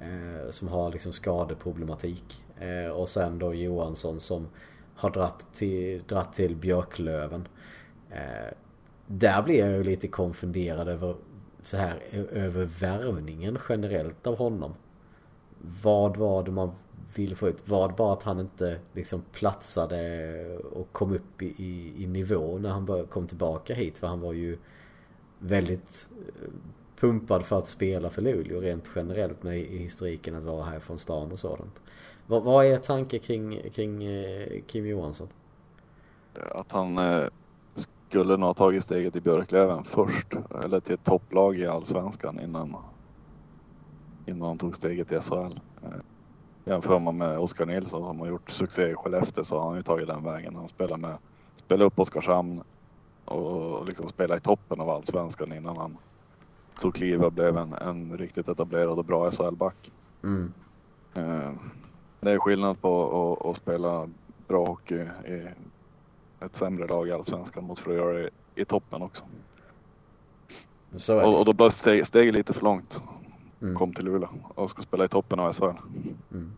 Eh, 0.00 0.50
som 0.50 0.68
har 0.68 0.92
liksom 0.92 1.12
skadeproblematik. 1.12 2.42
Eh, 2.58 2.90
och 2.90 3.08
sen 3.08 3.38
då 3.38 3.54
Johansson 3.54 4.20
som 4.20 4.48
har 5.00 5.10
dratt 5.10 5.44
till, 5.54 6.02
dratt 6.08 6.34
till 6.34 6.56
Björklöven. 6.56 7.48
Eh, 8.10 8.54
där 9.06 9.42
blir 9.42 9.58
jag 9.58 9.70
ju 9.70 9.84
lite 9.84 10.08
konfunderad 10.08 10.88
över 10.88 11.14
så 11.62 11.76
här 11.76 11.98
över 12.32 12.64
värvningen 12.64 13.58
generellt 13.68 14.26
av 14.26 14.36
honom. 14.36 14.74
Vad 15.82 16.16
var 16.16 16.42
det 16.42 16.50
man 16.50 16.72
ville 17.14 17.34
få 17.34 17.48
ut? 17.48 17.68
Var 17.68 17.88
det 17.88 17.94
bara 17.94 18.12
att 18.12 18.22
han 18.22 18.40
inte 18.40 18.78
liksom 18.92 19.22
platsade 19.32 20.58
och 20.72 20.92
kom 20.92 21.12
upp 21.12 21.42
i, 21.42 21.46
i, 21.46 22.02
i 22.02 22.06
nivå 22.06 22.58
när 22.58 22.70
han 22.70 23.06
kom 23.06 23.26
tillbaka 23.26 23.74
hit? 23.74 23.98
För 23.98 24.06
han 24.06 24.20
var 24.20 24.32
ju 24.32 24.58
väldigt 25.38 26.08
eh, 26.26 26.50
pumpad 26.96 27.44
för 27.44 27.58
att 27.58 27.66
spela 27.66 28.10
för 28.10 28.22
Luleå 28.22 28.60
rent 28.60 28.90
generellt 28.94 29.42
med 29.42 29.58
historiken 29.58 30.34
att 30.34 30.42
vara 30.42 30.64
här 30.64 30.80
från 30.80 30.98
stan 30.98 31.32
och 31.32 31.38
sådant. 31.38 31.80
Vad, 32.30 32.42
vad 32.42 32.66
är 32.66 32.78
tanken 32.78 33.20
kring, 33.20 33.60
kring 33.70 34.04
eh, 34.04 34.62
Kim 34.66 34.86
Johansson? 34.86 35.28
Att 36.50 36.72
han 36.72 36.98
eh, 36.98 37.26
skulle 38.08 38.36
nog 38.36 38.46
ha 38.46 38.54
tagit 38.54 38.84
steget 38.84 39.16
i 39.16 39.20
Björklöven 39.20 39.84
först. 39.84 40.26
Eller 40.64 40.80
till 40.80 40.94
ett 40.94 41.04
topplag 41.04 41.58
i 41.58 41.66
Allsvenskan 41.66 42.40
innan, 42.40 42.76
innan 44.26 44.48
han 44.48 44.58
tog 44.58 44.76
steget 44.76 45.12
i 45.12 45.20
SHL. 45.20 45.60
Eh, 45.82 45.90
jämför 46.64 46.98
man 46.98 47.18
med 47.18 47.38
Oskar 47.38 47.66
Nilsson 47.66 48.04
som 48.04 48.20
har 48.20 48.26
gjort 48.26 48.50
succé 48.50 48.90
i 48.90 48.94
Skellefteå 48.94 49.44
så 49.44 49.58
har 49.58 49.68
han 49.68 49.76
ju 49.76 49.82
tagit 49.82 50.06
den 50.06 50.24
vägen. 50.24 50.56
Han 50.56 50.68
spelar 50.68 50.96
med, 50.96 51.16
spelar 51.56 51.86
upp 51.86 51.98
Oskarshamn 51.98 52.62
och 53.24 53.86
liksom 53.86 54.08
spelar 54.08 54.36
i 54.36 54.40
toppen 54.40 54.80
av 54.80 54.90
Allsvenskan 54.90 55.52
innan 55.52 55.76
han 55.76 55.96
tog 56.80 56.94
kliv 56.94 57.22
och 57.22 57.32
blev 57.32 57.56
en, 57.56 57.72
en 57.72 58.18
riktigt 58.18 58.48
etablerad 58.48 58.98
och 58.98 59.04
bra 59.04 59.30
SHL-back. 59.30 59.92
Mm. 60.22 60.52
Eh, 61.14 61.52
det 62.20 62.30
är 62.30 62.38
skillnad 62.38 62.80
på 62.80 63.38
att, 63.40 63.46
att 63.46 63.56
spela 63.56 64.08
bra 64.48 64.66
hockey 64.66 65.06
i 65.26 65.46
ett 66.40 66.56
sämre 66.56 66.86
lag 66.86 67.08
i 67.08 67.12
Allsvenskan 67.12 67.64
mot 67.64 67.78
för 67.78 67.90
att 67.90 67.96
göra 67.96 68.18
det 68.18 68.30
i 68.54 68.64
toppen 68.64 69.02
också. 69.02 69.22
Och, 71.08 71.38
och, 71.38 71.44
då 71.44 71.52
blev 71.52 71.70
steg, 71.70 72.06
steget 72.06 72.34
lite 72.34 72.52
för 72.52 72.62
långt. 72.62 73.00
Mm. 73.62 73.76
Kom 73.76 73.94
till 73.94 74.04
Luleå 74.04 74.28
och 74.54 74.70
ska 74.70 74.82
spela 74.82 75.04
i 75.04 75.08
toppen 75.08 75.40
av 75.40 75.52
SHL. 75.52 75.64
Mm. 76.32 76.52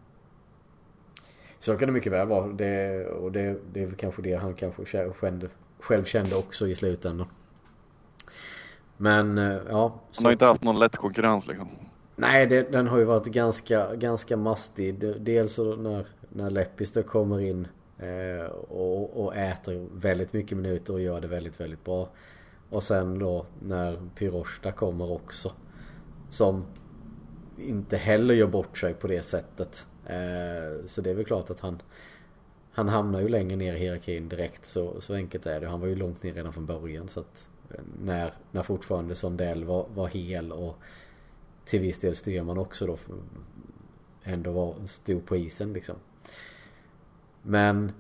Så 1.59 1.77
kan 1.77 1.89
det 1.89 1.93
mycket 1.93 2.13
väl 2.13 2.29
vara. 2.29 2.47
Det, 2.47 3.07
och 3.07 3.33
det, 3.33 3.59
det 3.73 3.83
är 3.83 3.87
väl 3.87 3.95
kanske 3.95 4.23
det 4.23 4.35
han 4.35 4.55
kanske 4.55 4.87
kände, 4.87 5.49
själv 5.81 6.05
kände 6.05 6.37
också 6.37 6.69
i 6.69 6.75
slutändan. 6.75 7.27
Men 8.97 9.39
eh, 9.39 9.59
ja. 9.69 9.95
Så... 10.11 10.21
Han 10.21 10.25
har 10.25 10.33
inte 10.33 10.45
haft 10.45 10.65
någon 10.65 10.79
lätt 10.79 10.97
konkurrens 10.97 11.47
liksom. 11.47 11.69
Nej, 12.17 12.47
det, 12.47 12.73
den 12.73 12.87
har 12.87 12.99
ju 12.99 13.05
varit 13.05 13.27
ganska, 13.27 13.95
ganska 13.95 14.37
mastig. 14.37 14.99
Dels 15.21 15.59
när, 15.59 16.07
när 16.29 16.51
Leppis 16.51 16.93
då 16.93 17.03
kommer 17.03 17.41
in 17.41 17.69
eh, 17.99 18.47
och, 18.51 19.25
och 19.25 19.37
äter 19.37 19.87
väldigt 19.95 20.33
mycket 20.33 20.59
minuter 20.59 20.93
och 20.93 21.01
gör 21.01 21.21
det 21.21 21.29
väldigt, 21.29 21.61
väldigt 21.61 21.85
bra. 21.85 22.09
Och 22.71 22.83
sen 22.83 23.19
då 23.19 23.47
när 23.63 24.09
Pyroshta 24.15 24.73
kommer 24.73 25.13
också. 25.13 25.53
Som 26.31 26.65
inte 27.59 27.97
heller 27.97 28.35
gör 28.35 28.47
bort 28.47 28.79
sig 28.79 28.95
på 28.95 29.07
det 29.07 29.23
sättet. 29.23 29.87
Eh, 30.07 30.87
så 30.87 31.01
det 31.01 31.11
är 31.11 31.15
väl 31.15 31.25
klart 31.25 31.51
att 31.51 31.61
han 31.61 31.83
han 32.75 32.89
hamnar 32.89 33.21
ju 33.21 33.29
längre 33.29 33.57
ner 33.57 33.75
i 33.75 33.79
hierarkin 33.79 34.29
direkt 34.29 34.67
så, 34.67 35.01
så 35.01 35.15
enkelt 35.15 35.47
är 35.47 35.61
det. 35.61 35.69
Han 35.69 35.81
var 35.81 35.89
ju 35.89 35.95
långt 35.95 36.23
ner 36.23 36.35
redan 36.35 36.53
från 36.53 36.67
början 36.67 37.09
så 37.09 37.21
att 37.21 37.49
eh, 37.71 37.81
när, 38.03 38.33
när 38.51 38.63
fortfarande 38.63 39.15
Sondell 39.15 39.65
var, 39.65 39.87
var 39.95 40.09
hel 40.09 40.53
och 40.53 40.79
till 41.65 41.81
viss 41.81 41.99
del 41.99 42.17
Styrman 42.17 42.59
också 42.59 42.87
då 42.87 42.97
ändå 44.25 44.53
var, 44.53 44.75
stod 44.87 45.27
på 45.27 45.37
isen 45.37 45.73
liksom. 45.73 45.97
Men 47.43 47.93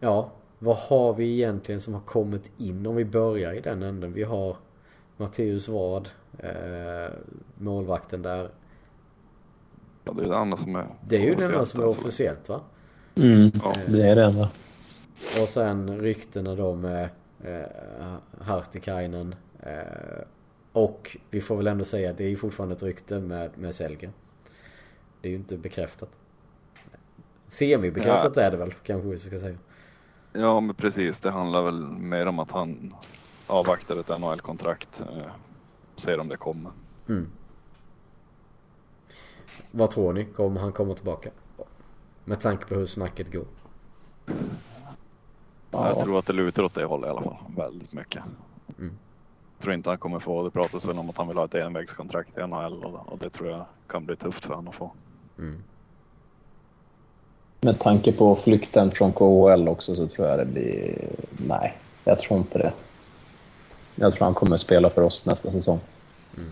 ja, 0.00 0.32
vad 0.58 0.76
har 0.76 1.14
vi 1.14 1.32
egentligen 1.32 1.80
som 1.80 1.94
har 1.94 2.00
kommit 2.00 2.50
in 2.58 2.86
om 2.86 2.96
vi 2.96 3.04
börjar 3.04 3.52
i 3.52 3.60
den 3.60 3.82
änden? 3.82 4.12
Vi 4.12 4.22
har 4.22 4.56
Matteus 5.16 5.68
Ward, 5.68 6.08
eh, 6.38 7.12
målvakten 7.54 8.22
där. 8.22 8.50
Ja, 10.04 10.12
det 10.12 10.22
är 10.22 10.28
det 10.28 10.36
enda 10.36 10.56
som 10.56 10.76
är 10.76 10.86
Det 11.04 11.16
är 11.16 11.20
ju 11.20 11.34
det 11.34 11.44
enda 11.44 11.64
som 11.64 11.80
är 11.80 11.86
officiellt 11.86 12.48
va? 12.48 12.60
Mm, 13.14 13.50
ja. 13.54 13.72
det 13.86 14.08
är 14.08 14.16
det 14.16 14.24
enda. 14.24 14.50
Och 15.42 15.48
sen 15.48 16.00
ryktena 16.00 16.54
då 16.54 16.74
med 16.74 17.08
eh, 17.44 18.16
Hartikainen 18.40 19.34
eh, 19.60 20.22
och 20.76 21.16
vi 21.30 21.40
får 21.40 21.56
väl 21.56 21.66
ändå 21.66 21.84
säga 21.84 22.10
att 22.10 22.18
det 22.18 22.24
är 22.24 22.28
ju 22.28 22.36
fortfarande 22.36 22.74
ett 22.74 22.82
rykte 22.82 23.20
med, 23.20 23.58
med 23.58 23.74
Selgren. 23.74 24.12
Det 25.20 25.28
är 25.28 25.30
ju 25.30 25.36
inte 25.36 25.58
bekräftat. 25.58 26.08
Semibekräftat 27.48 28.32
ja. 28.36 28.42
är 28.42 28.50
det 28.50 28.56
väl 28.56 28.72
kanske 28.72 29.08
vi 29.08 29.18
ska 29.18 29.38
säga. 29.38 29.58
Ja 30.32 30.60
men 30.60 30.74
precis, 30.74 31.20
det 31.20 31.30
handlar 31.30 31.62
väl 31.62 31.82
mer 31.86 32.26
om 32.26 32.38
att 32.38 32.50
han 32.50 32.94
avvaktar 33.46 33.96
ett 33.96 34.20
NHL-kontrakt. 34.20 35.00
Eh, 35.00 35.30
ser 35.96 36.20
om 36.20 36.28
det 36.28 36.36
kommer. 36.36 36.72
Mm. 37.08 37.28
Vad 39.70 39.90
tror 39.90 40.12
ni? 40.12 40.24
Kommer 40.24 40.60
han 40.60 40.72
komma 40.72 40.94
tillbaka? 40.94 41.30
Med 42.24 42.40
tanke 42.40 42.66
på 42.66 42.74
hur 42.74 42.86
snacket 42.86 43.32
går. 43.32 43.46
Ja. 45.70 45.88
Jag 45.88 46.04
tror 46.04 46.18
att 46.18 46.26
det 46.26 46.32
lutar 46.32 46.62
åt 46.62 46.74
det 46.74 46.84
hållet 46.84 47.06
i 47.06 47.10
alla 47.10 47.22
fall. 47.22 47.36
Väldigt 47.56 47.92
mycket. 47.92 48.22
Mm. 48.78 48.98
Tror 49.60 49.74
inte 49.74 49.90
han 49.90 49.98
kommer 49.98 50.18
få 50.18 50.42
det. 50.42 50.50
pratas 50.50 50.84
väl 50.84 50.98
om 50.98 51.10
att 51.10 51.16
han 51.16 51.28
vill 51.28 51.36
ha 51.36 51.44
ett 51.44 51.54
envägskontrakt 51.54 52.38
i 52.38 52.46
NHL 52.46 52.84
och 52.84 53.18
det 53.18 53.30
tror 53.30 53.50
jag 53.50 53.64
kan 53.86 54.06
bli 54.06 54.16
tufft 54.16 54.44
för 54.44 54.54
honom 54.54 54.68
att 54.68 54.74
få. 54.74 54.92
Mm. 55.38 55.62
Med 57.60 57.78
tanke 57.78 58.12
på 58.12 58.34
flykten 58.34 58.90
från 58.90 59.12
KHL 59.12 59.68
också 59.68 59.96
så 59.96 60.06
tror 60.06 60.28
jag 60.28 60.38
det 60.38 60.44
blir... 60.44 61.08
Nej, 61.48 61.76
jag 62.04 62.18
tror 62.18 62.38
inte 62.38 62.58
det. 62.58 62.72
Jag 63.94 64.14
tror 64.14 64.24
han 64.24 64.34
kommer 64.34 64.56
spela 64.56 64.90
för 64.90 65.02
oss 65.02 65.26
nästa 65.26 65.50
säsong. 65.50 65.80
Mm. 66.36 66.50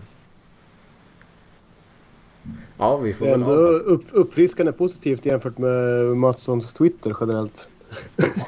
Ja, 2.77 2.97
vi 2.97 3.13
får 3.13 3.25
det 3.25 3.31
är 3.31 3.35
ändå 3.35 3.51
upp, 3.55 4.05
uppfriskande 4.11 4.71
positivt 4.71 5.25
jämfört 5.25 5.57
med 5.57 6.05
Mattssons 6.17 6.73
Twitter 6.73 7.15
generellt. 7.19 7.67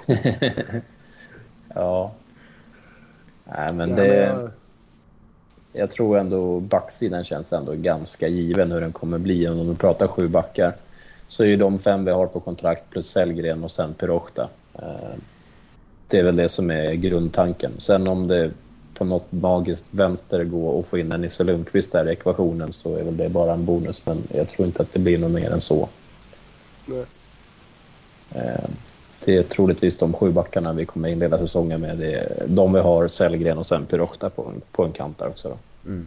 ja. 1.75 2.13
Nej, 3.51 3.73
men 3.73 3.95
det... 3.95 4.49
Jag 5.73 5.91
tror 5.91 6.17
ändå 6.17 6.59
backsidan 6.59 7.23
känns 7.23 7.53
ändå 7.53 7.73
ganska 7.73 8.27
given 8.27 8.71
hur 8.71 8.81
den 8.81 8.91
kommer 8.91 9.17
bli. 9.17 9.47
Om 9.47 9.67
du 9.67 9.75
pratar 9.75 10.07
sju 10.07 10.27
backar 10.27 10.73
så 11.27 11.43
är 11.43 11.47
ju 11.47 11.57
de 11.57 11.79
fem 11.79 12.05
vi 12.05 12.11
har 12.11 12.27
på 12.27 12.39
kontrakt 12.39 12.89
plus 12.89 13.07
Sellgren 13.09 13.63
och 13.63 13.71
sen 13.71 13.93
Pirochta. 13.93 14.49
Eh, 14.73 15.15
det 16.07 16.19
är 16.19 16.23
väl 16.23 16.35
det 16.35 16.49
som 16.49 16.71
är 16.71 16.93
grundtanken. 16.93 17.71
Sen 17.77 18.07
om 18.07 18.27
det 18.27 18.51
på 18.93 19.05
något 19.05 19.31
magiskt 19.31 19.87
vänster 19.91 20.43
gå 20.43 20.67
och 20.67 20.87
få 20.87 20.97
in 20.97 21.11
en 21.11 21.21
Nisse 21.21 21.43
Lundqvist 21.43 21.91
där 21.91 22.09
i 22.09 22.11
ekvationen 22.11 22.71
så 22.71 22.95
är 22.95 23.03
väl 23.03 23.17
det 23.17 23.29
bara 23.29 23.53
en 23.53 23.65
bonus. 23.65 24.05
Men 24.05 24.23
jag 24.33 24.47
tror 24.49 24.67
inte 24.67 24.81
att 24.81 24.93
det 24.93 24.99
blir 24.99 25.17
något 25.17 25.31
mer 25.31 25.51
än 25.51 25.61
så. 25.61 25.89
Nej. 26.85 27.05
Eh, 29.27 29.33
det 29.33 29.37
är 29.37 29.43
troligtvis 29.43 29.97
de 29.97 30.13
sju 30.13 30.31
backarna 30.31 30.73
vi 30.73 30.85
kommer 30.85 31.09
inleda 31.09 31.37
säsongen 31.37 31.81
med. 31.81 31.97
Det 31.97 32.13
är 32.13 32.47
de 32.47 32.73
vi 32.73 32.79
har, 32.79 33.07
Sellgren 33.07 33.57
och 33.57 33.65
sen 33.65 33.85
Pirochta 33.85 34.29
på, 34.29 34.53
på 34.71 34.83
en 34.83 34.91
kant 34.91 35.19
där 35.19 35.27
också. 35.27 35.57
Mm. 35.85 36.05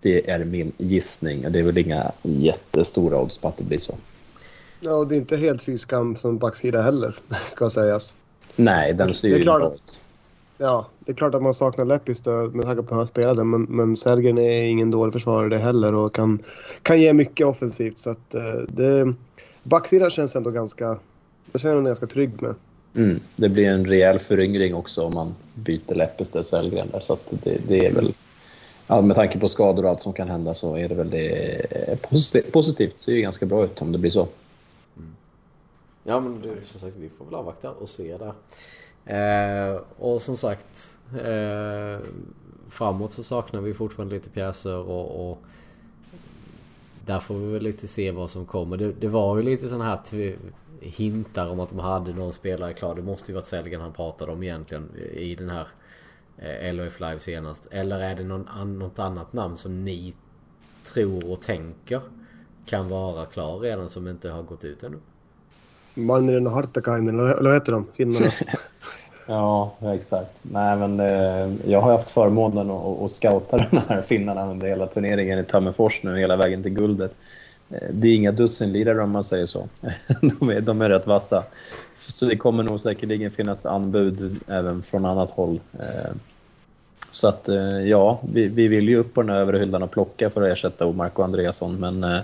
Det 0.00 0.30
är 0.30 0.44
min 0.44 0.72
gissning. 0.78 1.46
Det 1.50 1.58
är 1.58 1.62
väl 1.62 1.78
inga 1.78 2.12
jättestora 2.22 3.18
odds 3.18 3.38
på 3.38 3.48
att 3.48 3.56
det 3.56 3.64
blir 3.64 3.78
så. 3.78 3.94
Ja, 4.80 4.92
och 4.92 5.08
det 5.08 5.14
är 5.14 5.16
inte 5.16 5.36
helt 5.36 5.62
fy 5.62 5.78
skam 5.78 6.16
som 6.16 6.38
backsida 6.38 6.82
heller, 6.82 7.18
ska 7.48 7.70
sägas. 7.70 8.14
Nej, 8.56 8.92
den 8.92 9.14
ser 9.14 9.28
ju 9.28 9.44
bra 9.44 9.74
ut. 9.74 10.00
Ja, 10.58 10.86
det 10.98 11.12
är 11.12 11.16
klart 11.16 11.34
att 11.34 11.42
man 11.42 11.54
saknar 11.54 11.84
Lepistö 11.84 12.30
med 12.30 12.66
tanke 12.66 12.82
på 12.82 12.88
hur 12.88 12.96
han 12.96 13.06
spelade. 13.06 13.44
Men, 13.44 13.62
men 13.62 13.96
Sellgren 13.96 14.38
är 14.38 14.62
ingen 14.62 14.90
dålig 14.90 15.12
försvarare 15.12 15.48
det 15.48 15.58
heller 15.58 15.94
och 15.94 16.14
kan, 16.14 16.38
kan 16.82 17.00
ge 17.00 17.12
mycket 17.12 17.46
offensivt. 17.46 17.98
Så 17.98 18.10
att 18.10 18.34
uh, 18.34 18.64
det... 18.68 19.14
Backsidan 19.62 20.10
känns 20.10 20.36
ändå 20.36 20.50
ganska... 20.50 20.98
Jag 21.54 21.60
känner 21.60 21.74
mig 21.74 21.84
ganska 21.84 22.06
trygg 22.06 22.42
med. 22.42 22.54
Mm, 22.94 23.20
det 23.36 23.48
blir 23.48 23.68
en 23.68 23.86
rejäl 23.86 24.18
föryngring 24.18 24.74
också 24.74 25.02
om 25.02 25.14
man 25.14 25.34
byter 25.54 26.08
och 26.38 26.46
Sellgren 26.46 26.88
där. 26.92 27.00
Så 27.00 27.12
att 27.12 27.32
det, 27.44 27.58
det 27.68 27.86
är 27.86 27.92
väl... 27.92 28.12
Ja, 28.86 29.00
med 29.00 29.16
tanke 29.16 29.38
på 29.38 29.48
skador 29.48 29.84
och 29.84 29.90
allt 29.90 30.00
som 30.00 30.12
kan 30.12 30.28
hända 30.28 30.54
så 30.54 30.76
är 30.76 30.88
det 30.88 30.94
väl 30.94 31.10
det 31.10 32.02
positivt. 32.02 32.52
positivt 32.52 32.98
ser 32.98 33.12
ju 33.12 33.20
ganska 33.20 33.46
bra 33.46 33.64
ut 33.64 33.82
om 33.82 33.92
det 33.92 33.98
blir 33.98 34.10
så. 34.10 34.28
Mm. 34.96 35.16
Ja 36.04 36.20
men 36.20 36.42
det, 36.42 36.66
som 36.66 36.80
sagt 36.80 36.96
vi 36.96 37.08
får 37.08 37.24
väl 37.24 37.34
avvakta 37.34 37.70
och 37.70 37.88
se 37.88 38.16
där. 38.16 38.34
Eh, 39.06 39.80
och 39.98 40.22
som 40.22 40.36
sagt 40.36 40.98
eh, 41.24 42.06
Framåt 42.68 43.12
så 43.12 43.22
saknar 43.22 43.60
vi 43.60 43.74
fortfarande 43.74 44.14
lite 44.14 44.30
pjäser 44.30 44.76
och, 44.76 45.30
och 45.30 45.38
där 47.06 47.20
får 47.20 47.34
vi 47.34 47.52
väl 47.52 47.62
lite 47.62 47.88
se 47.88 48.10
vad 48.10 48.30
som 48.30 48.46
kommer. 48.46 48.76
Det, 48.76 48.92
det 48.92 49.08
var 49.08 49.36
ju 49.36 49.42
lite 49.42 49.68
sådana 49.68 49.84
här 49.84 49.98
hintar 50.80 51.50
om 51.50 51.60
att 51.60 51.68
de 51.68 51.78
hade 51.78 52.12
någon 52.12 52.32
spelare 52.32 52.72
klar. 52.72 52.94
Det 52.94 53.02
måste 53.02 53.32
ju 53.32 53.34
varit 53.34 53.46
Sellgren 53.46 53.80
han 53.80 53.92
pratade 53.92 54.32
om 54.32 54.42
egentligen 54.42 54.90
i 55.14 55.34
den 55.34 55.50
här 55.50 55.68
eh, 56.38 56.74
LOF 56.74 57.00
Live 57.00 57.20
senast. 57.20 57.66
Eller 57.70 58.00
är 58.00 58.14
det 58.14 58.24
någon, 58.24 58.78
något 58.78 58.98
annat 58.98 59.32
namn 59.32 59.56
som 59.56 59.84
ni 59.84 60.14
tror 60.84 61.30
och 61.30 61.42
tänker 61.42 62.00
kan 62.66 62.88
vara 62.88 63.24
klar 63.24 63.58
redan 63.58 63.88
som 63.88 64.08
inte 64.08 64.30
har 64.30 64.42
gått 64.42 64.64
ut 64.64 64.82
ännu? 64.82 64.96
Manninen 65.94 66.46
och 66.46 66.52
Hartakainen, 66.52 67.20
eller 67.20 67.42
vad 67.42 67.54
heter 67.54 67.72
de? 67.72 67.86
Finnarna? 67.94 68.32
ja, 69.26 69.74
exakt. 69.80 70.30
Nej, 70.42 70.76
men 70.76 71.00
eh, 71.00 71.70
jag 71.70 71.80
har 71.80 71.92
haft 71.92 72.08
förmånen 72.08 72.70
att, 72.70 73.02
att 73.02 73.10
scouta 73.10 73.68
de 73.70 73.80
här 73.88 74.02
finnarna 74.02 74.50
under 74.50 74.66
hela 74.66 74.86
turneringen 74.86 75.38
i 75.38 75.44
Tammerfors 75.44 76.02
nu, 76.02 76.18
hela 76.18 76.36
vägen 76.36 76.62
till 76.62 76.72
guldet. 76.72 77.16
Eh, 77.74 77.88
det 77.90 78.08
är 78.08 78.14
inga 78.14 78.32
dussinlirare 78.32 79.02
om 79.02 79.10
man 79.10 79.24
säger 79.24 79.46
så. 79.46 79.68
de, 80.20 80.50
är, 80.50 80.60
de 80.60 80.82
är 80.82 80.88
rätt 80.88 81.06
vassa. 81.06 81.44
Så 81.96 82.26
det 82.26 82.36
kommer 82.36 82.62
nog 82.62 82.80
säkerligen 82.80 83.30
finnas 83.30 83.66
anbud 83.66 84.40
även 84.48 84.82
från 84.82 85.04
annat 85.04 85.30
håll. 85.30 85.60
Eh, 85.78 86.12
så 87.10 87.28
att 87.28 87.48
eh, 87.48 87.80
ja, 87.80 88.20
vi, 88.32 88.48
vi 88.48 88.68
vill 88.68 88.88
ju 88.88 88.96
upp 88.96 89.14
på 89.14 89.22
den 89.22 89.30
här 89.30 89.40
övre 89.40 89.58
hyllan 89.58 89.82
och 89.82 89.90
plocka 89.90 90.30
för 90.30 90.42
att 90.42 90.52
ersätta 90.52 90.86
Omark 90.86 91.18
och 91.18 91.24
Andreasson. 91.24 91.80
Men 91.80 92.22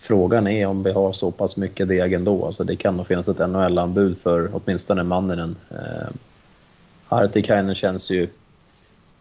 Frågan 0.00 0.46
är 0.46 0.66
om 0.66 0.82
vi 0.82 0.92
har 0.92 1.12
så 1.12 1.30
pass 1.30 1.56
mycket 1.56 1.88
deg 1.88 2.12
ändå. 2.12 2.46
Alltså 2.46 2.64
det 2.64 2.76
kan 2.76 2.96
nog 2.96 3.06
finnas 3.06 3.28
ett 3.28 3.38
NHL-anbud 3.38 4.18
för 4.18 4.50
åtminstone 4.52 5.02
mannen. 5.02 5.56
Eh, 5.70 6.08
Hartikainen 7.08 7.74
känns 7.74 8.10
ju... 8.10 8.28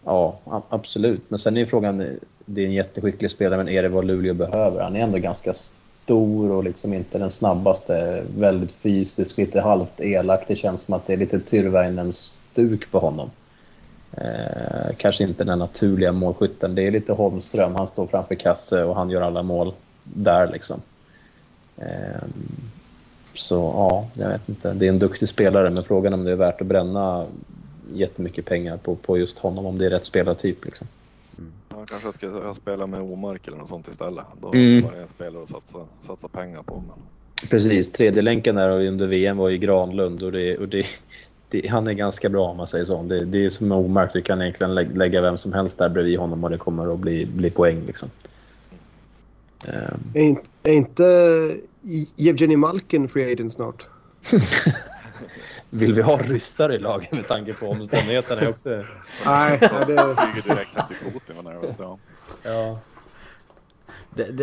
Ja, 0.06 0.40
absolut. 0.70 1.22
Men 1.28 1.40
sen 1.40 1.58
är 1.58 1.66
frågan, 1.66 2.20
det 2.46 2.62
är 2.62 2.66
en 2.66 2.74
jätteskicklig 2.74 3.32
spelare, 3.32 3.58
men 3.58 3.70
är 3.70 3.84
det 3.84 3.90
vad 3.90 4.06
Luleå 4.06 4.34
behöver? 4.34 4.84
Han 4.84 4.96
är 4.96 5.00
ändå 5.00 5.18
ganska 5.18 5.54
stor 5.54 6.52
och 6.52 6.64
liksom 6.64 6.94
inte 6.94 7.18
den 7.18 7.32
snabbaste. 7.32 8.24
Väldigt 8.38 8.72
fysisk, 8.72 9.38
lite 9.38 9.62
halvt 9.62 10.02
elak. 10.02 10.44
Det 10.48 10.56
känns 10.56 10.82
som 10.82 10.94
att 10.94 11.08
det 11.08 11.14
är 11.14 11.18
lite 11.18 11.40
Tyrväinen-stuk 11.40 12.92
på 12.92 13.00
honom. 13.00 13.30
Eh, 14.12 14.96
kanske 14.98 15.24
inte 15.24 15.44
den 15.44 15.60
naturliga 15.60 16.12
målskytten. 16.12 16.76
Det 16.76 16.88
är 16.88 16.92
lite 16.92 17.14
Holmström. 17.14 17.76
Han 17.76 17.88
står 17.88 18.08
framför 18.08 18.36
kasse 18.36 18.84
och 18.84 18.96
han 18.96 19.10
gör 19.10 19.22
alla 19.22 19.44
mål 19.44 19.74
där 20.04 20.48
liksom. 20.52 20.82
Eh, 21.78 22.24
så 23.34 23.56
ja, 23.56 24.08
jag 24.14 24.30
vet 24.30 24.50
inte. 24.50 24.74
Det 24.74 24.86
är 24.86 24.90
en 24.90 25.00
duktig 25.00 25.28
spelare, 25.28 25.70
men 25.70 25.84
frågan 25.84 26.14
är 26.14 26.18
om 26.18 26.26
det 26.26 26.32
är 26.32 26.36
värt 26.36 26.62
att 26.62 26.68
bränna 26.68 27.26
jättemycket 27.94 28.46
pengar 28.46 28.78
på, 28.78 28.96
på 28.96 29.18
just 29.18 29.40
honom, 29.40 29.66
om 29.66 29.78
det 29.78 29.86
är 29.86 29.90
rätt 29.90 30.06
spelartyp. 30.06 30.66
Liksom. 30.66 30.88
Mm. 31.38 31.52
Ja, 31.70 31.86
kanske 31.86 32.14
ska 32.14 32.54
spela 32.54 32.88
med 32.88 33.02
Omark 33.02 33.48
eller 33.48 33.58
något 33.58 33.70
sånt 33.70 33.88
istället. 33.88 34.26
Då 34.42 34.54
mm. 34.54 34.84
var 34.84 34.92
det 34.92 35.02
en 35.02 35.08
spelare 35.08 35.44
att 35.44 35.50
satsa, 35.50 35.80
satsa 36.02 36.28
pengar 36.28 36.64
på. 36.64 36.84
Men... 36.88 37.50
Precis, 37.50 37.92
tredje 37.92 38.22
länken 38.22 38.56
där 38.56 38.70
under 38.70 39.08
VM 39.08 39.38
var 39.38 39.50
ju 39.50 39.58
Granlund 39.58 40.24
och, 40.24 40.32
det, 40.32 40.58
och 40.58 40.68
det, 40.68 40.86
det, 41.50 41.68
han 41.68 41.88
är 41.88 41.94
ganska 41.94 42.30
bra 42.30 42.50
om 42.50 42.58
man 42.58 42.68
säger 42.68 42.86
så. 42.86 43.04
Det, 43.04 43.26
det 43.26 43.46
är 43.46 43.50
som 43.50 43.72
Omark, 43.72 44.14
du 44.14 44.22
kan 44.22 44.42
egentligen 44.42 44.76
lägga 44.76 45.22
vem 45.22 45.38
som 45.38 45.54
helst 45.54 45.78
där 45.78 45.90
bredvid 45.90 46.20
honom 46.20 46.44
och 46.44 46.50
det 46.50 46.58
kommer 46.58 46.94
att 46.94 47.00
bli, 47.00 47.26
bli 47.26 47.50
poäng. 47.50 47.84
Liksom. 47.88 48.10
Um. 49.68 49.74
Är, 50.14 50.38
är 50.64 50.74
inte 50.74 51.06
Evgenij 52.18 52.58
Malkin 52.58 53.08
free 53.08 53.32
agent 53.34 53.54
snart? 53.54 53.86
Vill 55.70 55.94
vi 55.94 56.02
ha 56.02 56.18
ryssar 56.18 56.72
i 56.72 56.80
laget 56.80 57.12
med 57.12 57.28
tanke 57.28 57.54
på 57.54 57.68
omständigheterna 57.68 58.50
också? 58.50 58.70
Nej, 59.26 59.60
det... 59.62 60.16
Flyger 60.18 60.56
direkt 60.56 60.88
till 60.88 61.12
Putin. 61.12 61.98
Ja. 62.44 62.80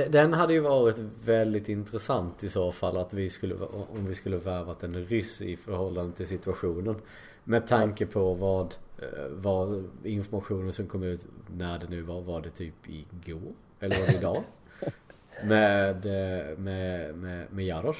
Den 0.08 0.32
hade 0.32 0.52
ju 0.52 0.60
varit 0.60 0.98
väldigt 1.24 1.68
intressant 1.68 2.44
i 2.44 2.48
så 2.48 2.72
fall 2.72 2.96
att 2.96 3.14
vi 3.14 3.30
skulle, 3.30 3.54
om 3.64 4.06
vi 4.06 4.14
skulle 4.14 4.36
värvat 4.36 4.82
en 4.82 4.94
ryss 4.94 5.40
i 5.40 5.56
förhållande 5.56 6.16
till 6.16 6.26
situationen. 6.26 6.96
Med 7.44 7.68
tanke 7.68 8.06
på 8.06 8.34
vad, 8.34 8.74
eh, 8.98 9.26
vad 9.30 9.84
informationen 10.04 10.72
som 10.72 10.86
kom 10.86 11.02
ut 11.02 11.26
när 11.56 11.78
det 11.78 11.86
nu 11.88 12.02
var, 12.02 12.20
var 12.20 12.40
det 12.40 12.50
typ 12.50 12.74
igår? 12.86 13.52
Eller 13.80 13.96
var 13.96 14.06
det 14.06 14.18
idag? 14.18 14.44
med, 15.48 16.06
eh, 16.06 16.58
med, 16.58 17.14
med, 17.14 17.46
med 17.50 17.64
Jaros? 17.66 17.96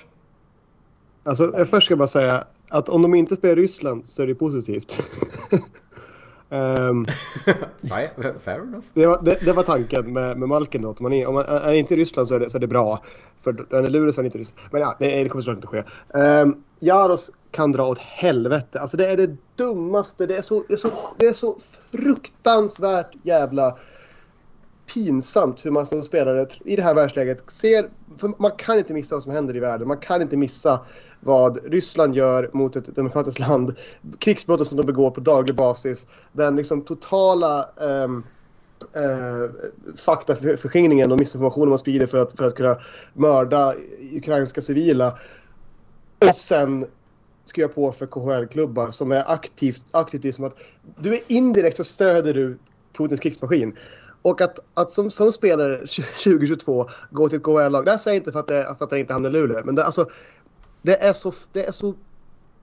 Alltså, 1.23 1.67
först 1.71 1.85
ska 1.85 1.93
jag 1.93 1.99
bara 1.99 2.09
säga 2.09 2.45
att 2.69 2.89
om 2.89 3.03
de 3.03 3.15
inte 3.15 3.37
spelar 3.37 3.57
Ryssland 3.57 4.03
så 4.07 4.23
är 4.23 4.27
det 4.27 4.35
positivt. 4.35 5.03
um, 6.51 7.07
Fair 8.41 8.63
enough. 8.63 8.85
Det 8.95 9.07
var, 9.07 9.23
det, 9.23 9.39
det 9.45 9.53
var 9.53 9.63
tanken 9.63 10.13
med, 10.13 10.39
med 10.39 10.49
Malkin 10.49 10.83
då. 10.83 10.89
Om 10.89 10.97
man, 11.01 11.13
är, 11.13 11.27
om 11.27 11.35
man 11.35 11.45
är 11.45 11.73
inte 11.73 11.95
i 11.95 11.97
Ryssland 11.97 12.29
så 12.29 12.35
är 12.35 12.41
det, 12.41 12.51
så 12.51 12.59
är 12.59 12.61
det 12.61 12.67
bra. 12.67 13.03
För 13.41 13.53
den 13.53 13.85
är 13.85 13.91
lurig 13.91 14.15
så 14.15 14.21
är 14.21 14.25
inte 14.25 14.39
i 14.39 14.41
Ryssland. 14.41 14.69
Men 14.73 14.81
ja, 14.81 14.97
det, 14.99 15.23
det 15.23 15.29
kommer 15.29 15.43
såklart 15.43 15.57
inte 15.57 15.67
ske. 15.67 15.83
Um, 16.19 16.65
Jaros 16.81 17.31
kan 17.51 17.73
dra 17.73 17.87
åt 17.87 17.99
helvete. 17.99 18.81
Alltså 18.81 18.97
det 18.97 19.07
är 19.07 19.17
det 19.17 19.37
dummaste. 19.57 20.27
Det 20.27 20.37
är 20.37 20.43
så, 20.43 20.65
det 20.69 20.75
är 20.75 20.77
så, 20.77 20.91
det 21.19 21.27
är 21.27 21.33
så 21.33 21.59
fruktansvärt 21.91 23.11
jävla 23.23 23.77
pinsamt 24.95 25.67
hur 25.67 25.71
man 25.71 25.87
som 25.87 26.03
spelare 26.03 26.47
i 26.65 26.77
det 26.77 26.83
här 26.83 26.95
världsläget 26.95 27.51
ser... 27.51 27.91
man 28.39 28.51
kan 28.51 28.79
inte 28.79 28.95
missa 28.95 29.15
vad 29.15 29.23
som 29.23 29.33
händer 29.33 29.57
i 29.57 29.61
världen. 29.61 29.89
Man 29.89 29.99
kan 29.99 30.23
inte 30.23 30.37
missa 30.37 30.81
vad 31.21 31.59
Ryssland 31.65 32.17
gör 32.17 32.51
mot 32.53 32.77
ett 32.77 32.95
demokratiskt 32.95 33.39
land. 33.39 33.77
Krigsbrotten 34.19 34.67
som 34.67 34.77
de 34.77 34.87
begår 34.87 35.11
på 35.11 35.21
daglig 35.21 35.57
basis. 35.57 36.07
Den 36.33 36.57
liksom 36.57 36.83
totala 36.83 37.69
um, 37.77 38.25
uh, 38.97 39.51
faktaförskingringen 39.97 41.13
och 41.13 41.19
missinformationen 41.19 41.69
man 41.69 41.79
sprider 41.79 42.07
för 42.07 42.19
att, 42.19 42.33
för 42.33 42.47
att 42.47 42.55
kunna 42.55 42.77
mörda 43.13 43.75
ukrainska 44.13 44.61
civila. 44.61 45.19
Och 46.19 46.37
sen 46.37 46.87
skriva 47.45 47.69
på 47.69 47.93
för 47.93 48.07
KHL-klubbar 48.07 48.91
som 48.91 49.13
är 49.13 49.33
aktivt, 49.33 49.87
aktivt 49.91 50.35
som 50.35 50.45
att 50.45 50.57
du 50.99 51.15
är 51.15 51.21
indirekt 51.27 51.77
så 51.77 51.85
stöder 51.85 52.35
du 52.35 52.59
Putins 52.93 53.21
krigsmaskin. 53.21 53.77
Och 54.23 54.41
att, 54.41 54.59
att 54.75 54.93
som, 54.93 55.11
som 55.11 55.33
spelare 55.33 55.79
2022 55.79 56.89
gå 57.11 57.29
till 57.29 57.39
ett 57.39 57.45
KHL-lag, 57.45 57.85
det 57.85 57.91
här 57.91 57.99
säger 57.99 58.15
jag 58.15 58.21
inte 58.21 58.33
för 58.33 58.41
att, 58.41 58.47
det, 58.47 58.75
för 58.79 58.85
att 58.85 58.91
det 58.91 59.01
inte 59.01 59.13
hamnar 59.13 59.31
i 59.31 59.33
Luleå, 59.33 59.61
men 59.65 59.75
det, 59.75 59.85
alltså, 59.85 60.07
det 60.87 60.97
är 60.97 61.13
så... 61.13 61.33
Det 61.53 61.69
är 61.69 61.73
så 61.73 61.95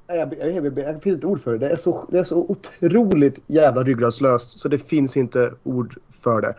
jag, 0.07 0.33
jag, 0.39 0.65
jag, 0.65 0.79
jag 0.79 1.03
finns 1.03 1.15
inte 1.15 1.27
ord 1.27 1.41
för 1.41 1.51
det. 1.51 1.57
Det 1.57 1.69
är, 1.69 1.75
så, 1.75 2.07
det 2.11 2.19
är 2.19 2.23
så 2.23 2.45
otroligt 2.49 3.41
jävla 3.47 3.83
ryggradslöst 3.83 4.59
så 4.59 4.69
det 4.69 4.77
finns 4.77 5.17
inte 5.17 5.53
ord 5.63 5.97
för 6.21 6.41
det. 6.41 6.53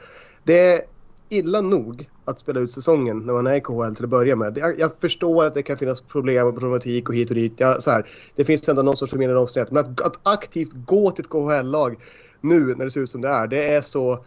Det 0.45 0.73
är 0.73 0.81
illa 1.29 1.61
nog 1.61 2.09
att 2.25 2.41
spela 2.41 2.61
ut 2.61 2.73
säsongen 2.73 3.19
när 3.19 3.33
man 3.33 3.47
är 3.47 3.55
i 3.55 3.61
KHL 3.61 3.95
till 3.95 4.05
att 4.05 4.11
börja 4.11 4.37
med. 4.37 4.59
Jag, 4.59 4.79
jag 4.79 4.91
förstår 5.01 5.45
att 5.45 5.55
det 5.55 5.62
kan 5.62 5.79
finnas 5.79 6.01
problem 6.01 6.47
och 6.47 6.55
problematik 6.55 7.09
och 7.09 7.15
hit 7.15 7.31
och 7.31 7.37
dit. 7.37 7.53
Ja, 7.57 7.81
så 7.81 7.91
här, 7.91 8.07
det 8.37 8.45
finns 8.45 8.69
ändå 8.69 8.83
någon 8.83 8.97
sorts 8.97 9.11
förmildrande 9.11 9.41
omständighet. 9.41 9.73
Men 9.73 9.85
att, 9.85 10.01
att 10.01 10.21
aktivt 10.23 10.73
gå 10.73 11.11
till 11.11 11.25
ett 11.25 11.31
KHL-lag 11.31 11.97
nu 12.41 12.75
när 12.75 12.85
det 12.85 12.91
ser 12.91 13.01
ut 13.01 13.11
som 13.11 13.21
det 13.21 13.29
är, 13.29 13.47
det 13.47 13.75
är 13.75 13.81
så... 13.81 14.25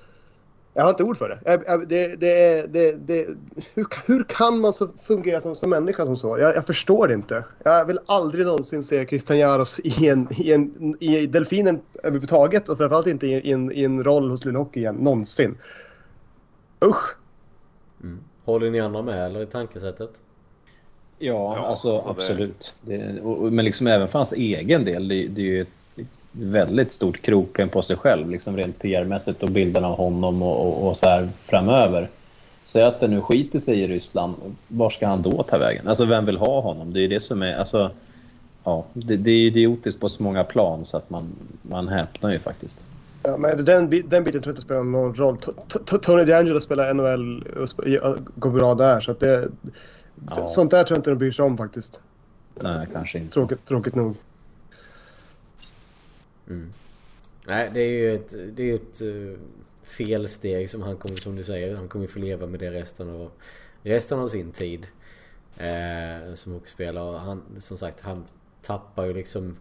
Jag 0.78 0.84
har 0.84 0.90
inte 0.90 1.04
ord 1.04 1.18
för 1.18 1.30
det. 1.30 1.86
det, 1.86 2.16
det, 2.16 2.74
det, 2.74 2.92
det 2.92 3.28
hur, 3.74 3.88
hur, 4.06 4.24
kan 4.24 4.60
man 4.60 4.74
så 4.74 4.88
fungera 5.04 5.42
som, 5.42 5.56
som 5.56 5.70
människa 5.70 6.06
som 6.06 6.18
så? 6.18 6.40
Jag, 6.40 6.56
jag, 6.56 6.66
förstår 6.66 7.08
det 7.08 7.14
inte. 7.14 7.44
Jag 7.64 7.86
vill 7.86 8.00
aldrig 8.06 8.46
någonsin 8.46 8.84
se 8.84 9.06
Christian 9.06 9.40
Jaros 9.40 9.80
i, 9.80 10.10
en, 10.10 10.28
i, 10.38 10.52
en, 10.54 10.96
i 11.00 11.28
Delfinen 11.28 11.82
överhuvudtaget 12.04 12.70
och 12.70 12.78
framförallt 12.78 13.08
inte 13.08 13.28
i, 13.28 13.34
i, 13.34 13.52
en, 13.52 13.72
i 13.72 13.84
en 13.84 14.04
roll 14.04 14.30
hos 14.30 14.46
Luleå 14.46 14.62
Hockey 14.62 14.80
igen, 14.80 14.96
någonsin. 14.96 15.58
Usch! 16.86 17.16
Mm. 18.04 18.20
Håller 18.46 18.72
ni 18.72 18.80
andra 18.80 19.02
med 19.02 19.26
eller 19.26 19.44
i 19.44 19.46
tankesättet? 19.46 20.12
Ja, 21.20 21.56
ja 21.58 21.66
alltså 21.66 22.04
absolut. 22.08 22.78
Det, 22.82 23.22
och, 23.22 23.54
men 23.54 23.66
liksom 23.66 23.88
även 23.88 24.08
för 24.08 24.20
hans 24.20 24.34
egen 24.34 24.86
del, 24.86 25.08
det, 25.08 25.28
det 25.28 25.42
är 25.42 25.46
ju 25.46 25.62
ett 25.62 25.68
väldigt 26.42 26.92
stort 26.92 27.22
krokben 27.22 27.70
på 27.70 27.82
sig 27.82 27.96
själv, 27.96 28.30
liksom 28.30 28.58
rent 28.58 28.80
PR-mässigt 28.80 29.44
och 29.44 29.50
bilderna 29.50 29.88
av 29.88 29.98
honom 29.98 30.42
och, 30.42 30.68
och, 30.68 30.88
och, 30.88 30.98
så 30.98 31.10
här 31.10 31.30
framöver. 31.36 32.10
Säg 32.64 32.84
att 32.84 33.00
det 33.00 33.08
nu 33.08 33.22
skiter 33.22 33.60
sig 33.60 33.80
i 33.80 33.88
Ryssland, 33.88 34.36
var 34.68 34.90
ska 34.90 35.08
han 35.08 35.22
då 35.22 35.44
ta 35.44 35.58
vägen? 35.58 35.88
Alltså 35.88 36.06
vem 36.06 36.26
vill 36.26 36.38
ha 36.38 36.62
honom? 36.62 36.94
Det 36.94 37.04
är 37.04 37.08
det 37.08 37.20
som 37.20 37.42
är, 37.42 37.56
alltså, 37.56 37.92
ja, 38.64 38.86
det, 38.94 39.18
det 39.18 39.32
är 39.32 39.48
idiotiskt 39.48 40.00
på 40.00 40.10
så 40.10 40.24
många 40.24 40.44
plan 40.44 40.86
så 40.86 40.98
att 40.98 41.10
man, 41.10 41.24
man 41.62 41.88
häpnar 41.88 42.32
ju 42.32 42.40
faktiskt. 42.40 42.88
Ja, 43.24 43.38
men 43.38 43.66
den, 43.66 43.90
den 43.90 43.90
biten 43.90 44.32
tror 44.32 44.46
jag 44.46 44.52
inte 44.52 44.62
spelar 44.62 44.84
någon 44.84 45.16
roll. 45.16 45.38
Tony 46.02 46.24
DeAngelo 46.24 46.60
spelar 46.60 46.94
NHL 46.94 47.44
och 48.02 48.18
går 48.36 48.50
bra 48.50 48.76
där. 48.76 49.02
Så 49.02 49.12
att 49.12 49.20
det, 49.20 49.48
ja. 50.30 50.48
Sånt 50.48 50.72
där 50.72 50.84
tror 50.84 50.96
jag 50.96 51.00
inte 51.00 51.10
de 51.10 51.16
bryr 51.16 51.32
sig 51.32 51.46
om 51.46 51.58
faktiskt. 51.58 52.00
Nej, 52.62 52.88
kanske 52.94 53.18
inte. 53.18 53.34
Tråkigt, 53.34 53.66
tråkigt 53.66 53.96
nog. 53.96 54.16
Mm. 56.50 56.74
Nej, 57.48 57.72
det 57.74 57.82
är 57.82 57.90
ju 57.90 58.16
ett, 58.16 58.34
det 58.58 58.64
är 58.64 58.76
ett 58.76 59.02
eh, 59.02 59.40
felsteg 59.84 60.70
som 60.70 60.82
han 60.82 60.98
kommer, 60.98 61.16
som 61.16 61.36
du 61.36 61.44
säger, 61.44 61.76
han 61.76 61.88
kommer 61.88 62.08
få 62.08 62.20
leva 62.20 62.48
med 62.48 62.60
det 62.60 62.72
resten 62.72 63.10
av, 63.10 63.32
resten 63.84 64.20
av 64.20 64.30
sin 64.30 64.52
tid. 64.52 64.88
Eh, 65.58 66.36
som 66.36 66.54
hockeyspelare. 66.54 67.18
Han, 67.18 67.44
som 67.60 67.78
sagt, 67.78 68.02
han 68.02 68.26
tappar 68.62 69.06
ju 69.06 69.14
liksom 69.14 69.58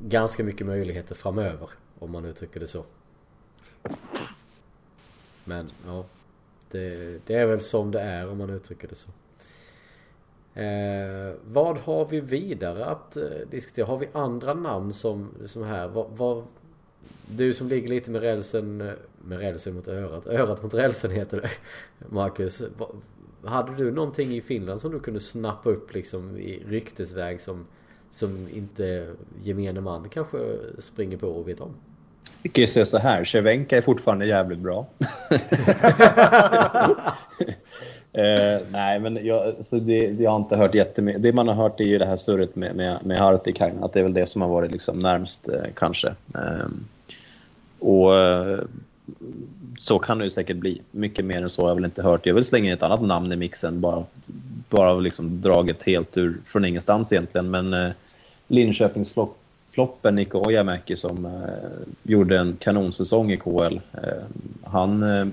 ganska 0.00 0.44
mycket 0.44 0.66
möjligheter 0.66 1.14
framöver. 1.14 1.70
Om 1.98 2.10
man 2.10 2.24
uttrycker 2.24 2.60
det 2.60 2.66
så. 2.66 2.84
Men 5.44 5.70
ja. 5.86 6.04
Det, 6.70 7.18
det 7.26 7.34
är 7.34 7.46
väl 7.46 7.60
som 7.60 7.90
det 7.90 8.00
är 8.00 8.28
om 8.28 8.38
man 8.38 8.50
uttrycker 8.50 8.88
det 8.88 8.94
så. 8.94 9.08
Eh, 10.54 11.32
vad 11.44 11.78
har 11.78 12.08
vi 12.08 12.20
vidare 12.20 12.84
att 12.86 13.16
eh, 13.16 13.22
diskutera? 13.50 13.86
Har 13.86 13.98
vi 13.98 14.08
andra 14.12 14.54
namn 14.54 14.92
som, 14.92 15.28
som 15.46 15.62
här? 15.62 15.88
Vad, 15.88 16.06
vad, 16.16 16.44
du 17.26 17.52
som 17.52 17.68
ligger 17.68 17.88
lite 17.88 18.10
med 18.10 18.20
rälsen, 18.20 18.80
eh, 18.80 18.92
med 19.24 19.38
rälsen 19.38 19.74
mot 19.74 19.88
örat, 19.88 20.26
örat 20.26 20.62
mot 20.62 20.74
rälsen 20.74 21.10
heter 21.10 21.40
det 21.40 21.50
Marcus. 22.08 22.62
Vad, 22.78 22.88
hade 23.50 23.76
du 23.76 23.90
någonting 23.90 24.30
i 24.30 24.40
Finland 24.40 24.80
som 24.80 24.92
du 24.92 25.00
kunde 25.00 25.20
snappa 25.20 25.70
upp 25.70 25.94
liksom 25.94 26.38
i 26.38 26.62
ryktesväg 26.66 27.40
som, 27.40 27.66
som 28.10 28.48
inte 28.48 29.14
gemene 29.42 29.80
man 29.80 30.08
kanske 30.08 30.38
springer 30.78 31.16
på 31.16 31.28
och 31.28 31.48
vet 31.48 31.60
om? 31.60 31.74
Vi 32.42 32.48
kan 32.48 32.62
ju 32.62 32.66
säga 32.66 32.84
så 32.84 32.98
här, 32.98 33.24
Cervenka 33.24 33.76
är 33.76 33.80
fortfarande 33.80 34.26
jävligt 34.26 34.58
bra. 34.58 34.86
eh, 38.14 38.60
nej, 38.70 39.00
men 39.00 39.26
jag, 39.26 39.54
så 39.64 39.76
det, 39.76 39.98
jag 39.98 40.30
har 40.30 40.36
inte 40.36 40.56
hört 40.56 40.74
jättemycket. 40.74 41.22
Det 41.22 41.32
man 41.32 41.48
har 41.48 41.54
hört 41.54 41.80
är 41.80 41.84
ju 41.84 41.98
det 41.98 42.06
här 42.06 42.16
surret 42.16 42.56
med, 42.56 42.76
med, 42.76 42.98
med 43.04 43.18
Hartikainen, 43.18 43.84
att 43.84 43.92
det 43.92 43.98
är 43.98 44.02
väl 44.04 44.14
det 44.14 44.26
som 44.26 44.42
har 44.42 44.48
varit 44.48 44.72
liksom 44.72 44.98
närmst 44.98 45.48
eh, 45.48 45.54
kanske. 45.74 46.14
Ehm, 46.34 46.84
eh, 47.80 47.88
och 47.88 48.12
så 49.78 49.98
kan 49.98 50.18
det 50.18 50.24
ju 50.24 50.30
säkert 50.30 50.56
bli. 50.56 50.80
Mycket 50.90 51.24
mer 51.24 51.42
än 51.42 51.48
så 51.48 51.62
har 51.62 51.68
jag 51.68 51.74
väl 51.74 51.84
inte 51.84 52.02
hört. 52.02 52.26
Jag 52.26 52.34
vill 52.34 52.44
slänga 52.44 52.66
in 52.66 52.72
ett 52.72 52.82
annat 52.82 53.02
namn 53.02 53.32
i 53.32 53.36
mixen, 53.36 53.80
bara, 53.80 54.04
bara 54.68 54.94
liksom 54.94 55.40
draget 55.40 55.82
helt 55.82 56.16
ur, 56.16 56.36
från 56.44 56.64
ingenstans 56.64 57.12
egentligen. 57.12 57.50
Men 57.50 57.74
eh, 57.74 57.90
Linköpingsfloppen, 58.48 60.14
Niko 60.14 60.46
Ojamäki 60.46 60.96
som 60.96 61.26
eh, 61.26 61.32
gjorde 62.02 62.38
en 62.38 62.56
kanonsäsong 62.60 63.32
i 63.32 63.36
KL. 63.36 63.80
Eh, 63.92 64.22
han 64.64 65.02
eh, 65.02 65.26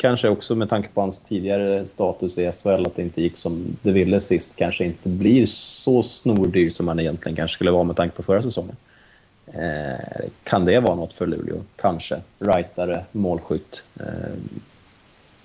kanske 0.00 0.28
också 0.28 0.54
med 0.54 0.68
tanke 0.68 0.88
på 0.88 1.00
hans 1.00 1.22
tidigare 1.22 1.86
status 1.86 2.38
i 2.38 2.52
SHL 2.52 2.86
att 2.86 2.96
det 2.96 3.02
inte 3.02 3.22
gick 3.22 3.36
som 3.36 3.76
det 3.82 3.92
ville 3.92 4.20
sist 4.20 4.56
kanske 4.56 4.84
inte 4.84 5.08
blir 5.08 5.46
så 5.46 6.02
snordyr 6.02 6.70
som 6.70 6.88
han 6.88 7.00
egentligen 7.00 7.36
kanske 7.36 7.54
skulle 7.54 7.70
vara 7.70 7.84
med 7.84 7.96
tanke 7.96 8.16
på 8.16 8.22
förra 8.22 8.42
säsongen. 8.42 8.76
Eh, 9.46 10.28
kan 10.44 10.64
det 10.64 10.80
vara 10.80 10.94
något 10.94 11.12
för 11.12 11.26
Luleå? 11.26 11.56
Kanske. 11.76 12.20
Rightare, 12.38 13.04
målskytt. 13.12 13.84
Eh, 14.00 14.06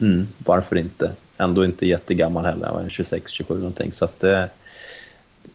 mm, 0.02 0.28
varför 0.38 0.76
inte? 0.76 1.12
Ändå 1.38 1.66
inte 1.66 1.88
jättegammal 1.88 2.46
heller, 2.46 2.90
26-27 2.90 3.58
någonting. 3.58 3.92
Så 3.92 4.06
att, 4.06 4.24
eh, 4.24 4.44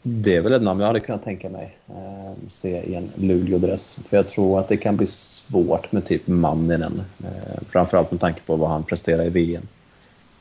det 0.02 0.36
är 0.36 0.40
väl 0.40 0.52
ett 0.52 0.62
namn 0.62 0.80
jag 0.80 0.86
hade 0.86 1.00
kunnat 1.00 1.24
tänka 1.24 1.48
mig 1.48 1.78
eh, 1.88 2.32
se 2.48 2.82
i 2.82 2.94
en 2.94 3.10
Luleå-dress. 3.14 3.98
För 4.08 4.16
jag 4.16 4.28
tror 4.28 4.60
att 4.60 4.68
det 4.68 4.76
kan 4.76 4.96
bli 4.96 5.06
svårt 5.06 5.92
med 5.92 6.06
typ 6.06 6.26
Manninen. 6.26 7.02
Eh, 7.18 7.62
framförallt 7.68 8.10
med 8.10 8.20
tanke 8.20 8.40
på 8.40 8.56
vad 8.56 8.70
han 8.70 8.82
presterar 8.82 9.24
i 9.24 9.30
VM. 9.30 9.62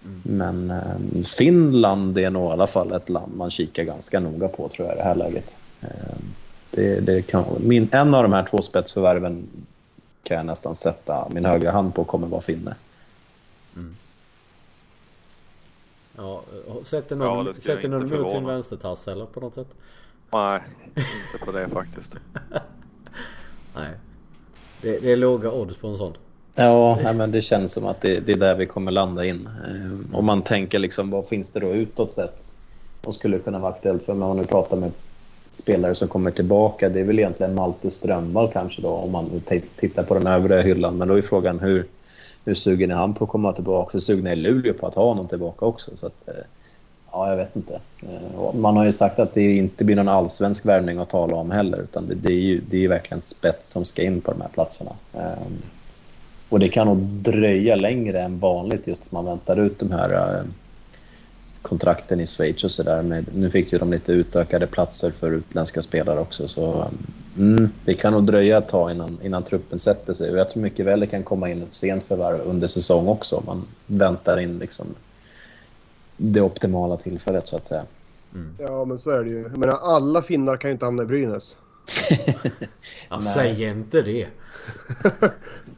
Mm. 0.05 0.21
Men 0.23 0.71
eh, 0.71 1.23
Finland 1.37 2.17
är 2.17 2.29
nog 2.29 2.49
i 2.49 2.53
alla 2.53 2.67
fall 2.67 2.91
ett 2.91 3.09
land 3.09 3.35
man 3.35 3.51
kikar 3.51 3.83
ganska 3.83 4.19
noga 4.19 4.47
på 4.47 4.67
tror 4.67 4.87
jag 4.87 4.95
i 4.95 4.99
det 4.99 5.03
här 5.03 5.15
läget. 5.15 5.55
Eh, 5.81 5.87
det, 6.71 6.99
det 6.99 7.21
kan, 7.21 7.45
min, 7.59 7.89
en 7.91 8.13
av 8.13 8.23
de 8.23 8.33
här 8.33 8.45
två 8.49 8.61
spetsförvärven 8.61 9.47
kan 10.23 10.37
jag 10.37 10.45
nästan 10.45 10.75
sätta 10.75 11.27
min 11.31 11.45
högra 11.45 11.71
hand 11.71 11.95
på 11.95 12.03
kommer 12.03 12.27
vara 12.27 12.41
finne. 12.41 12.75
Mm. 13.75 13.95
Ja, 16.19 16.43
sätter 16.83 17.15
någon, 17.15 17.45
ja, 17.45 17.53
sätter 17.53 17.87
någon 17.87 18.21
mot 18.21 18.31
sin 18.31 18.45
vänstertass 18.45 19.07
eller 19.07 19.25
på 19.25 19.39
något 19.39 19.53
sätt? 19.53 19.67
Nej, 20.33 20.61
inte 20.95 21.45
på 21.45 21.51
det 21.51 21.69
faktiskt. 21.69 22.15
Nej. 23.75 23.91
Det, 24.81 24.99
det, 24.99 25.11
är 25.11 25.15
låga 25.15 25.51
odds 25.51 25.77
på 25.77 25.87
en 25.87 25.97
sån. 25.97 26.13
Ja, 26.55 26.99
nej, 27.03 27.13
men 27.13 27.31
det 27.31 27.41
känns 27.41 27.73
som 27.73 27.85
att 27.85 28.01
det, 28.01 28.19
det, 28.19 28.31
är 28.31 28.37
där 28.37 28.55
vi 28.55 28.65
kommer 28.65 28.91
landa 28.91 29.25
in. 29.25 29.49
Eh, 29.67 30.17
om 30.17 30.25
man 30.25 30.41
tänker 30.41 30.79
liksom, 30.79 31.09
vad 31.09 31.27
finns 31.27 31.49
det 31.49 31.59
då 31.59 31.73
utåt 31.73 32.11
sett? 32.11 32.53
Och 33.03 33.13
skulle 33.13 33.39
kunna 33.39 33.59
vara 33.59 33.73
aktuellt 33.73 34.05
för 34.05 34.13
om 34.13 34.19
man 34.19 34.37
nu 34.37 34.45
pratar 34.45 34.77
med 34.77 34.91
spelare 35.53 35.95
som 35.95 36.07
kommer 36.07 36.31
tillbaka. 36.31 36.89
Det 36.89 36.99
är 36.99 37.03
väl 37.03 37.19
egentligen 37.19 37.55
Malte 37.55 37.91
Strömvall 37.91 38.51
kanske 38.53 38.81
då 38.81 38.89
om 38.89 39.11
man 39.11 39.41
tittar 39.75 40.03
på 40.03 40.13
den 40.13 40.27
övre 40.27 40.61
hyllan. 40.61 40.97
Men 40.97 41.07
då 41.07 41.13
är 41.13 41.21
frågan 41.21 41.59
hur, 41.59 41.85
hur 42.45 42.53
sugen 42.53 42.91
är 42.91 42.95
han 42.95 43.13
på 43.13 43.23
att 43.23 43.29
komma 43.29 43.53
tillbaka? 43.53 43.89
Hur 43.93 43.99
sugen 43.99 44.27
är 44.27 44.35
Luleå 44.35 44.73
på 44.73 44.87
att 44.87 44.95
ha 44.95 45.03
honom 45.03 45.27
tillbaka 45.27 45.65
också? 45.65 45.91
Så 45.95 46.05
att, 46.05 46.27
eh, 46.27 46.33
ja, 47.11 47.29
jag 47.29 47.37
vet 47.37 47.55
inte. 47.55 47.79
Eh, 48.01 48.53
man 48.55 48.77
har 48.77 48.85
ju 48.85 48.91
sagt 48.91 49.19
att 49.19 49.33
det 49.33 49.55
inte 49.55 49.83
blir 49.83 49.95
någon 49.95 50.07
allsvensk 50.07 50.65
värvning 50.65 50.97
att 50.97 51.09
tala 51.09 51.35
om 51.35 51.51
heller, 51.51 51.77
utan 51.77 52.07
det, 52.07 52.15
det 52.15 52.33
är 52.33 52.41
ju 52.41 52.61
det 52.69 52.83
är 52.83 52.87
verkligen 52.87 53.21
spets 53.21 53.69
som 53.69 53.85
ska 53.85 54.03
in 54.03 54.21
på 54.21 54.31
de 54.31 54.41
här 54.41 54.49
platserna. 54.49 54.91
Ehm, 55.13 55.61
och 56.49 56.59
det 56.59 56.69
kan 56.69 56.87
nog 56.87 56.97
dröja 56.97 57.75
längre 57.75 58.21
än 58.21 58.39
vanligt 58.39 58.87
just 58.87 59.05
att 59.05 59.11
man 59.11 59.25
väntar 59.25 59.59
ut 59.59 59.79
de 59.79 59.91
här 59.91 60.13
eh, 60.13 60.43
kontrakten 61.61 62.19
i 62.19 62.25
Schweiz 62.25 62.63
och 62.63 62.71
sådär. 62.71 63.23
Nu 63.33 63.49
fick 63.49 63.73
ju 63.73 63.77
de 63.77 63.91
lite 63.91 64.11
utökade 64.11 64.67
platser 64.67 65.11
för 65.11 65.31
utländska 65.31 65.81
spelare 65.81 66.19
också. 66.19 66.47
Så 66.47 66.81
ehm, 66.81 66.97
mm, 67.37 67.69
det 67.85 67.93
kan 67.93 68.13
nog 68.13 68.23
dröja 68.23 68.57
ett 68.57 68.67
tag 68.67 68.91
innan, 68.91 69.19
innan 69.23 69.43
truppen 69.43 69.79
sätter 69.79 70.13
sig. 70.13 70.31
Och 70.31 70.37
jag 70.37 70.49
tror 70.49 70.63
mycket 70.63 70.85
väl 70.85 70.99
det 70.99 71.07
kan 71.07 71.23
komma 71.23 71.49
in 71.49 71.63
ett 71.63 71.73
sent 71.73 72.03
förvärv 72.03 72.41
under 72.41 72.67
säsong 72.67 73.07
också. 73.07 73.35
Om 73.35 73.45
man 73.45 73.65
väntar 73.87 74.39
in 74.39 74.59
liksom 74.59 74.87
det 76.17 76.41
optimala 76.41 76.97
tillfället 76.97 77.47
så 77.47 77.55
att 77.55 77.65
säga. 77.65 77.83
Mm. 78.33 78.55
Ja, 78.59 78.85
men 78.85 78.97
så 78.97 79.11
är 79.11 79.23
det 79.23 79.29
ju. 79.29 79.41
Jag 79.41 79.57
menar, 79.57 79.73
alla 79.73 80.21
finnar 80.21 80.57
kan 80.57 80.69
ju 80.69 80.73
inte 80.73 80.85
hamna 80.85 81.03
i 81.03 81.05
Brynäs. 81.05 81.57
ja, 83.09 83.21
säg 83.21 83.63
inte 83.63 84.01
det. 84.01 84.27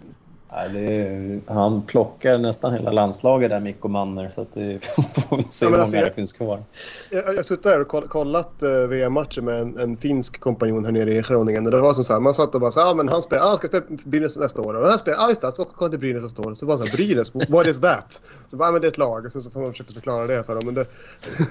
är, 0.52 1.40
han 1.48 1.82
plockar 1.82 2.38
nästan 2.38 2.74
hela 2.74 2.92
landslaget 2.92 3.50
där, 3.50 3.60
Mikko 3.60 3.88
Manner. 3.88 4.30
Så 4.30 4.42
att 4.42 4.54
det 4.54 4.86
får 5.30 5.38
vi 5.38 5.44
se 5.50 5.66
hur 5.66 5.72
många 5.72 5.84
alltså, 5.84 5.98
det 5.98 6.14
finns 6.16 6.34
kvar. 6.34 6.64
Jag 7.10 7.24
har 7.24 7.42
suttit 7.42 7.66
här 7.66 7.82
och 7.82 8.10
kollat 8.10 8.64
uh, 8.64 8.88
VM-matcher 8.88 9.42
med 9.42 9.62
en, 9.62 9.80
en, 9.80 9.98
finsk 9.98 10.40
kompanjon 10.40 10.86
här 10.86 10.92
nere 10.92 11.14
i 11.14 11.22
Groningen. 11.22 11.66
Och 11.66 11.72
det 11.72 11.82
var 11.82 11.94
som 11.94 12.04
så 12.04 12.14
här, 12.14 12.20
man 12.20 12.34
satt 12.34 12.56
och 12.56 12.62
bara 12.62 12.72
så 12.72 12.82
ah, 12.82 12.94
men 12.94 13.10
han 13.10 13.22
spelar, 13.22 13.54
ah, 13.54 13.58
ska 13.58 13.68
spela 13.68 13.86
Brynäs 14.04 14.38
nästa 14.38 14.62
år. 14.62 14.74
Och 14.74 14.90
han 14.90 15.00
spelar, 15.00 15.18
ah 15.18 15.30
just 15.30 15.42
det, 15.42 15.52
ska 15.52 15.66
komma 15.66 15.90
till 15.90 16.00
Brynäs 16.00 16.24
nästa 16.24 16.42
år. 16.42 16.54
Så 16.54 16.66
bara 16.66 16.78
så 16.78 16.86
här, 16.86 16.92
Brynäs, 16.92 17.32
what 17.50 17.68
is 17.68 17.82
that? 17.82 18.22
Så 18.48 18.58
bara, 18.58 18.70
ah, 18.70 18.72
men 18.72 18.82
det 18.82 18.88
är 18.88 18.92
ett 18.92 18.98
lag. 18.98 19.26
Och 19.26 19.32
sen 19.32 19.42
så 19.42 19.50
får 19.50 19.60
man 19.60 19.72
försöka 19.72 19.94
förklara 19.94 20.28
det 20.28 20.44
för 20.44 20.56
dem. 20.56 20.62
Men 20.66 20.74
det... 20.74 20.86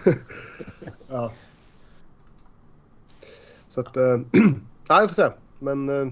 ja. 1.08 1.32
Så 3.68 3.80
att, 3.80 3.96
uh, 3.96 4.02
ja, 4.88 5.00
vi 5.00 5.08
får 5.08 5.14
se. 5.14 5.28
Men... 5.58 5.88
Uh, 5.88 6.08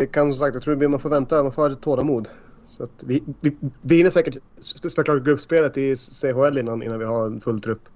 det 0.00 0.06
kan 0.06 0.32
som 0.32 0.38
sagt, 0.38 0.54
jag 0.54 0.62
tror 0.62 0.84
att 0.84 0.90
man 0.90 1.00
får 1.00 1.10
vänta, 1.10 1.42
man 1.42 1.52
får 1.52 1.62
ha 1.62 1.68
lite 1.68 1.82
tålamod. 1.82 2.28
Så 2.68 2.84
att 2.84 3.02
vi, 3.04 3.22
vi, 3.40 3.56
vi 3.82 3.96
hinner 3.96 4.10
säkert 4.10 4.36
spela 4.60 5.04
klart 5.04 5.24
gruppspelet 5.24 5.78
i 5.78 5.96
CHL 5.96 6.58
innan, 6.58 6.82
innan 6.82 6.98
vi 6.98 7.04
har 7.04 7.26
en 7.26 7.40
full 7.40 7.60
trupp. 7.60 7.88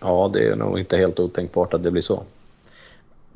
Ja, 0.00 0.30
det 0.32 0.48
är 0.48 0.56
nog 0.56 0.78
inte 0.78 0.96
helt 0.96 1.20
otänkbart 1.20 1.74
att 1.74 1.82
det 1.82 1.90
blir 1.90 2.02
så. 2.02 2.22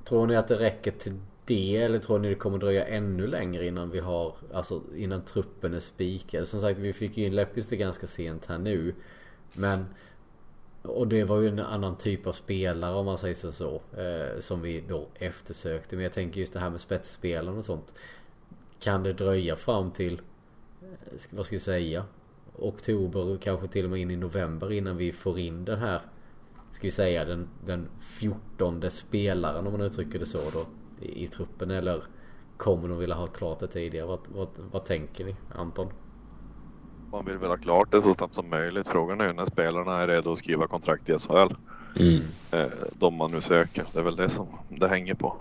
Tror 0.05 0.27
ni 0.27 0.37
att 0.37 0.49
det 0.49 0.59
räcker 0.59 0.91
till 0.91 1.13
det 1.45 1.77
eller 1.77 1.99
tror 1.99 2.19
ni 2.19 2.29
det 2.29 2.35
kommer 2.35 2.59
dröja 2.59 2.85
ännu 2.85 3.27
längre 3.27 3.67
innan 3.67 3.91
vi 3.91 4.01
har, 4.01 4.35
alltså 4.53 4.81
innan 4.97 5.23
truppen 5.23 5.75
är 5.75 5.81
spikad? 5.81 6.49
Som 6.49 6.61
sagt, 6.61 6.79
vi 6.79 6.93
fick 6.93 7.17
ju 7.17 7.27
in 7.27 7.35
Lepistö 7.35 7.77
ganska 7.77 8.07
sent 8.07 8.47
här 8.47 8.59
nu. 8.59 8.95
Men 9.53 9.87
och 10.83 11.09
det 11.09 11.25
var 11.25 11.41
ju 11.41 11.49
en 11.49 11.59
annan 11.59 11.97
typ 11.97 12.27
av 12.27 12.33
spelare 12.33 12.95
om 12.95 13.07
man 13.07 13.19
säger 13.19 13.35
så, 13.35 13.53
så 13.53 13.81
eh, 14.01 14.41
Som 14.41 14.63
vi 14.63 14.85
då 14.89 15.09
eftersökte. 15.15 15.97
Men 15.97 16.03
jag 16.03 16.13
tänker 16.13 16.41
just 16.41 16.53
det 16.53 16.61
här 16.61 16.71
med 16.71 16.81
spetsspelaren 16.81 17.59
och 17.59 17.65
sånt. 17.65 17.95
Kan 18.79 19.03
det 19.03 19.13
dröja 19.13 19.57
fram 19.57 19.91
till, 19.91 20.21
eh, 20.83 21.21
vad 21.31 21.47
ska 21.47 21.57
vi 21.57 21.61
säga? 21.61 22.05
Oktober 22.57 23.21
och 23.21 23.43
kanske 23.43 23.69
till 23.69 23.85
och 23.85 23.91
med 23.91 24.01
in 24.01 24.11
i 24.11 24.17
november 24.17 24.73
innan 24.73 24.97
vi 24.97 25.13
får 25.13 25.39
in 25.39 25.65
den 25.65 25.79
här 25.79 26.01
Ska 26.73 26.87
vi 26.87 26.91
säga 26.91 27.25
den, 27.25 27.49
den 27.67 27.89
14 28.01 28.91
spelaren 28.91 29.67
om 29.67 29.73
man 29.73 29.81
uttrycker 29.81 30.19
det 30.19 30.27
så 30.27 30.51
då 30.51 30.67
i, 31.01 31.25
i 31.25 31.29
truppen 31.29 31.71
eller 31.71 32.03
Kommer 32.57 32.89
de 32.89 32.99
vilja 32.99 33.15
ha 33.15 33.27
klart 33.27 33.61
det 33.61 33.69
tidigare? 33.69 34.07
Vad, 34.07 34.21
vad, 34.35 34.49
vad 34.73 34.85
tänker 34.85 35.25
ni 35.25 35.37
Anton? 35.55 35.93
Man 37.13 37.25
vill 37.25 37.39
väl 37.39 37.51
ha 37.51 37.57
klart 37.57 37.93
det 37.93 38.03
så 38.03 38.15
snabbt 38.15 38.35
som 38.35 38.51
möjligt. 38.51 38.89
Frågan 38.89 39.21
är 39.21 39.27
ju 39.27 39.33
när 39.33 39.45
spelarna 39.45 40.01
är 40.03 40.07
redo 40.07 40.33
att 40.33 40.39
skriva 40.39 40.67
kontrakt 40.67 41.09
i 41.09 41.19
SHL. 41.19 41.55
Mm. 41.97 42.23
Eh, 42.51 42.73
de 42.93 43.15
man 43.15 43.31
nu 43.33 43.41
söker. 43.41 43.87
Det 43.93 43.99
är 43.99 44.03
väl 44.03 44.17
det 44.17 44.29
som 44.29 44.49
det 44.69 44.89
hänger 44.89 45.15
på. 45.15 45.37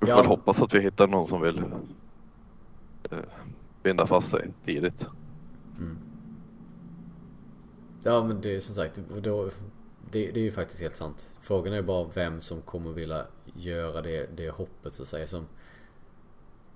Vi 0.00 0.06
får 0.06 0.24
ja. 0.24 0.28
hoppas 0.28 0.62
att 0.62 0.74
vi 0.74 0.80
hittar 0.80 1.06
någon 1.06 1.26
som 1.26 1.40
vill 1.40 1.58
eh, 3.10 3.18
binda 3.82 4.06
fast 4.06 4.30
sig 4.30 4.50
tidigt. 4.64 5.06
Mm. 5.78 5.98
Ja 8.04 8.24
men 8.24 8.40
det 8.40 8.56
är 8.56 8.60
som 8.60 8.74
sagt, 8.74 9.00
då, 9.22 9.50
det, 10.10 10.30
det, 10.30 10.40
är 10.40 10.44
ju 10.44 10.52
faktiskt 10.52 10.80
helt 10.80 10.96
sant. 10.96 11.28
Frågan 11.40 11.72
är 11.72 11.82
bara 11.82 12.08
vem 12.14 12.40
som 12.40 12.60
kommer 12.60 12.92
vilja 12.92 13.26
göra 13.52 14.02
det, 14.02 14.36
det 14.36 14.50
hoppet 14.50 14.94
så 14.94 15.02
att 15.02 15.08
säga. 15.08 15.26
Som, 15.26 15.46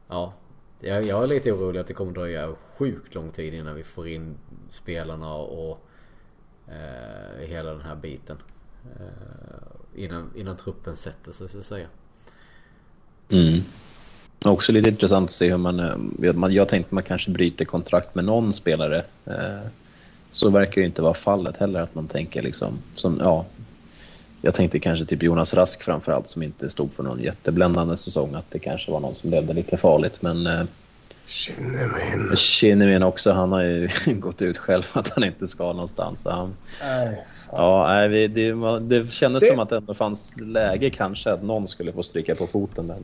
ja, 0.09 0.33
jag, 0.81 1.05
jag 1.05 1.23
är 1.23 1.27
lite 1.27 1.53
orolig 1.53 1.81
att 1.81 1.87
det 1.87 1.95
kommer 1.95 2.13
dröja 2.13 2.55
sjukt 2.77 3.15
lång 3.15 3.31
tid 3.31 3.55
innan 3.55 3.75
vi 3.75 3.83
får 3.83 4.09
in 4.09 4.37
spelarna 4.73 5.35
och 5.35 5.87
eh, 6.69 7.49
hela 7.49 7.71
den 7.71 7.81
här 7.81 7.97
biten. 7.97 8.37
Eh, 8.97 10.05
innan, 10.05 10.31
innan 10.37 10.57
truppen 10.57 10.97
sätter 10.97 11.33
sig 11.33 11.49
så 11.49 11.59
att 11.59 11.65
säga. 11.65 11.87
Mm. 13.29 13.63
Också 14.45 14.73
lite 14.73 14.89
intressant 14.89 15.25
att 15.25 15.31
se 15.31 15.51
hur 15.51 15.57
man... 15.57 15.81
Eh, 15.81 15.97
jag, 16.19 16.53
jag 16.53 16.69
tänkte 16.69 16.89
att 16.89 16.93
man 16.93 17.03
kanske 17.03 17.31
bryter 17.31 17.65
kontrakt 17.65 18.15
med 18.15 18.25
någon 18.25 18.55
spelare. 18.55 19.05
Eh, 19.25 19.69
så 20.31 20.51
verkar 20.51 20.81
ju 20.81 20.87
inte 20.87 21.03
vara 21.03 21.15
fallet 21.15 21.57
heller. 21.57 21.81
Att 21.81 21.95
man 21.95 22.07
tänker 22.07 22.43
liksom... 22.43 22.79
Som, 22.95 23.19
ja, 23.21 23.47
jag 24.43 24.55
tänkte 24.55 24.79
kanske 24.79 25.05
typ 25.05 25.23
Jonas 25.23 25.55
Rask 25.55 25.83
framförallt 25.83 26.27
som 26.27 26.43
inte 26.43 26.71
stod 26.71 26.95
för 26.95 27.03
någon 27.03 27.23
jättebländande 27.23 27.97
säsong. 27.97 28.35
Att 28.35 28.51
det 28.51 28.59
kanske 28.59 28.91
var 28.91 29.01
någon 29.01 29.15
som 29.15 29.31
levde 29.31 29.53
lite 29.53 29.77
farligt. 29.77 30.23
Men 30.23 30.47
eh, 30.47 30.65
Kinnemin. 31.27 32.37
Kinnemin 32.37 33.03
också. 33.03 33.33
Han 33.33 33.53
har 33.53 33.63
ju 33.63 33.89
gått 34.07 34.43
ut 34.43 34.59
själv 34.59 34.83
att 34.93 35.09
han 35.09 35.25
inte 35.25 35.47
ska 35.47 35.65
någonstans. 35.65 36.23
Så 36.23 36.31
han, 36.31 36.57
nej. 36.83 37.25
Ja, 37.53 37.87
nej, 37.89 38.29
det, 38.29 38.53
det 38.81 39.13
kändes 39.13 39.43
det... 39.43 39.51
som 39.51 39.61
att 39.61 39.69
det 39.69 39.77
ändå 39.77 39.95
fanns 39.95 40.41
läge 40.41 40.91
kanske 40.91 41.33
att 41.33 41.43
någon 41.43 41.69
skulle 41.69 41.93
få 41.93 42.03
stryka 42.03 42.35
på 42.35 42.47
foten 42.47 42.87
där. 42.87 42.99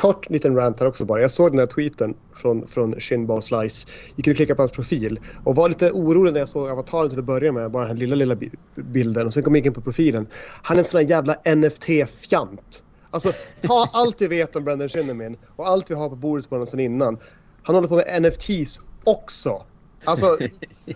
Kort 0.00 0.30
liten 0.30 0.56
rant 0.56 0.80
här 0.80 0.86
också 0.86 1.04
bara. 1.04 1.20
Jag 1.20 1.30
såg 1.30 1.52
den 1.52 1.58
här 1.58 1.66
tweeten 1.66 2.14
från, 2.34 2.66
från 2.66 3.00
Shinbao 3.00 3.40
Slice. 3.40 3.88
Gick 4.16 4.26
in 4.26 4.30
och 4.30 4.36
klickade 4.36 4.56
på 4.56 4.62
hans 4.62 4.72
profil 4.72 5.20
och 5.44 5.56
var 5.56 5.68
lite 5.68 5.90
orolig 5.90 6.32
när 6.32 6.40
jag 6.40 6.48
såg 6.48 6.68
avataren 6.68 7.10
till 7.10 7.18
att 7.18 7.24
börja 7.24 7.52
med. 7.52 7.70
Bara 7.70 7.82
den 7.82 7.96
här 7.96 8.00
lilla, 8.00 8.14
lilla 8.14 8.36
bilden. 8.74 9.26
Och 9.26 9.34
sen 9.34 9.42
kom 9.42 9.54
jag 9.54 9.66
in 9.66 9.74
på 9.74 9.80
profilen. 9.80 10.26
Han 10.62 10.76
är 10.76 10.78
en 10.78 10.84
sån 10.84 11.00
här 11.00 11.06
jävla 11.06 11.34
NFT-fjant. 11.34 12.82
Alltså 13.10 13.32
ta 13.60 13.90
allt 13.92 14.20
vi 14.20 14.26
vet 14.26 14.56
om 14.56 14.64
Brandon 14.64 14.88
Shinnimin 14.88 15.36
och 15.56 15.68
allt 15.68 15.90
vi 15.90 15.94
har 15.94 16.08
på 16.08 16.16
bordet 16.16 16.48
på 16.48 16.54
honom 16.54 16.66
sen 16.66 16.80
innan. 16.80 17.18
Han 17.62 17.74
håller 17.74 17.88
på 17.88 17.96
med 17.96 18.22
NFTs 18.22 18.80
också. 19.04 19.62
Alltså, 20.04 20.38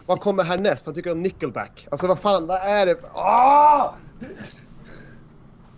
vad 0.07 0.21
kommer 0.21 0.43
härnäst? 0.43 0.87
Han 0.87 0.95
tycker 0.95 1.13
om 1.13 1.23
Nickelback. 1.23 1.87
Alltså 1.91 2.07
vad 2.07 2.19
fan, 2.19 2.47
vad 2.47 2.59
är 2.63 2.87
det? 2.87 2.97
Ah! 3.15 3.95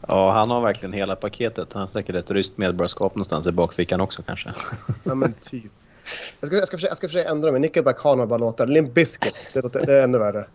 Ja, 0.08 0.32
han 0.32 0.50
har 0.50 0.60
verkligen 0.60 0.92
hela 0.92 1.16
paketet. 1.16 1.72
Han 1.72 1.80
har 1.80 1.86
säkert 1.86 2.16
ett 2.16 2.30
ryskt 2.30 2.58
medborgarskap 2.58 3.14
någonstans 3.14 3.46
i 3.46 3.52
bakfickan 3.52 4.00
också 4.00 4.22
kanske. 4.22 4.52
Ja, 5.04 5.14
men 5.14 5.32
typ. 5.32 5.72
Jag 6.40 6.46
ska, 6.46 6.56
jag 6.56 6.68
ska, 6.68 6.76
försöka, 6.76 6.90
jag 6.90 6.96
ska 6.96 7.08
försöka 7.08 7.30
ändra 7.30 7.52
mig. 7.52 7.60
Nickelback 7.60 7.98
har 7.98 8.16
några 8.16 8.26
bra 8.26 8.38
låtar. 8.38 8.66
Limp 8.66 8.94
Bizkit, 8.94 9.50
det, 9.54 9.86
det 9.86 9.98
är 9.98 10.02
ännu 10.02 10.18
värre. 10.18 10.46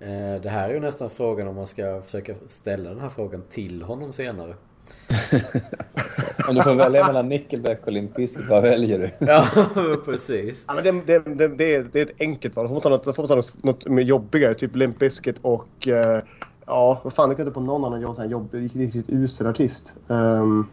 Eh, 0.00 0.42
det 0.42 0.48
här 0.48 0.68
är 0.68 0.74
ju 0.74 0.80
nästan 0.80 1.10
frågan 1.10 1.48
om 1.48 1.56
man 1.56 1.66
ska 1.66 2.02
försöka 2.02 2.34
ställa 2.48 2.90
den 2.90 3.00
här 3.00 3.08
frågan 3.08 3.42
till 3.50 3.82
honom 3.82 4.12
senare. 4.12 4.54
om 6.48 6.54
du 6.54 6.62
får 6.62 6.74
välja 6.74 7.06
mellan 7.06 7.28
Nickelback 7.28 7.86
och 7.86 7.92
Limp 7.92 8.14
Bizkit, 8.14 8.48
vad 8.48 8.62
väljer 8.62 8.98
du? 8.98 9.10
ja, 9.26 9.46
precis. 10.04 10.64
Ja, 10.68 10.74
men 10.74 10.84
det, 10.84 10.92
det, 10.92 11.34
det, 11.34 11.48
det, 11.48 11.74
är, 11.74 11.88
det 11.92 12.00
är 12.00 12.06
ett 12.06 12.20
enkelt 12.20 12.56
val. 12.56 12.68
Får 12.68 12.74
man 12.74 12.82
ta 12.82 12.88
något, 12.88 13.04
får 13.04 13.22
man 13.22 13.28
ta 13.28 13.34
något, 13.34 13.86
något 13.86 14.04
jobbigare, 14.04 14.54
typ 14.54 14.76
Limp 14.76 14.98
Bizkit 14.98 15.38
och 15.42 15.86
uh, 15.86 16.18
Ja, 16.68 17.00
vad 17.04 17.12
fan, 17.12 17.30
jag 17.30 17.36
kan 17.36 17.46
inte 17.46 17.54
på 17.54 17.60
någon 17.60 17.84
annan 17.84 18.00
jobb, 18.00 18.16
sån 18.16 18.30
jobb, 18.30 18.54
riktigt, 18.54 18.80
riktigt 18.80 19.10
usel 19.10 19.46
artist. 19.46 19.92
Um, 20.06 20.68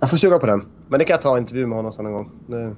jag 0.00 0.10
får 0.10 0.16
suga 0.16 0.38
på 0.38 0.46
den. 0.46 0.64
Men 0.88 0.98
det 0.98 1.04
kan 1.04 1.14
jag 1.14 1.22
ta 1.22 1.36
en 1.36 1.42
intervju 1.42 1.66
med 1.66 1.76
honom 1.76 1.92
sen 1.92 2.06
en 2.06 2.12
gång. 2.12 2.30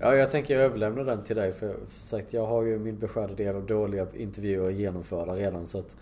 ja, 0.00 0.14
jag 0.14 0.30
tänker 0.30 0.56
överlämna 0.56 1.02
den 1.02 1.24
till 1.24 1.36
dig. 1.36 1.52
För 1.52 1.68
som 1.68 2.08
sagt, 2.08 2.32
jag 2.32 2.46
har 2.46 2.62
ju 2.62 2.78
min 2.78 2.98
beskärda 2.98 3.34
del 3.34 3.56
av 3.56 3.66
dåliga 3.66 4.06
intervjuer 4.14 4.70
genomförda 4.70 5.32
redan. 5.32 5.66
Så 5.66 5.78
att... 5.78 5.96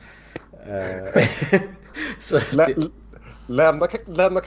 Eh, 0.66 1.22
så 2.18 2.38
Lä, 2.52 2.74
lämna 3.46 3.86
lämna 4.06 4.40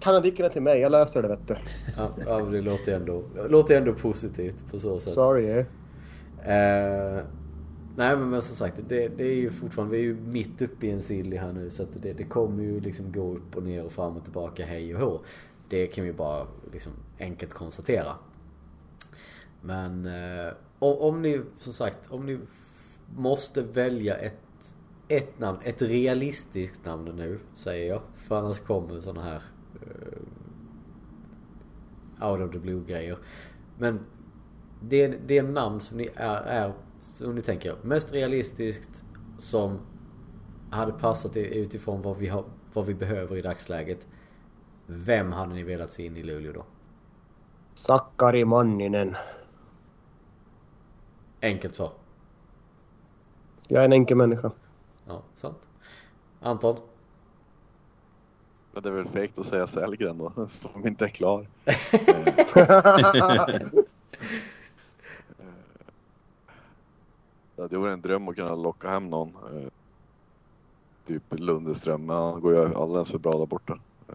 kanadikerna 0.00 0.48
till 0.48 0.62
mig. 0.62 0.80
Jag 0.80 0.92
löser 0.92 1.22
det, 1.22 1.28
vet 1.28 1.48
du. 1.48 1.56
ja, 1.96 2.10
ja, 2.26 2.40
det 2.40 2.60
låter 2.60 2.96
ändå, 2.96 3.22
låter 3.48 3.76
ändå 3.76 3.92
positivt 3.92 4.70
på 4.70 4.78
så 4.78 5.00
sätt. 5.00 5.12
Sorry. 5.12 5.64
Eh, 6.44 7.24
Nej 7.96 8.16
men 8.16 8.42
som 8.42 8.56
sagt, 8.56 8.76
det, 8.88 9.08
det, 9.08 9.24
är 9.24 9.34
ju 9.34 9.50
fortfarande, 9.50 9.96
vi 9.96 10.02
är 10.02 10.06
ju 10.06 10.14
mitt 10.14 10.62
uppe 10.62 10.86
i 10.86 10.90
en 10.90 11.02
silly 11.02 11.36
här 11.36 11.52
nu 11.52 11.70
så 11.70 11.82
att 11.82 12.02
det, 12.02 12.12
det 12.12 12.24
kommer 12.24 12.62
ju 12.62 12.80
liksom 12.80 13.12
gå 13.12 13.34
upp 13.34 13.56
och 13.56 13.62
ner 13.62 13.84
och 13.84 13.92
fram 13.92 14.16
och 14.16 14.24
tillbaka 14.24 14.66
hej 14.66 14.94
och 14.94 15.00
hå. 15.00 15.20
Det 15.68 15.86
kan 15.86 16.04
vi 16.04 16.12
bara 16.12 16.46
liksom 16.72 16.92
enkelt 17.18 17.52
konstatera. 17.52 18.14
Men 19.60 20.06
eh, 20.06 20.52
om 20.78 21.22
ni, 21.22 21.42
som 21.58 21.72
sagt, 21.72 22.10
om 22.10 22.26
ni 22.26 22.38
måste 23.16 23.62
välja 23.62 24.16
ett, 24.16 24.74
ett 25.08 25.38
namn, 25.38 25.58
ett 25.64 25.82
realistiskt 25.82 26.84
namn 26.84 27.04
nu 27.16 27.40
säger 27.54 27.88
jag. 27.88 28.02
För 28.14 28.38
annars 28.38 28.60
kommer 28.60 29.00
sådana 29.00 29.22
här 29.22 29.42
eh, 29.74 30.18
out 32.30 32.40
of 32.40 32.52
the 32.52 32.58
blue 32.58 32.84
grejer. 32.86 33.18
Men 33.78 34.00
det, 34.80 35.08
det 35.26 35.38
är 35.38 35.42
namn 35.42 35.80
som 35.80 35.96
ni 35.96 36.08
är, 36.14 36.42
är 36.42 36.72
om 37.20 37.34
ni 37.34 37.42
tänker 37.42 37.76
mest 37.82 38.12
realistiskt 38.12 39.04
som 39.38 39.78
hade 40.70 40.92
passat 40.92 41.36
utifrån 41.36 42.02
vad 42.02 42.16
vi, 42.16 42.28
har, 42.28 42.44
vad 42.72 42.86
vi 42.86 42.94
behöver 42.94 43.36
i 43.36 43.42
dagsläget. 43.42 44.06
Vem 44.86 45.32
hade 45.32 45.54
ni 45.54 45.62
velat 45.62 45.92
se 45.92 46.06
in 46.06 46.16
i 46.16 46.22
Luleå 46.22 46.52
då? 46.52 46.64
Sakari 47.74 48.44
Manninen. 48.44 49.16
Enkelt 51.42 51.74
svar. 51.74 51.92
Jag 53.68 53.80
är 53.80 53.84
en 53.84 53.92
enkel 53.92 54.16
människa. 54.16 54.50
Ja, 55.06 55.22
sant. 55.34 55.58
Anton? 56.40 56.76
Men 58.72 58.82
det 58.82 58.88
är 58.88 58.92
väl 58.92 59.08
fegt 59.08 59.38
att 59.38 59.46
säga 59.46 59.66
Sellgren 59.66 60.18
då, 60.18 60.32
som 60.48 60.86
inte 60.86 61.04
är 61.04 61.08
klar. 61.08 61.46
det 67.56 67.76
vore 67.76 67.92
en 67.92 68.00
dröm 68.00 68.28
att 68.28 68.36
kunna 68.36 68.54
locka 68.54 68.88
hem 68.88 69.10
någon. 69.10 69.28
Eh, 69.28 69.68
typ 71.06 71.22
Lundeström, 71.30 72.06
men 72.06 72.16
han 72.16 72.40
går 72.40 72.54
ju 72.54 72.74
alldeles 72.74 73.10
för 73.10 73.18
bra 73.18 73.32
där 73.32 73.46
borta. 73.46 73.78
Eh, 74.08 74.14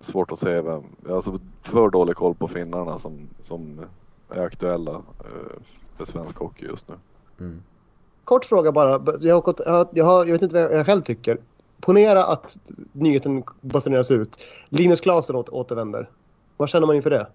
svårt 0.00 0.32
att 0.32 0.38
se 0.38 0.60
vem. 0.60 0.82
Alltså 1.10 1.38
för 1.62 1.90
dålig 1.90 2.16
koll 2.16 2.34
på 2.34 2.48
finnarna 2.48 2.98
som, 2.98 3.28
som 3.40 3.80
är 4.30 4.40
aktuella 4.40 4.92
eh, 4.92 5.60
för 5.96 6.04
svensk 6.04 6.36
hockey 6.36 6.66
just 6.66 6.88
nu. 6.88 6.94
Mm. 7.40 7.62
Kort 8.24 8.44
fråga 8.44 8.72
bara. 8.72 8.90
Jag, 9.20 9.42
har, 9.42 9.88
jag, 9.92 10.04
har, 10.04 10.24
jag 10.24 10.32
vet 10.32 10.42
inte 10.42 10.62
vad 10.68 10.78
jag 10.78 10.86
själv 10.86 11.02
tycker. 11.02 11.38
Ponera 11.80 12.24
att 12.24 12.56
nyheten 12.92 13.44
basuneras 13.60 14.10
ut. 14.10 14.46
Linus 14.68 15.00
Klasen 15.00 15.36
återvänder. 15.36 16.10
Vad 16.56 16.68
känner 16.68 16.86
man 16.86 16.96
inför 16.96 17.10
det? 17.10 17.26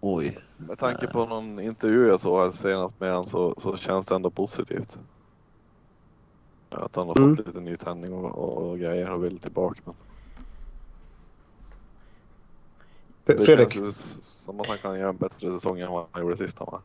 Oj. 0.00 0.38
Med 0.56 0.78
tanke 0.78 1.06
på 1.06 1.26
någon 1.26 1.60
intervju 1.60 2.06
jag 2.06 2.20
såg 2.20 2.52
senast 2.52 3.00
med 3.00 3.10
honom 3.10 3.24
så, 3.24 3.54
så 3.58 3.76
känns 3.76 4.06
det 4.06 4.14
ändå 4.14 4.30
positivt. 4.30 4.98
Att 6.70 6.96
han 6.96 7.08
har 7.08 7.18
mm. 7.18 7.36
fått 7.36 7.46
lite 7.46 7.60
ny 7.60 7.76
tändning 7.76 8.12
och, 8.12 8.38
och, 8.38 8.70
och, 8.70 8.78
grejer 8.78 9.10
och 9.10 9.24
vill 9.24 9.38
tillbaka. 9.38 9.80
Men... 9.84 9.94
Det 13.24 13.44
Fredrik. 13.44 13.72
känns 13.72 14.22
som 14.44 14.60
att 14.60 14.66
han 14.66 14.78
kan 14.78 14.98
göra 14.98 15.08
en 15.08 15.16
bättre 15.16 15.50
säsong 15.50 15.80
än 15.80 15.90
vad 15.90 16.06
han 16.10 16.22
gjorde 16.22 16.36
sist 16.36 16.60
va? 16.60 16.80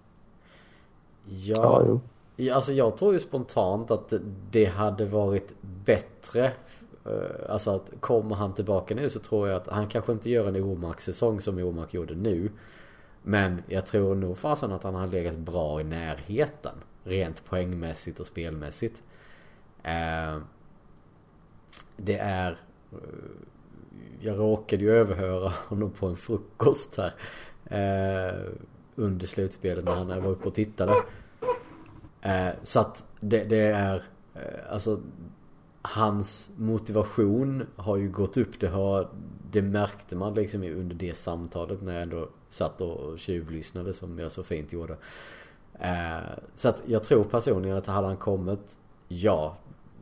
Ja, 1.25 1.99
ja 2.35 2.55
alltså 2.55 2.73
jag 2.73 2.97
tror 2.97 3.13
ju 3.13 3.19
spontant 3.19 3.91
att 3.91 4.13
det 4.51 4.65
hade 4.65 5.05
varit 5.05 5.53
bättre 5.61 6.45
eh, 7.05 7.49
Alltså 7.49 7.71
att 7.71 7.91
kommer 7.99 8.35
han 8.35 8.53
tillbaka 8.53 8.95
nu 8.95 9.09
så 9.09 9.19
tror 9.19 9.49
jag 9.49 9.57
att 9.61 9.67
han 9.67 9.87
kanske 9.87 10.11
inte 10.11 10.29
gör 10.29 10.47
en 10.47 10.63
Omark-säsong 10.63 11.41
som 11.41 11.57
Omark 11.57 11.93
gjorde 11.93 12.15
nu 12.15 12.51
men 13.23 13.63
jag 13.67 13.85
tror 13.85 14.15
nog 14.15 14.37
fasen 14.37 14.71
att 14.71 14.83
han 14.83 14.95
har 14.95 15.07
legat 15.07 15.37
bra 15.37 15.81
i 15.81 15.83
närheten 15.83 16.75
Rent 17.03 17.45
poängmässigt 17.45 18.19
och 18.19 18.25
spelmässigt. 18.25 19.03
Eh, 19.83 20.37
Det 21.97 22.17
är 22.17 22.51
eh, 22.91 22.97
Jag 24.19 24.39
råkade 24.39 24.83
ju 24.83 24.91
överhöra 24.91 25.49
honom 25.67 25.91
på 25.91 26.07
en 26.07 26.15
frukost 26.15 26.97
här 26.97 27.13
eh, 27.65 28.39
Under 28.95 29.27
slutspelet 29.27 29.85
när 29.85 29.95
han 29.95 30.07
var 30.07 30.31
uppe 30.31 30.47
och 30.47 30.55
tittade. 30.55 30.93
Eh, 32.21 32.49
så 32.63 32.79
att 32.79 33.05
det, 33.19 33.43
det 33.43 33.61
är 33.71 34.03
eh, 34.35 34.41
alltså 34.73 34.99
hans 35.83 36.51
motivation 36.55 37.65
har 37.75 37.97
ju 37.97 38.09
gått 38.09 38.37
upp. 38.37 38.59
Det, 38.59 38.67
har, 38.67 39.09
det 39.51 39.61
märkte 39.61 40.15
man 40.15 40.33
liksom 40.33 40.63
under 40.63 40.95
det 40.95 41.17
samtalet 41.17 41.81
när 41.81 41.93
jag 41.93 42.01
ändå 42.01 42.29
satt 42.49 42.81
och 42.81 43.19
tjuvlyssnade 43.19 43.93
som 43.93 44.19
jag 44.19 44.31
så 44.31 44.43
fint 44.43 44.73
gjorde. 44.73 44.97
Eh, 45.79 46.17
så 46.55 46.69
att 46.69 46.81
jag 46.85 47.03
tror 47.03 47.23
personligen 47.23 47.77
att 47.77 47.85
hade 47.85 48.07
han 48.07 48.17
kommit, 48.17 48.77
ja. 49.07 49.57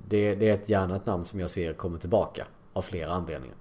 Det, 0.07 0.35
det 0.35 0.49
är 0.49 0.53
ett 0.53 0.69
gärna 0.69 0.95
ett 0.95 1.05
namn 1.05 1.25
som 1.25 1.39
jag 1.39 1.49
ser 1.49 1.73
kommer 1.73 1.99
tillbaka. 1.99 2.47
Av 2.73 2.81
flera 2.81 3.11
anledningar. 3.11 3.55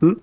Mm. 0.00 0.20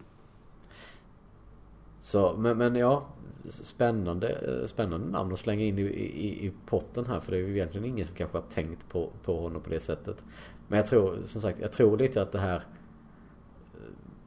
Så, 2.02 2.36
men, 2.38 2.58
men 2.58 2.76
ja, 2.76 3.06
spännande, 3.50 4.30
eh, 4.30 4.68
spännande 4.68 5.08
namn 5.08 5.34
att 5.34 5.40
slänga 5.40 5.64
in 5.64 5.80
i, 5.80 5.82
i, 5.82 6.46
i 6.46 6.52
potten 6.66 7.06
här. 7.06 7.20
För 7.20 7.32
det 7.32 7.38
är 7.38 7.42
ju 7.42 7.56
egentligen 7.56 7.86
ingen 7.86 8.06
som 8.06 8.16
kanske 8.16 8.38
har 8.38 8.46
tänkt 8.54 8.90
på, 8.90 9.10
på 9.24 9.40
honom 9.40 9.62
på 9.62 9.70
det 9.70 9.80
sättet. 9.80 10.24
Men 10.68 10.78
jag 10.78 10.88
tror 10.88 11.18
som 11.26 11.42
sagt, 11.42 11.60
jag 11.60 11.72
tror 11.72 11.98
lite 11.98 12.22
att 12.22 12.32
det 12.32 12.40
här 12.40 12.56
eh, 12.56 12.62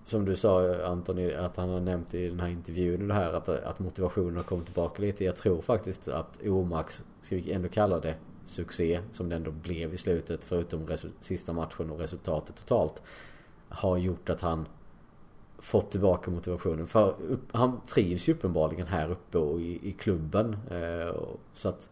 som 0.07 0.25
du 0.25 0.37
sa 0.37 0.85
Anton, 0.85 1.37
att 1.39 1.57
han 1.57 1.69
har 1.69 1.81
nämnt 1.81 2.15
i 2.15 2.29
den 2.29 2.41
här 2.41 2.49
intervjun 2.49 3.09
det 3.09 3.15
här 3.15 3.33
att, 3.33 3.49
att 3.49 3.79
motivationen 3.79 4.37
har 4.37 4.43
kommit 4.43 4.67
tillbaka 4.67 5.03
lite. 5.03 5.25
Jag 5.25 5.37
tror 5.37 5.63
faktiskt 5.63 6.09
att 6.09 6.43
Omax, 6.47 7.05
ska 7.23 7.37
vi 7.37 7.53
ändå 7.53 7.69
kalla 7.69 8.01
det 8.01 8.15
succé, 8.45 9.01
som 9.13 9.29
det 9.29 9.37
ändå 9.37 9.51
blev 9.51 9.95
i 9.95 9.99
slutet 9.99 10.45
förutom 10.45 10.89
sista 11.21 11.53
matchen 11.53 11.91
och 11.91 11.99
resultatet 11.99 12.57
totalt, 12.57 13.03
har 13.69 13.97
gjort 13.97 14.31
att 14.31 14.41
han 14.41 14.67
fått 15.65 15.91
tillbaka 15.91 16.31
motivationen. 16.31 16.87
För 16.87 17.15
han 17.53 17.81
trivs 17.81 18.29
ju 18.29 18.33
uppenbarligen 18.33 18.87
här 18.87 19.11
uppe 19.11 19.39
och 19.39 19.61
i, 19.61 19.89
i 19.89 19.93
klubben. 19.93 20.57
Eh, 20.71 21.15
så 21.53 21.69
att 21.69 21.91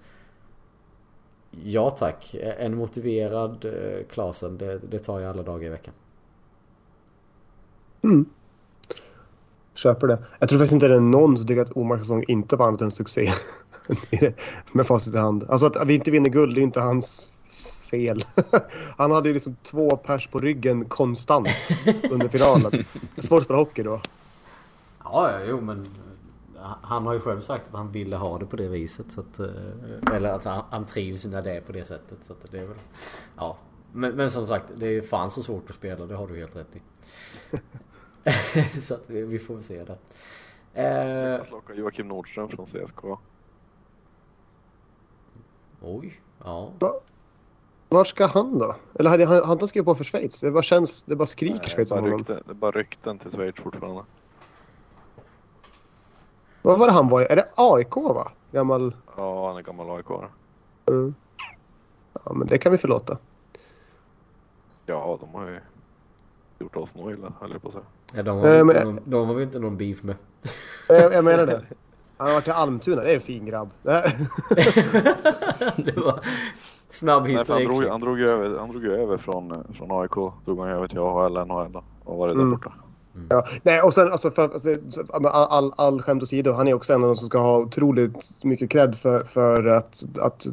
Ja 1.51 1.91
tack. 1.91 2.37
En 2.59 2.77
motiverad 2.77 3.65
eh, 3.65 4.07
Klasen, 4.11 4.59
det, 4.59 4.79
det 4.79 4.99
tar 4.99 5.21
jag 5.21 5.31
alla 5.31 5.43
dagar 5.43 5.67
i 5.67 5.69
veckan. 5.69 5.95
Mm. 8.03 8.25
Köper 9.75 10.07
det. 10.07 10.19
Jag 10.39 10.49
tror 10.49 10.59
faktiskt 10.59 10.73
inte 10.73 10.89
det 10.89 10.97
är 10.97 11.01
någon 11.01 11.37
som 11.37 11.47
tycker 11.47 11.63
att 11.63 11.77
Omars 11.77 12.01
säsong 12.01 12.25
inte 12.29 12.57
var 12.57 12.67
annat 12.67 12.81
än 12.81 12.91
succé. 12.91 13.33
Med 14.73 14.87
facit 14.87 15.15
i 15.15 15.19
hand. 15.19 15.45
Alltså 15.49 15.67
att 15.67 15.87
vi 15.87 15.95
inte 15.95 16.11
vinner 16.11 16.31
guld, 16.31 16.55
det 16.55 16.61
är 16.61 16.63
inte 16.63 16.81
hans 16.81 17.32
fel. 17.93 18.25
Han 18.97 19.11
hade 19.11 19.29
ju 19.29 19.35
liksom 19.35 19.57
två 19.63 19.97
pers 19.97 20.27
på 20.27 20.39
ryggen 20.39 20.85
konstant 20.85 21.49
under 22.11 22.29
finalen. 22.29 22.71
Det 22.71 22.79
är 23.17 23.23
svårt 23.23 23.39
att 23.39 23.45
spela 23.45 23.59
hockey 23.59 23.83
då. 23.83 24.01
Ja, 25.05 25.41
jo 25.49 25.61
men 25.61 25.87
han 26.83 27.07
har 27.07 27.13
ju 27.13 27.21
själv 27.21 27.41
sagt 27.41 27.69
att 27.69 27.75
han 27.75 27.93
ville 27.93 28.17
ha 28.17 28.39
det 28.39 28.47
på 28.47 28.57
det 28.57 28.69
viset. 28.69 29.13
Så 29.13 29.21
att, 29.21 29.41
eh, 29.41 30.15
eller 30.15 30.29
att 30.29 30.45
han, 30.45 30.65
han 30.71 30.87
trivs 30.87 31.25
när 31.25 31.43
det 31.43 31.53
är 31.57 31.61
på 31.61 31.73
det 31.73 31.85
sättet. 31.85 32.19
Så 32.25 32.33
att 32.33 32.51
det 32.51 32.59
är 32.59 32.67
väl, 32.67 32.79
ja. 33.37 33.57
Men, 33.93 34.17
men 34.17 34.31
som 34.31 34.47
sagt, 34.47 34.65
det 34.77 34.87
är 34.87 35.01
fan 35.01 35.31
så 35.31 35.43
svårt 35.43 35.71
att 35.71 35.77
spela. 35.77 36.07
Det 36.07 36.15
har 36.15 36.27
du 36.27 36.37
helt 36.37 36.57
rätt 36.57 36.77
i. 36.77 36.81
så 38.81 38.95
att 38.95 39.03
vi, 39.07 39.23
vi 39.23 39.39
får 39.39 39.55
väl 39.55 39.63
se 39.63 39.85
det. 39.85 39.99
Eh, 40.75 40.87
jag 40.87 41.51
lockar 41.51 41.75
Joakim 41.75 42.09
Nordström 42.09 42.49
från 42.49 42.67
CSK. 42.67 43.05
Oj, 45.81 46.21
ja. 46.45 46.73
Var 47.93 48.05
ska 48.05 48.27
han 48.27 48.59
då? 48.59 48.75
Eller 48.95 49.11
hade 49.11 49.27
han, 49.27 49.45
han 49.45 49.69
skrivit 49.69 49.87
på 49.87 49.95
för 49.95 50.05
Schweiz? 50.05 50.41
Det 50.41 50.51
bara 50.51 50.63
känns, 50.63 51.03
det 51.03 51.17
bara 51.17 51.27
skriker 51.27 51.59
Nej, 51.59 51.71
Schweiz 51.71 51.91
om 51.91 51.99
honom. 51.99 52.25
Det 52.27 52.51
är 52.51 52.55
bara 52.55 52.71
rykten 52.71 53.19
till 53.19 53.31
Schweiz 53.31 53.55
fortfarande. 53.57 54.03
Vad 56.63 56.79
var 56.79 56.87
det 56.87 56.93
han 56.93 57.09
var 57.09 57.21
Är 57.21 57.37
det 57.37 57.49
AIK 57.57 57.97
va? 57.97 58.33
Gammal... 58.53 58.97
Ja, 59.17 59.49
han 59.49 59.57
är 59.57 59.63
gammal 59.63 59.91
AIK. 59.91 60.07
Mm. 60.89 61.15
Ja, 62.25 62.33
men 62.33 62.47
det 62.49 62.59
kan 62.59 62.73
vi 62.73 62.79
förlåta. 62.79 63.19
Ja, 64.87 65.19
de 65.21 65.35
har 65.35 65.49
ju 65.49 65.61
gjort 66.59 66.77
oss 66.77 66.95
nog 66.95 67.13
illa, 67.13 67.33
höll 67.41 67.51
jag 67.53 67.63
på 67.63 67.69
att 67.69 67.75
säga. 67.75 67.85
Ja, 68.15 68.23
de 68.23 68.39
har, 68.39 68.47
äh, 68.47 68.65
men... 68.65 68.77
någon, 68.85 69.01
de 69.05 69.29
har 69.29 69.35
vi 69.35 69.43
inte 69.43 69.59
någon 69.59 69.77
beef 69.77 70.03
med. 70.03 70.17
Jag, 70.89 71.15
jag 71.15 71.25
menar 71.25 71.47
det. 71.47 71.65
Han 72.17 72.27
har 72.27 72.35
varit 72.35 72.49
i 72.49 72.51
Almtuna, 72.51 73.03
det 73.03 73.11
är 73.11 73.15
en 73.15 73.21
fin 73.21 73.47
grabb. 73.47 73.71
det 75.77 75.97
var 75.97 76.25
Snabb 76.93 77.27
historik. 77.27 77.69
Han 77.69 77.79
drog, 77.79 77.91
han, 77.91 78.01
drog 78.01 78.21
över, 78.21 78.59
han 78.59 78.71
drog 78.71 78.85
över 78.85 79.17
från, 79.17 79.65
från 79.75 80.01
AIK. 80.01 80.15
Drog 80.45 80.59
han 80.59 80.69
över 80.69 80.89
till 80.89 80.99
AHL, 80.99 81.47
NHL 81.47 81.83
och 82.05 82.19
var 82.19 82.29
det 82.29 82.35
där 82.35 82.41
mm. 82.41 82.51
borta. 82.51 82.73
Mm. 83.15 83.27
Ja. 83.31 83.47
Nej, 83.63 83.81
och 83.81 83.95
sen 83.95 84.13
alltså, 84.13 84.31
för, 84.31 84.43
alltså, 84.43 84.77
all, 85.29 85.73
all 85.77 86.03
skämt 86.03 86.23
åsido, 86.23 86.53
han 86.53 86.69
är 86.69 86.75
också 86.75 86.93
en 86.93 87.03
av 87.03 87.09
de 87.09 87.17
som 87.17 87.27
ska 87.27 87.39
ha 87.39 87.59
otroligt 87.59 88.45
mycket 88.45 88.71
cred 88.71 88.95
för, 88.95 89.25
för 89.25 89.67
att, 89.67 90.03
att 90.21 90.47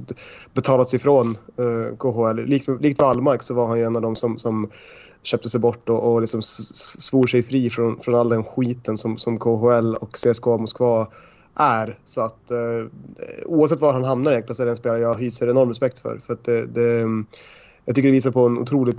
betala 0.54 0.86
sig 0.86 0.98
ifrån 0.98 1.38
uh, 1.60 1.86
eh, 1.86 1.96
KHL. 1.96 2.46
Likt, 2.46 2.68
likt 2.82 3.02
Wallmark 3.02 3.44
så 3.44 3.54
var 3.54 3.68
han 3.68 3.78
ju 3.78 3.86
en 3.86 3.96
av 3.96 4.02
de 4.02 4.16
som, 4.16 4.38
som 4.38 4.70
köpte 5.24 5.50
sig 5.50 5.60
bort 5.60 5.90
och, 5.90 6.14
och 6.14 6.22
liksom 6.22 6.42
svor 6.42 7.28
sig 7.28 7.44
fri 7.44 7.70
från, 7.70 8.00
från 8.00 8.16
all 8.16 8.30
den 8.30 8.44
skiten 8.44 8.98
som, 8.98 9.18
som 9.18 9.40
KHL 9.40 9.96
och 9.96 10.12
CSKA 10.14 10.58
Moskva 10.58 11.08
är. 11.56 12.00
Så 12.06 12.22
att 12.22 12.52
eh, 12.52 12.86
oavsett 13.46 13.80
var 13.80 13.94
han 13.94 14.04
hamnar 14.04 14.32
egentligen 14.32 14.56
så 14.56 14.62
är 14.62 14.66
det 14.66 14.72
en 14.72 14.78
spelare 14.78 15.00
jag 15.00 15.16
hyser 15.16 15.50
enorm 15.50 15.70
respekt 15.70 16.00
för. 16.00 16.18
för 16.18 16.34
att 16.34 16.44
det, 16.44 16.66
det, 16.66 17.00
jag 17.86 17.96
tycker 17.96 18.08
det 18.08 18.12
visar 18.12 18.32
på 18.32 18.46
en 18.46 18.58
otroligt 18.58 18.98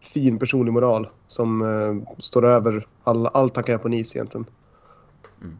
fin 0.00 0.38
personlig 0.38 0.72
moral 0.72 1.08
som 1.26 1.62
eh, 1.62 2.14
står 2.18 2.46
över 2.46 2.86
all, 3.04 3.26
allt 3.26 3.56
han 3.56 3.64
kan 3.64 3.72
göra 3.72 3.82
på 3.82 3.88
NIS 3.88 4.16
egentligen. 4.16 4.46
Mm. 5.42 5.58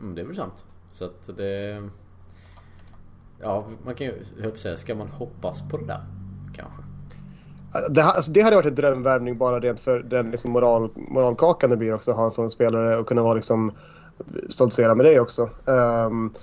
Mm, 0.00 0.14
det 0.14 0.20
är 0.20 0.26
väl 0.26 0.36
sant. 0.36 0.64
Så 0.92 1.04
att 1.04 1.36
det... 1.36 1.88
Ja, 3.40 3.66
man 3.84 3.94
kan 3.94 4.06
ju 4.06 4.14
höll 4.40 4.58
säga, 4.58 4.76
ska 4.76 4.94
man 4.94 5.08
hoppas 5.08 5.62
på 5.70 5.76
det 5.76 5.86
där? 5.86 6.04
Kanske. 6.54 6.82
Det, 7.88 8.02
alltså, 8.02 8.32
det 8.32 8.40
hade 8.40 8.56
varit 8.56 8.66
en 8.66 8.74
drömvärvning 8.74 9.38
bara 9.38 9.60
rent 9.60 9.80
för 9.80 9.98
den 9.98 10.30
liksom 10.30 10.50
moral, 10.50 10.90
moralkakan 10.94 11.70
det 11.70 11.76
blir 11.76 11.94
också 11.94 12.10
att 12.10 12.16
ha 12.16 12.24
en 12.24 12.30
sån 12.30 12.50
spelare 12.50 12.96
och 12.96 13.06
kunna 13.06 13.22
vara 13.22 13.34
liksom 13.34 13.72
stoltsera 14.48 14.94
med 14.94 15.06
det 15.06 15.20
också. 15.20 15.50
Um, 15.64 16.34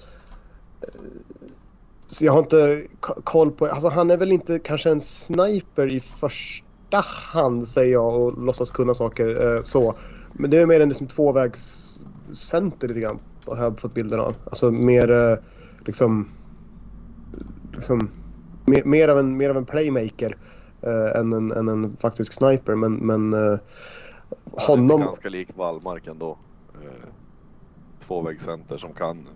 så 2.07 2.26
jag 2.26 2.34
har 2.34 2.39
inte 2.39 2.84
koll 3.24 3.51
på... 3.51 3.65
Alltså 3.65 3.89
han 3.89 4.11
är 4.11 4.17
väl 4.17 4.32
inte 4.32 4.59
kanske 4.59 4.89
en 4.89 5.01
sniper 5.01 5.91
i 5.91 5.99
första 5.99 6.99
hand 7.34 7.67
säger 7.67 7.93
jag 7.93 8.24
och 8.24 8.43
låtsas 8.43 8.71
kunna 8.71 8.93
saker 8.93 9.55
eh, 9.55 9.63
så. 9.63 9.95
Men 10.34 10.51
det 10.51 10.57
är 10.57 10.65
mer 10.65 10.80
en 10.80 10.89
liksom 10.89 11.07
tvåvägscenter 11.07 12.88
lite 12.88 12.99
grann 12.99 13.19
har 13.45 13.57
jag 13.57 13.80
fått 13.80 13.93
bilden 13.93 14.19
av. 14.19 14.36
Alltså 14.45 14.71
mer 14.71 15.11
eh, 15.11 15.38
liksom... 15.86 16.30
liksom 17.74 18.09
mer, 18.65 18.84
mer, 18.84 19.07
av 19.07 19.19
en, 19.19 19.38
mer 19.38 19.49
av 19.49 19.57
en 19.57 19.65
playmaker 19.65 20.38
eh, 20.82 21.19
än, 21.19 21.34
en, 21.34 21.51
än 21.51 21.67
en 21.67 21.97
faktisk 21.99 22.34
sniper. 22.34 22.76
Men, 22.76 22.93
men 22.93 23.34
eh, 23.34 23.59
honom... 24.51 25.01
är 25.01 25.05
ganska 25.05 25.30
lik 25.30 25.49
Wallmark 25.55 26.07
ändå. 26.07 26.38
Tvåvägscenter 28.08 28.78
som 28.78 28.93
kan 28.93 29.28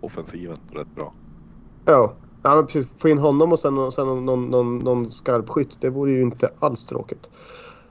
offensiven 0.00 0.56
rätt 0.72 0.94
bra. 0.94 1.12
Ja, 1.84 2.14
ja 2.42 2.62
precis. 2.66 2.90
Få 2.96 3.08
in 3.08 3.18
honom 3.18 3.52
och 3.52 3.58
sen, 3.58 3.78
och 3.78 3.94
sen 3.94 4.06
någon, 4.06 4.46
någon, 4.46 4.78
någon 4.78 5.10
skarpskytt. 5.10 5.80
Det 5.80 5.90
vore 5.90 6.12
ju 6.12 6.22
inte 6.22 6.50
alls 6.58 6.86
tråkigt. 6.86 7.30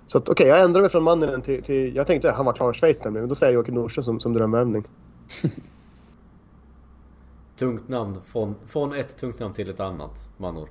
Så 0.07 0.17
okej, 0.19 0.31
okay, 0.31 0.47
jag 0.47 0.61
ändrar 0.61 0.81
mig 0.81 0.89
från 0.89 1.03
mannen 1.03 1.41
till, 1.41 1.63
till... 1.63 1.95
Jag 1.95 2.07
tänkte 2.07 2.29
att 2.29 2.35
han 2.35 2.45
var 2.45 2.53
klar 2.53 2.71
i 2.71 2.73
Schweiz 2.73 3.03
nämligen. 3.03 3.23
Men 3.23 3.29
då 3.29 3.35
säger 3.35 3.53
jag 3.53 3.57
Joakim 3.57 3.75
Nordström 3.75 4.03
som, 4.03 4.19
som 4.19 4.33
drömvärmning. 4.33 4.83
tungt 7.55 7.87
namn. 7.87 8.21
Från, 8.25 8.55
från 8.65 8.93
ett 8.93 9.17
tungt 9.17 9.39
namn 9.39 9.53
till 9.53 9.69
ett 9.69 9.79
annat, 9.79 10.29
manor. 10.37 10.69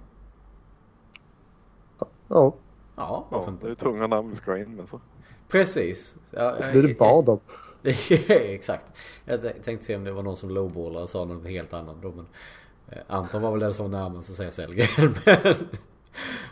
Ja. 2.28 2.54
Ja, 2.96 3.26
varför 3.28 3.50
inte? 3.50 3.66
Det 3.66 3.72
är 3.72 3.74
tunga 3.74 4.06
namn 4.06 4.30
vi 4.30 4.36
ska 4.36 4.58
in 4.58 4.76
med 4.76 4.88
så. 4.88 5.00
Precis. 5.48 6.16
Ja, 6.30 6.54
det 6.58 6.64
är 6.64 6.82
du 6.82 6.94
bad 6.94 7.28
om. 7.28 7.40
Exakt. 8.28 8.86
Jag 9.24 9.64
tänkte 9.64 9.86
se 9.86 9.96
om 9.96 10.04
det 10.04 10.12
var 10.12 10.22
någon 10.22 10.36
som 10.36 10.50
lowballade 10.50 11.02
och 11.02 11.10
sa 11.10 11.24
något 11.24 11.46
helt 11.46 11.72
annat 11.72 11.96
då. 12.02 12.12
Men 12.12 12.26
eh, 12.88 13.02
Anton 13.06 13.42
var 13.42 13.50
väl 13.50 13.60
den 13.60 13.74
som 13.74 13.90
var 13.90 14.00
närmast 14.00 14.30
att 14.30 14.36
säga 14.36 14.50
Sellgren. 14.50 15.14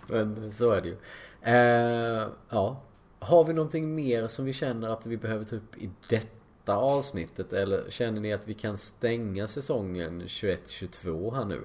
Men, 0.06 0.34
men 0.34 0.52
så 0.52 0.70
är 0.70 0.80
det 0.80 0.88
ju. 0.88 0.96
Eh, 1.42 2.28
ja. 2.48 2.76
Har 3.18 3.44
vi 3.44 3.52
någonting 3.52 3.94
mer 3.94 4.28
som 4.28 4.44
vi 4.44 4.52
känner 4.52 4.88
att 4.88 5.06
vi 5.06 5.16
behöver 5.16 5.44
ta 5.44 5.56
upp 5.56 5.76
i 5.76 5.90
detta 6.08 6.76
avsnittet? 6.76 7.52
Eller 7.52 7.90
känner 7.90 8.20
ni 8.20 8.32
att 8.32 8.48
vi 8.48 8.54
kan 8.54 8.78
stänga 8.78 9.48
säsongen 9.48 10.22
21-22 10.22 11.34
här 11.34 11.44
nu? 11.44 11.64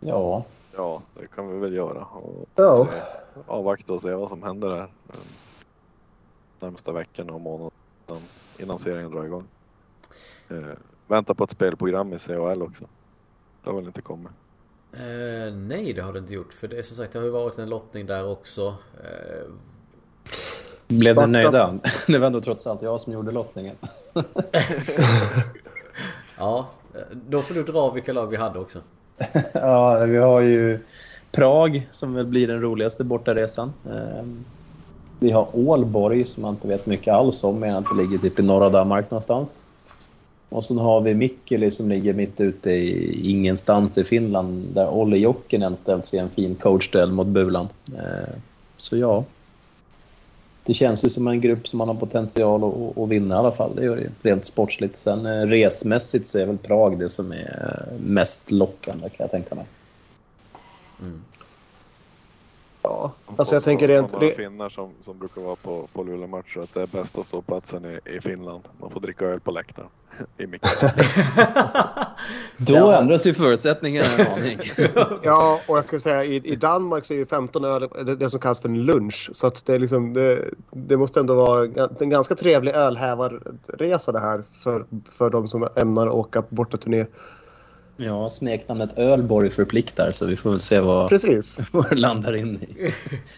Ja. 0.00 0.44
Ja, 0.76 1.02
det 1.14 1.26
kan 1.26 1.52
vi 1.52 1.58
väl 1.58 1.74
göra. 1.74 2.04
Och 2.04 2.48
ja. 2.54 2.88
se, 2.92 3.00
avvakta 3.46 3.92
och 3.92 4.02
se 4.02 4.14
vad 4.14 4.28
som 4.28 4.42
händer 4.42 4.68
där 4.70 4.88
närmsta 6.60 6.92
veckorna 6.92 7.32
och 7.32 7.40
månaden 7.40 7.72
innan 8.58 8.78
serien 8.78 9.10
drar 9.10 9.24
igång. 9.24 9.44
Eh, 10.48 10.78
vänta 11.06 11.34
på 11.34 11.44
ett 11.44 11.50
spelprogram 11.50 12.12
i 12.12 12.18
CHL 12.18 12.62
också. 12.62 12.84
Det 13.64 13.70
har 13.70 13.76
väl 13.76 13.86
inte 13.86 14.02
kommit? 14.02 14.32
Eh, 14.92 15.54
nej, 15.54 15.92
det 15.92 16.00
har 16.02 16.12
det 16.12 16.18
inte 16.18 16.34
gjort. 16.34 16.52
För 16.52 16.68
det 16.68 16.82
som 16.82 16.96
sagt, 16.96 17.12
det 17.12 17.18
har 17.18 17.26
ju 17.26 17.30
varit 17.30 17.58
en 17.58 17.68
lottning 17.68 18.06
där 18.06 18.28
också. 18.28 18.74
Eh... 19.04 19.52
Blev 20.88 21.16
ni 21.16 21.26
nöjda? 21.26 21.78
Det 22.06 22.18
var 22.18 22.26
ändå 22.26 22.40
trots 22.40 22.66
allt 22.66 22.82
jag 22.82 23.00
som 23.00 23.12
gjorde 23.12 23.32
lottningen. 23.32 23.76
ja, 26.38 26.68
då 27.12 27.42
får 27.42 27.54
du 27.54 27.62
dra 27.62 27.90
vilka 27.90 28.12
lag 28.12 28.26
vi 28.26 28.36
hade 28.36 28.58
också. 28.58 28.80
ja, 29.52 30.04
vi 30.04 30.16
har 30.16 30.40
ju 30.40 30.80
Prag 31.32 31.88
som 31.90 32.14
väl 32.14 32.26
blir 32.26 32.48
den 32.48 32.60
roligaste 32.60 33.04
bortaresan. 33.04 33.72
Vi 35.18 35.30
har 35.30 35.48
Ålborg 35.52 36.26
som 36.26 36.42
man 36.42 36.54
inte 36.54 36.68
vet 36.68 36.86
mycket 36.86 37.14
alls 37.14 37.44
om, 37.44 37.58
men 37.58 37.76
att 37.76 37.84
det 37.90 38.02
ligger 38.02 38.18
typ 38.18 38.38
i 38.38 38.42
norra 38.42 38.68
Danmark 38.68 39.10
någonstans. 39.10 39.62
Och 40.48 40.64
sen 40.64 40.78
har 40.78 41.00
vi 41.00 41.14
Mikkeli 41.14 41.70
som 41.70 41.88
ligger 41.88 42.12
mitt 42.12 42.40
ute 42.40 42.70
i 42.70 43.30
ingenstans 43.30 43.98
i 43.98 44.04
Finland 44.04 44.64
där 44.74 44.88
Olli 44.88 45.18
Jokinen 45.18 45.76
ställs 45.76 46.14
i 46.14 46.18
en 46.18 46.30
fin 46.30 46.54
coachduell 46.54 47.12
mot 47.12 47.26
Bulan. 47.26 47.68
Eh, 47.94 48.34
så 48.76 48.96
ja, 48.96 49.24
det 50.64 50.74
känns 50.74 51.04
ju 51.04 51.08
som 51.08 51.28
en 51.28 51.40
grupp 51.40 51.68
som 51.68 51.78
man 51.78 51.88
har 51.88 51.94
potential 51.94 52.64
att, 52.64 52.98
att 52.98 53.08
vinna 53.08 53.34
i 53.34 53.38
alla 53.38 53.52
fall. 53.52 53.76
Det 53.76 53.84
gör 53.84 53.96
det 53.96 54.28
rent 54.30 54.44
sportsligt. 54.44 54.96
Sen 54.96 55.26
eh, 55.26 55.46
resmässigt 55.46 56.26
så 56.26 56.38
är 56.38 56.46
väl 56.46 56.58
Prag 56.58 56.98
det 56.98 57.08
som 57.08 57.32
är 57.32 57.86
eh, 57.88 58.00
mest 58.00 58.50
lockande 58.50 59.08
kan 59.08 59.24
jag 59.24 59.30
tänka 59.30 59.54
mig. 59.54 59.64
Mm. 61.00 61.22
Ja, 62.86 63.12
alltså 63.36 63.54
jag 63.54 63.62
tänker 63.62 63.88
rent... 63.88 64.12
Några 64.12 64.30
finnar 64.30 64.68
som, 64.68 64.90
som 65.04 65.18
brukar 65.18 65.42
vara 65.42 65.56
på, 65.56 65.88
på 65.92 66.02
Luleå-matcher 66.02 66.60
att 66.60 66.74
det 66.74 66.82
är 66.82 66.86
bästa 66.86 67.22
ståplatsen 67.22 67.84
i, 67.84 68.00
i 68.16 68.20
Finland. 68.20 68.62
Man 68.80 68.90
får 68.90 69.00
dricka 69.00 69.24
öl 69.24 69.40
på 69.40 69.50
läktaren. 69.50 69.88
I 70.38 70.46
Då 72.56 72.92
ändras 72.92 73.26
ju 73.26 73.34
förutsättningarna 73.34 74.08
en 74.18 74.26
aning. 74.26 74.58
ja, 75.22 75.60
och 75.66 75.76
jag 75.76 75.84
ska 75.84 76.00
säga 76.00 76.24
i, 76.24 76.36
i 76.36 76.56
Danmark 76.56 77.04
så 77.04 77.14
är 77.14 77.18
ju 77.18 77.26
15 77.26 77.64
öl 77.64 77.88
det, 78.04 78.16
det 78.16 78.30
som 78.30 78.40
kallas 78.40 78.60
för 78.60 78.68
en 78.68 78.84
lunch. 78.84 79.30
Så 79.32 79.46
att 79.46 79.66
det, 79.66 79.74
är 79.74 79.78
liksom, 79.78 80.12
det, 80.12 80.44
det 80.70 80.96
måste 80.96 81.20
ändå 81.20 81.34
vara 81.34 81.88
en 82.00 82.10
ganska 82.10 82.34
trevlig 82.34 82.72
ölhävarresa 82.72 84.12
det 84.12 84.20
här 84.20 84.42
för, 84.52 84.84
för 85.10 85.30
de 85.30 85.48
som 85.48 85.68
ämnar 85.74 86.08
åka 86.08 86.42
på 86.42 86.54
bortaturné. 86.54 87.06
Ja, 87.96 88.28
smeknamnet 88.28 88.98
Ölborg 88.98 89.50
förpliktar 89.50 90.12
så 90.12 90.26
vi 90.26 90.36
får 90.36 90.50
väl 90.50 90.60
se 90.60 90.80
vad, 90.80 91.08
Precis. 91.08 91.58
vad 91.72 91.90
det 91.90 91.96
landar 91.96 92.36
in 92.36 92.56
i. 92.56 92.94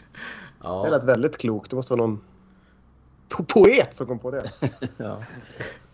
ja. 0.62 0.84
Det 0.84 0.90
lät 0.90 1.04
väldigt 1.04 1.38
klokt. 1.38 1.70
Det 1.70 1.76
måste 1.76 1.94
vara 1.94 2.06
någon 2.06 2.20
po 3.28 3.44
poet 3.44 3.94
som 3.94 4.06
kom 4.06 4.18
på 4.18 4.30
det. 4.30 4.52
ja. 4.96 5.22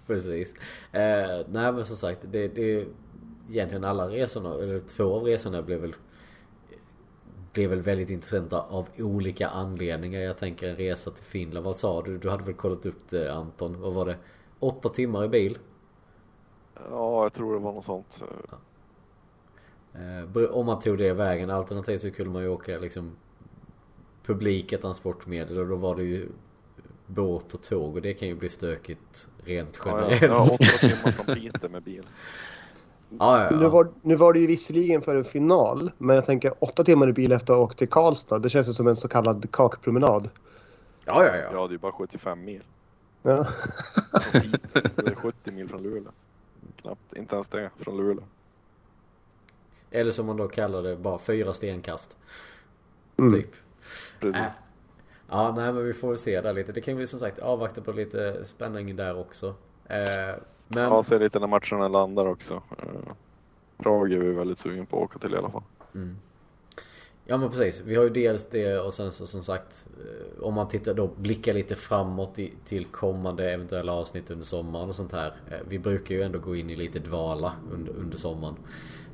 Precis. 0.06 0.54
Eh, 0.92 1.46
nej 1.48 1.72
men 1.72 1.84
som 1.84 1.96
sagt, 1.96 2.20
det, 2.32 2.48
det 2.48 2.86
egentligen 3.50 3.84
alla 3.84 4.08
resorna, 4.08 4.54
eller 4.54 4.78
två 4.78 5.14
av 5.14 5.24
resorna 5.24 5.62
blev 5.62 5.80
väl 5.80 5.92
blev 7.52 7.70
väl 7.70 7.80
väldigt 7.80 8.10
intressanta 8.10 8.60
av 8.60 8.88
olika 8.98 9.48
anledningar. 9.48 10.20
Jag 10.20 10.38
tänker 10.38 10.68
en 10.68 10.76
resa 10.76 11.10
till 11.10 11.24
Finland. 11.24 11.66
Vad 11.66 11.78
sa 11.78 12.02
du? 12.02 12.18
Du 12.18 12.30
hade 12.30 12.44
väl 12.44 12.54
kollat 12.54 12.86
upp 12.86 13.10
det 13.10 13.34
Anton? 13.34 13.80
Vad 13.80 13.94
var 13.94 14.06
det? 14.06 14.16
Åtta 14.58 14.88
timmar 14.88 15.24
i 15.24 15.28
bil? 15.28 15.58
Ja, 16.90 17.22
jag 17.22 17.32
tror 17.32 17.54
det 17.54 17.60
var 17.60 17.72
något 17.72 17.84
sånt. 17.84 18.22
Ja. 18.50 18.58
Eh, 20.00 20.44
om 20.50 20.66
man 20.66 20.80
tog 20.80 20.98
det 20.98 21.12
vägen. 21.12 21.50
Alternativt 21.50 22.00
så 22.00 22.10
kunde 22.10 22.32
man 22.32 22.42
ju 22.42 22.48
åka 22.48 22.78
liksom 22.78 23.16
publika 24.24 24.78
transportmedel 24.78 25.58
och 25.58 25.66
då 25.66 25.76
var 25.76 25.96
det 25.96 26.02
ju 26.02 26.28
båt 27.06 27.54
och 27.54 27.62
tåg 27.62 27.96
och 27.96 28.02
det 28.02 28.14
kan 28.14 28.28
ju 28.28 28.34
bli 28.34 28.48
stökigt 28.48 29.28
rent 29.44 29.80
generellt. 29.84 30.22
Ja, 30.22 30.28
ja, 30.28 30.42
åtta 30.42 30.88
timmar 30.88 31.10
från 31.10 31.34
Piteå 31.34 31.68
med 31.70 31.82
bil. 31.82 32.06
Ja, 33.18 33.38
ja, 33.38 33.48
ja. 33.50 33.58
Nu, 33.58 33.68
var, 33.68 33.88
nu 34.02 34.16
var 34.16 34.32
det 34.32 34.38
ju 34.38 34.46
visserligen 34.46 35.02
för 35.02 35.16
en 35.16 35.24
final, 35.24 35.90
men 35.98 36.16
jag 36.16 36.24
tänker 36.24 36.64
åtta 36.64 36.84
timmar 36.84 37.08
i 37.08 37.12
bil 37.12 37.32
efter 37.32 37.52
att 37.52 37.58
ha 37.58 37.64
åkt 37.64 37.78
till 37.78 37.88
Karlstad. 37.88 38.38
Det 38.38 38.50
känns 38.50 38.68
ju 38.68 38.72
som 38.72 38.86
en 38.86 38.96
så 38.96 39.08
kallad 39.08 39.50
kakpromenad. 39.50 40.30
Ja, 41.04 41.24
ja, 41.24 41.36
ja. 41.36 41.48
Ja, 41.52 41.66
det 41.66 41.70
är 41.70 41.72
ju 41.72 41.78
bara 41.78 41.92
75 41.92 42.44
mil. 42.44 42.62
Ja. 43.22 43.46
det 44.96 45.06
är 45.06 45.14
70 45.14 45.52
mil 45.52 45.68
från 45.68 45.82
Luleå. 45.82 46.12
Knappt, 46.76 47.16
inte 47.16 47.34
ens 47.34 47.48
det, 47.48 47.70
från 47.78 47.96
Luleå. 47.96 48.24
Eller 49.90 50.10
som 50.10 50.26
man 50.26 50.36
då 50.36 50.48
kallar 50.48 50.82
det, 50.82 50.96
bara 50.96 51.18
fyra 51.18 51.54
stenkast. 51.54 52.16
Mm. 53.16 53.32
Typ. 53.32 53.50
Precis. 54.20 54.40
Äh. 54.40 54.52
Ja, 55.28 55.52
nej 55.56 55.72
men 55.72 55.84
vi 55.84 55.92
får 55.92 56.08
väl 56.08 56.18
se 56.18 56.40
där 56.40 56.52
lite. 56.52 56.72
Det 56.72 56.80
kan 56.80 56.96
vi 56.96 57.06
som 57.06 57.20
sagt 57.20 57.38
avvakta 57.38 57.80
på 57.80 57.92
lite 57.92 58.44
spänning 58.44 58.96
där 58.96 59.18
också. 59.18 59.54
Eh, 59.86 60.34
men... 60.68 60.82
Ja, 60.82 61.02
se 61.02 61.18
lite 61.18 61.38
när 61.38 61.46
matcherna 61.46 61.88
landar 61.88 62.26
också. 62.26 62.62
Eh, 62.78 63.12
Prag 63.76 64.12
är 64.12 64.18
vi 64.18 64.32
väldigt 64.32 64.58
sugen 64.58 64.86
på 64.86 64.96
att 64.96 65.02
åka 65.02 65.18
till 65.18 65.34
i 65.34 65.36
alla 65.36 65.50
fall. 65.50 65.62
Mm. 65.94 66.16
Ja 67.26 67.36
men 67.36 67.50
precis. 67.50 67.82
Vi 67.86 67.94
har 67.94 68.04
ju 68.04 68.10
dels 68.10 68.46
det 68.46 68.78
och 68.78 68.94
sen 68.94 69.12
så 69.12 69.26
som 69.26 69.44
sagt 69.44 69.86
eh, 69.98 70.42
Om 70.42 70.54
man 70.54 70.68
tittar 70.68 70.94
då 70.94 71.10
blickar 71.16 71.54
lite 71.54 71.74
framåt 71.74 72.38
i, 72.38 72.52
till 72.64 72.84
kommande 72.84 73.50
eventuella 73.50 73.92
avsnitt 73.92 74.30
under 74.30 74.44
sommaren 74.44 74.88
och 74.88 74.94
sånt 74.94 75.12
här. 75.12 75.34
Eh, 75.50 75.58
vi 75.68 75.78
brukar 75.78 76.14
ju 76.14 76.22
ändå 76.22 76.38
gå 76.38 76.56
in 76.56 76.70
i 76.70 76.76
lite 76.76 76.98
dvala 76.98 77.52
under, 77.72 77.92
under 77.92 78.16
sommaren. 78.16 78.56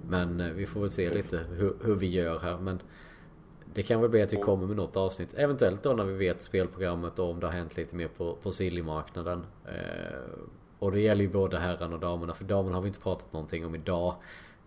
Men 0.08 0.40
eh, 0.40 0.46
vi 0.46 0.66
får 0.66 0.80
väl 0.80 0.90
se 0.90 1.10
lite 1.10 1.36
hur, 1.36 1.76
hur 1.84 1.94
vi 1.94 2.06
gör 2.06 2.38
här. 2.38 2.58
Men 2.58 2.82
det 3.74 3.82
kan 3.82 4.00
väl 4.00 4.10
bli 4.10 4.22
att 4.22 4.32
vi 4.32 4.36
kommer 4.36 4.66
med 4.66 4.76
något 4.76 4.96
avsnitt. 4.96 5.34
Eventuellt 5.34 5.82
då 5.82 5.92
när 5.92 6.04
vi 6.04 6.14
vet 6.14 6.42
spelprogrammet 6.42 7.18
och 7.18 7.30
om 7.30 7.40
det 7.40 7.46
har 7.46 7.52
hänt 7.52 7.76
lite 7.76 7.96
mer 7.96 8.08
på, 8.08 8.36
på 8.42 8.52
Silly-marknaden. 8.52 9.46
Eh, 9.66 10.44
och 10.78 10.92
det 10.92 11.00
gäller 11.00 11.22
ju 11.22 11.30
både 11.30 11.58
herrarna 11.58 11.94
och 11.94 12.00
damerna. 12.00 12.34
För 12.34 12.44
damerna 12.44 12.74
har 12.74 12.82
vi 12.82 12.88
inte 12.88 13.00
pratat 13.00 13.32
någonting 13.32 13.66
om 13.66 13.74
idag. 13.74 14.14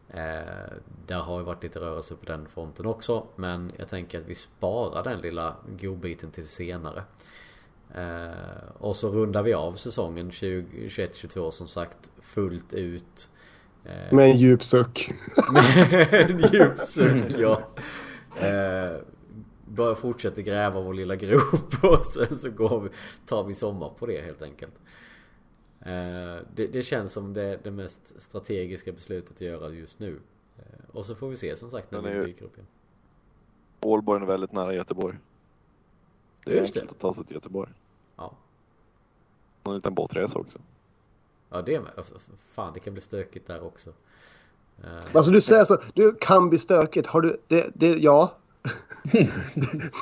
Eh, 0.09 0.73
där 1.05 1.19
har 1.19 1.39
ju 1.39 1.45
varit 1.45 1.63
lite 1.63 1.79
rörelse 1.79 2.15
på 2.15 2.25
den 2.25 2.45
fronten 2.45 2.85
också. 2.85 3.27
Men 3.35 3.71
jag 3.77 3.89
tänker 3.89 4.19
att 4.19 4.27
vi 4.27 4.35
sparar 4.35 5.03
den 5.03 5.21
lilla 5.21 5.55
godbiten 5.81 6.31
till 6.31 6.47
senare. 6.47 7.03
Eh, 7.95 8.77
och 8.77 8.95
så 8.95 9.09
rundar 9.09 9.43
vi 9.43 9.53
av 9.53 9.73
säsongen 9.73 10.31
2021-22 10.31 11.51
som 11.51 11.67
sagt 11.67 12.11
fullt 12.21 12.73
ut. 12.73 13.29
Eh, 13.85 14.13
med 14.15 14.25
en 14.25 14.37
djup 14.37 14.63
suck. 14.63 15.11
med 15.53 16.13
en 16.13 16.39
djup 16.39 16.79
suck 16.79 17.37
ja. 17.37 17.61
Eh, 18.47 18.97
bara 19.65 19.95
fortsätter 19.95 20.41
gräva 20.41 20.81
vår 20.81 20.93
lilla 20.93 21.15
grop 21.15 21.73
och 21.83 22.05
sen 22.05 22.37
så 22.37 22.49
går 22.49 22.79
vi, 22.79 22.89
tar 23.25 23.43
vi 23.43 23.53
sommar 23.53 23.89
på 23.89 24.05
det 24.05 24.21
helt 24.21 24.41
enkelt. 24.41 24.73
Eh, 25.85 26.37
det, 26.55 26.67
det, 26.67 26.83
känns 26.83 27.13
som 27.13 27.33
det, 27.33 27.59
det 27.63 27.71
mest 27.71 28.21
strategiska 28.21 28.91
beslutet 28.91 29.31
att 29.35 29.41
göra 29.41 29.69
just 29.69 29.99
nu. 29.99 30.19
Eh, 30.57 30.95
och 30.97 31.05
så 31.05 31.15
får 31.15 31.29
vi 31.29 31.37
se 31.37 31.55
som 31.55 31.71
sagt 31.71 31.91
när 31.91 32.01
den 32.01 32.19
vi 32.19 32.25
dyker 32.25 32.45
upp 32.45 32.57
igen. 32.57 32.67
Ålborg 33.81 34.21
är 34.21 34.25
väldigt 34.25 34.51
nära 34.51 34.73
Göteborg. 34.73 35.17
Det 36.45 36.51
är 36.51 36.59
Just 36.59 36.73
det. 36.73 36.79
enkelt 36.79 36.95
att 36.97 37.01
ta 37.01 37.13
sig 37.13 37.25
till 37.25 37.35
Göteborg. 37.35 37.71
Ja. 38.15 38.33
En 39.63 39.75
liten 39.75 39.93
båtresa 39.93 40.39
också. 40.39 40.59
Ja 41.49 41.61
det 41.61 41.79
med. 41.79 41.91
Fan 42.51 42.73
det 42.73 42.79
kan 42.79 42.93
bli 42.93 43.01
stökigt 43.01 43.47
där 43.47 43.63
också. 43.63 43.89
Eh, 44.83 44.99
Alltså 45.13 45.31
du 45.31 45.41
säger 45.41 45.63
så, 45.65 45.77
du 45.93 46.15
kan 46.15 46.49
bli 46.49 46.59
stökigt. 46.59 47.07
Har 47.07 47.21
du, 47.21 47.41
det, 47.47 47.71
det, 47.75 47.87
ja. 47.87 48.37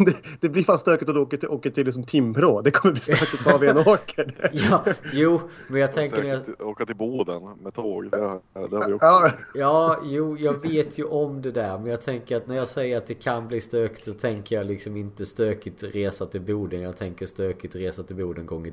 det, 0.05 0.15
det 0.39 0.49
blir 0.49 0.63
fan 0.63 0.79
stökigt 0.79 1.09
att 1.09 1.15
du 1.15 1.21
åker 1.21 1.37
till, 1.37 1.49
åker 1.49 1.69
till 1.69 1.85
liksom 1.85 2.03
Timrå. 2.03 2.61
Det 2.61 2.71
kommer 2.71 2.93
bli 2.93 3.01
stökigt 3.01 3.45
var 3.45 3.59
vi 3.59 3.67
än 3.67 3.77
åker. 3.77 4.49
Ja, 4.53 4.85
jo, 5.13 5.41
men 5.67 5.81
jag 5.81 5.93
tänker 5.93 6.23
jag... 6.23 6.41
Åka 6.59 6.85
till 6.85 6.95
Boden 6.95 7.43
med 7.63 7.73
tåg. 7.73 8.11
Det, 8.11 8.17
det 8.17 8.19
har 8.53 8.87
vi 8.87 8.93
också. 8.93 9.05
Ja, 9.05 9.31
Ja, 9.53 9.99
jo, 10.03 10.37
jag 10.37 10.61
vet 10.61 10.97
ju 10.97 11.03
om 11.03 11.41
det 11.41 11.51
där. 11.51 11.77
Men 11.77 11.87
jag 11.87 12.01
tänker 12.01 12.37
att 12.37 12.47
när 12.47 12.55
jag 12.55 12.67
säger 12.67 12.97
att 12.97 13.07
det 13.07 13.13
kan 13.13 13.47
bli 13.47 13.61
stökigt 13.61 14.05
så 14.05 14.13
tänker 14.13 14.55
jag 14.55 14.65
liksom 14.65 14.97
inte 14.97 15.25
stökigt 15.25 15.83
resa 15.83 16.25
till 16.25 16.41
Boden. 16.41 16.81
Jag 16.81 16.97
tänker 16.97 17.25
stökigt 17.25 17.75
resa 17.75 18.03
till 18.03 18.15
Boden 18.15 18.45
gånger 18.45 18.71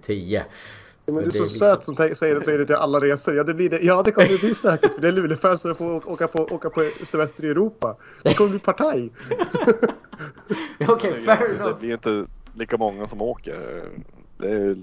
10. 1.09 1.15
men 1.15 1.23
du 1.23 1.29
är 1.29 1.33
det 1.33 1.37
så 1.39 1.43
liksom- 1.43 1.59
söt 1.59 1.85
som 1.85 1.97
säger 1.97 2.35
det, 2.35 2.45
säger 2.45 2.59
det 2.59 2.67
till 2.67 2.75
alla 2.75 3.01
resor. 3.01 3.35
Ja, 3.37 3.45
det, 3.45 3.55
blir 3.55 3.71
det. 3.71 3.79
ja, 3.81 4.03
det 4.03 4.13
kommer 4.13 4.35
att 4.35 4.41
bli 4.41 4.55
stökigt 4.55 4.95
för 4.95 5.03
det 5.03 5.09
är 5.09 5.13
Luleåfans 5.13 5.61
som 5.61 5.75
får 5.75 6.09
åka 6.11 6.29
på, 6.29 6.39
åka 6.43 6.71
på 6.71 6.91
semester 7.05 7.45
i 7.45 7.49
Europa. 7.49 7.97
Det 8.23 8.35
kommer 8.35 8.51
bli 8.51 8.59
partaj. 8.59 9.11
Okej, 10.89 11.15
fair 11.25 11.39
Det 11.49 11.65
enough. 11.65 11.79
blir 11.81 11.93
inte 11.93 12.25
lika 12.55 12.77
många 12.77 13.07
som 13.07 13.23
åker. 13.23 13.85
Det, 14.39 14.51
är, 14.51 14.77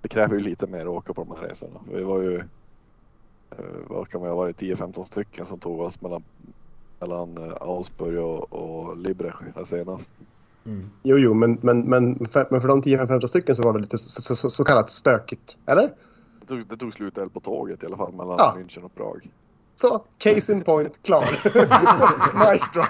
det 0.00 0.08
kräver 0.08 0.34
ju 0.34 0.40
lite 0.40 0.66
mer 0.66 0.80
att 0.80 0.86
åka 0.86 1.14
på 1.14 1.24
de 1.24 1.36
här 1.40 1.48
resorna. 1.48 1.80
Vi 1.92 2.02
var 2.02 2.22
ju, 2.22 2.36
eh, 3.50 3.64
vad 3.88 4.08
kan 4.08 4.22
vi 4.22 4.28
ha 4.28 4.34
varit, 4.34 4.60
10-15 4.60 5.04
stycken 5.04 5.46
som 5.46 5.58
tog 5.58 5.80
oss 5.80 6.00
mellan, 6.00 6.22
mellan 7.00 7.36
eh, 7.38 7.52
Augsburg 7.60 8.18
och, 8.18 8.52
och 8.52 8.96
Librech 8.96 9.34
här 9.56 9.64
senast. 10.64 10.88
Jo, 11.02 11.16
jo, 11.18 11.34
men, 11.34 11.58
men, 11.62 11.80
men, 11.80 12.26
för, 12.26 12.46
men 12.50 12.60
för 12.60 12.68
de 12.68 12.82
10-15 12.82 13.26
stycken 13.26 13.56
så 13.56 13.62
var 13.62 13.72
det 13.72 13.78
lite 13.78 13.98
så, 13.98 14.22
så, 14.22 14.36
så, 14.36 14.50
så 14.50 14.64
kallat 14.64 14.90
stökigt. 14.90 15.56
Eller? 15.66 15.92
Det 16.40 16.46
tog, 16.46 16.66
det 16.68 16.76
tog 16.76 16.92
slut 16.92 17.14
på 17.32 17.40
tåget 17.40 17.82
i 17.82 17.86
alla 17.86 17.96
fall 17.96 18.12
mellan 18.12 18.36
Ja. 18.38 18.56
München 18.58 18.82
och 18.82 18.94
Prag. 18.94 19.30
Så, 19.74 20.04
case 20.18 20.52
in 20.52 20.62
point, 20.64 21.02
klar. 21.02 21.24
Mic 22.52 22.62
drop. 22.74 22.86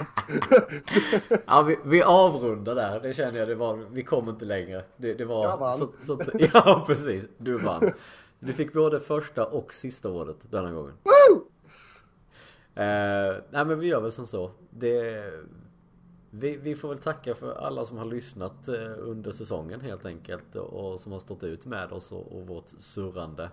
Ja, 1.47 1.63
vi, 1.63 1.79
vi 1.85 2.03
avrundar 2.03 2.75
där. 2.75 3.01
Det 3.01 3.15
känner 3.15 3.39
jag. 3.39 3.49
Det 3.49 3.55
var, 3.55 3.77
vi 3.91 4.03
kom 4.03 4.29
inte 4.29 4.45
längre. 4.45 4.83
Det, 4.97 5.15
det 5.15 5.25
var... 5.25 5.45
Jag 5.45 5.59
vann. 5.59 5.77
Så, 5.77 5.89
så, 6.01 6.21
ja, 6.55 6.85
precis. 6.87 7.25
Du 7.39 7.57
vann. 7.57 7.91
Du 8.39 8.53
fick 8.53 8.73
både 8.73 9.01
första 9.01 9.47
och 9.47 9.75
sista 9.75 10.11
ordet 10.11 10.37
denna 10.51 10.73
gången. 10.73 10.95
Woo! 11.03 11.37
Eh, 12.75 13.37
nej 13.51 13.65
men 13.65 13.79
vi 13.79 13.87
gör 13.87 14.01
väl 14.01 14.13
som 14.13 14.27
så. 14.27 14.51
Det, 14.71 15.25
vi, 16.35 16.57
vi 16.57 16.75
får 16.75 16.89
väl 16.89 16.99
tacka 16.99 17.35
för 17.35 17.55
alla 17.55 17.85
som 17.85 17.99
har 17.99 18.05
lyssnat 18.05 18.69
eh, 18.69 18.93
under 18.99 19.33
säsongen 19.33 19.81
helt 19.81 20.07
enkelt. 20.07 20.57
Och 20.57 21.01
som 21.01 21.13
har 21.13 21.19
stått 21.19 21.43
ut 21.43 21.67
med 21.67 21.93
oss 21.93 22.13
och, 22.13 22.33
och 22.33 22.47
vårt 22.47 22.69
surrande. 22.79 23.51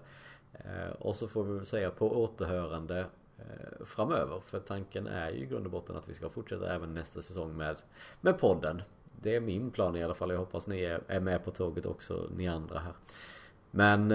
Eh, 0.54 0.92
och 1.00 1.16
så 1.16 1.28
får 1.28 1.44
vi 1.44 1.54
väl 1.54 1.66
säga 1.66 1.92
på 1.92 2.24
återhörande 2.24 3.00
eh, 3.38 3.86
framöver. 3.86 4.42
För 4.46 4.60
tanken 4.60 5.08
är 5.08 5.32
ju 5.32 5.38
i 5.38 5.46
grund 5.46 5.66
och 5.66 5.72
botten 5.72 5.96
att 5.96 6.10
vi 6.10 6.14
ska 6.14 6.30
fortsätta 6.30 6.74
även 6.74 6.94
nästa 6.94 7.22
säsong 7.22 7.58
med, 7.58 7.78
med 8.22 8.40
podden. 8.40 8.82
Det 9.22 9.36
är 9.36 9.42
min 9.42 9.72
plan 9.72 9.96
i 9.96 10.04
alla 10.04 10.14
fall. 10.14 10.32
Jag 10.32 10.38
hoppas 10.38 10.68
ni 10.68 10.82
är, 10.82 11.20
med 11.20 11.46
på 11.46 11.52
tåget 11.52 11.86
också, 11.86 12.30
ni 12.36 12.48
andra 12.48 12.80
här. 12.80 12.94
Men 13.72 14.14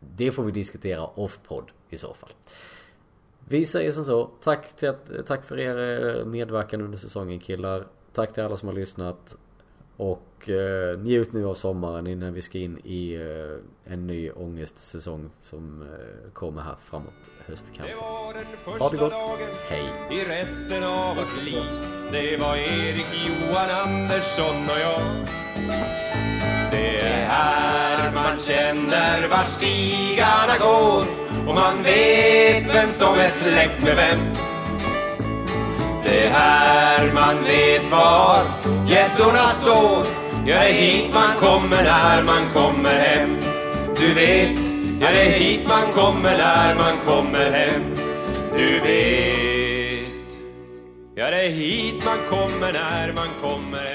det 0.00 0.32
får 0.32 0.44
vi 0.44 0.52
diskutera 0.52 1.06
off-podd 1.06 1.70
i 1.90 1.96
så 1.96 2.14
fall. 2.14 2.32
Vi 3.48 3.66
säger 3.66 3.92
som 3.92 4.04
så. 4.04 4.30
Tack, 4.42 4.76
till 4.76 4.92
tack 5.26 5.44
för 5.44 5.58
er 5.58 6.16
eh, 6.18 6.24
medverkan 6.24 6.80
under 6.80 6.98
säsongen 6.98 7.40
killar. 7.40 7.86
Tack 8.12 8.32
till 8.34 8.42
alla 8.42 8.56
som 8.56 8.68
har 8.68 8.74
lyssnat. 8.74 9.36
Och 9.96 10.48
eh, 10.48 10.98
njut 10.98 11.32
nu 11.32 11.46
av 11.46 11.54
sommaren 11.54 12.06
innan 12.06 12.32
vi 12.32 12.42
ska 12.42 12.58
in 12.58 12.78
i 12.84 13.14
eh, 13.14 13.92
en 13.92 14.06
ny 14.06 14.30
ångestsäsong 14.30 15.30
som 15.40 15.82
eh, 15.82 16.32
kommer 16.32 16.62
här 16.62 16.76
framåt 16.84 17.12
höstkanten. 17.46 17.86
Det 17.86 17.94
var 17.94 18.34
den 18.34 18.44
Ha 18.80 18.88
första 18.90 18.90
det 18.90 18.96
gott. 18.96 19.12
dagen 19.12 19.48
Hej. 19.68 19.84
i 20.10 20.24
resten 20.24 20.84
av 20.84 21.16
vårt 21.16 21.44
liv. 21.44 21.62
Det 22.12 22.36
var 22.36 22.56
Erik, 22.56 23.06
Johan, 23.26 23.70
Andersson 23.86 24.56
och 24.64 24.80
jag. 24.80 25.00
Det 26.70 27.00
är 27.00 27.26
här 27.26 28.12
man 28.14 28.38
känner 28.38 29.28
vart 29.28 29.48
stigarna 29.48 30.58
går 30.60 31.21
och 31.46 31.54
man 31.54 31.82
vet 31.82 32.74
vem 32.74 32.92
som 32.92 33.14
är 33.14 33.28
släkt 33.28 33.82
med 33.82 33.96
vem. 33.96 34.20
Det 36.04 36.26
är 36.26 36.30
här 36.30 37.12
man 37.14 37.44
vet 37.44 37.90
var 37.90 38.44
gäddorna 38.88 39.48
står. 39.48 40.06
Ja, 40.46 40.56
det 40.60 40.68
är 40.68 40.72
hit 40.72 41.14
man 41.14 41.36
kommer 41.40 41.82
när 41.82 42.22
man 42.22 42.48
kommer 42.54 42.98
hem. 42.98 43.36
Du 43.96 44.14
vet, 44.14 44.58
ja 45.00 45.08
det 45.10 45.22
är 45.22 45.38
hit 45.38 45.68
man 45.68 45.92
kommer 45.94 46.38
när 46.38 46.74
man 46.74 46.96
kommer 47.06 47.50
hem. 47.50 47.82
Du 48.56 48.80
vet, 48.80 50.08
ja 51.14 51.30
det 51.30 51.46
är 51.46 51.50
hit 51.50 52.04
man 52.04 52.18
kommer 52.30 52.72
när 52.72 53.12
man 53.12 53.28
kommer 53.42 53.78
hem. 53.78 53.91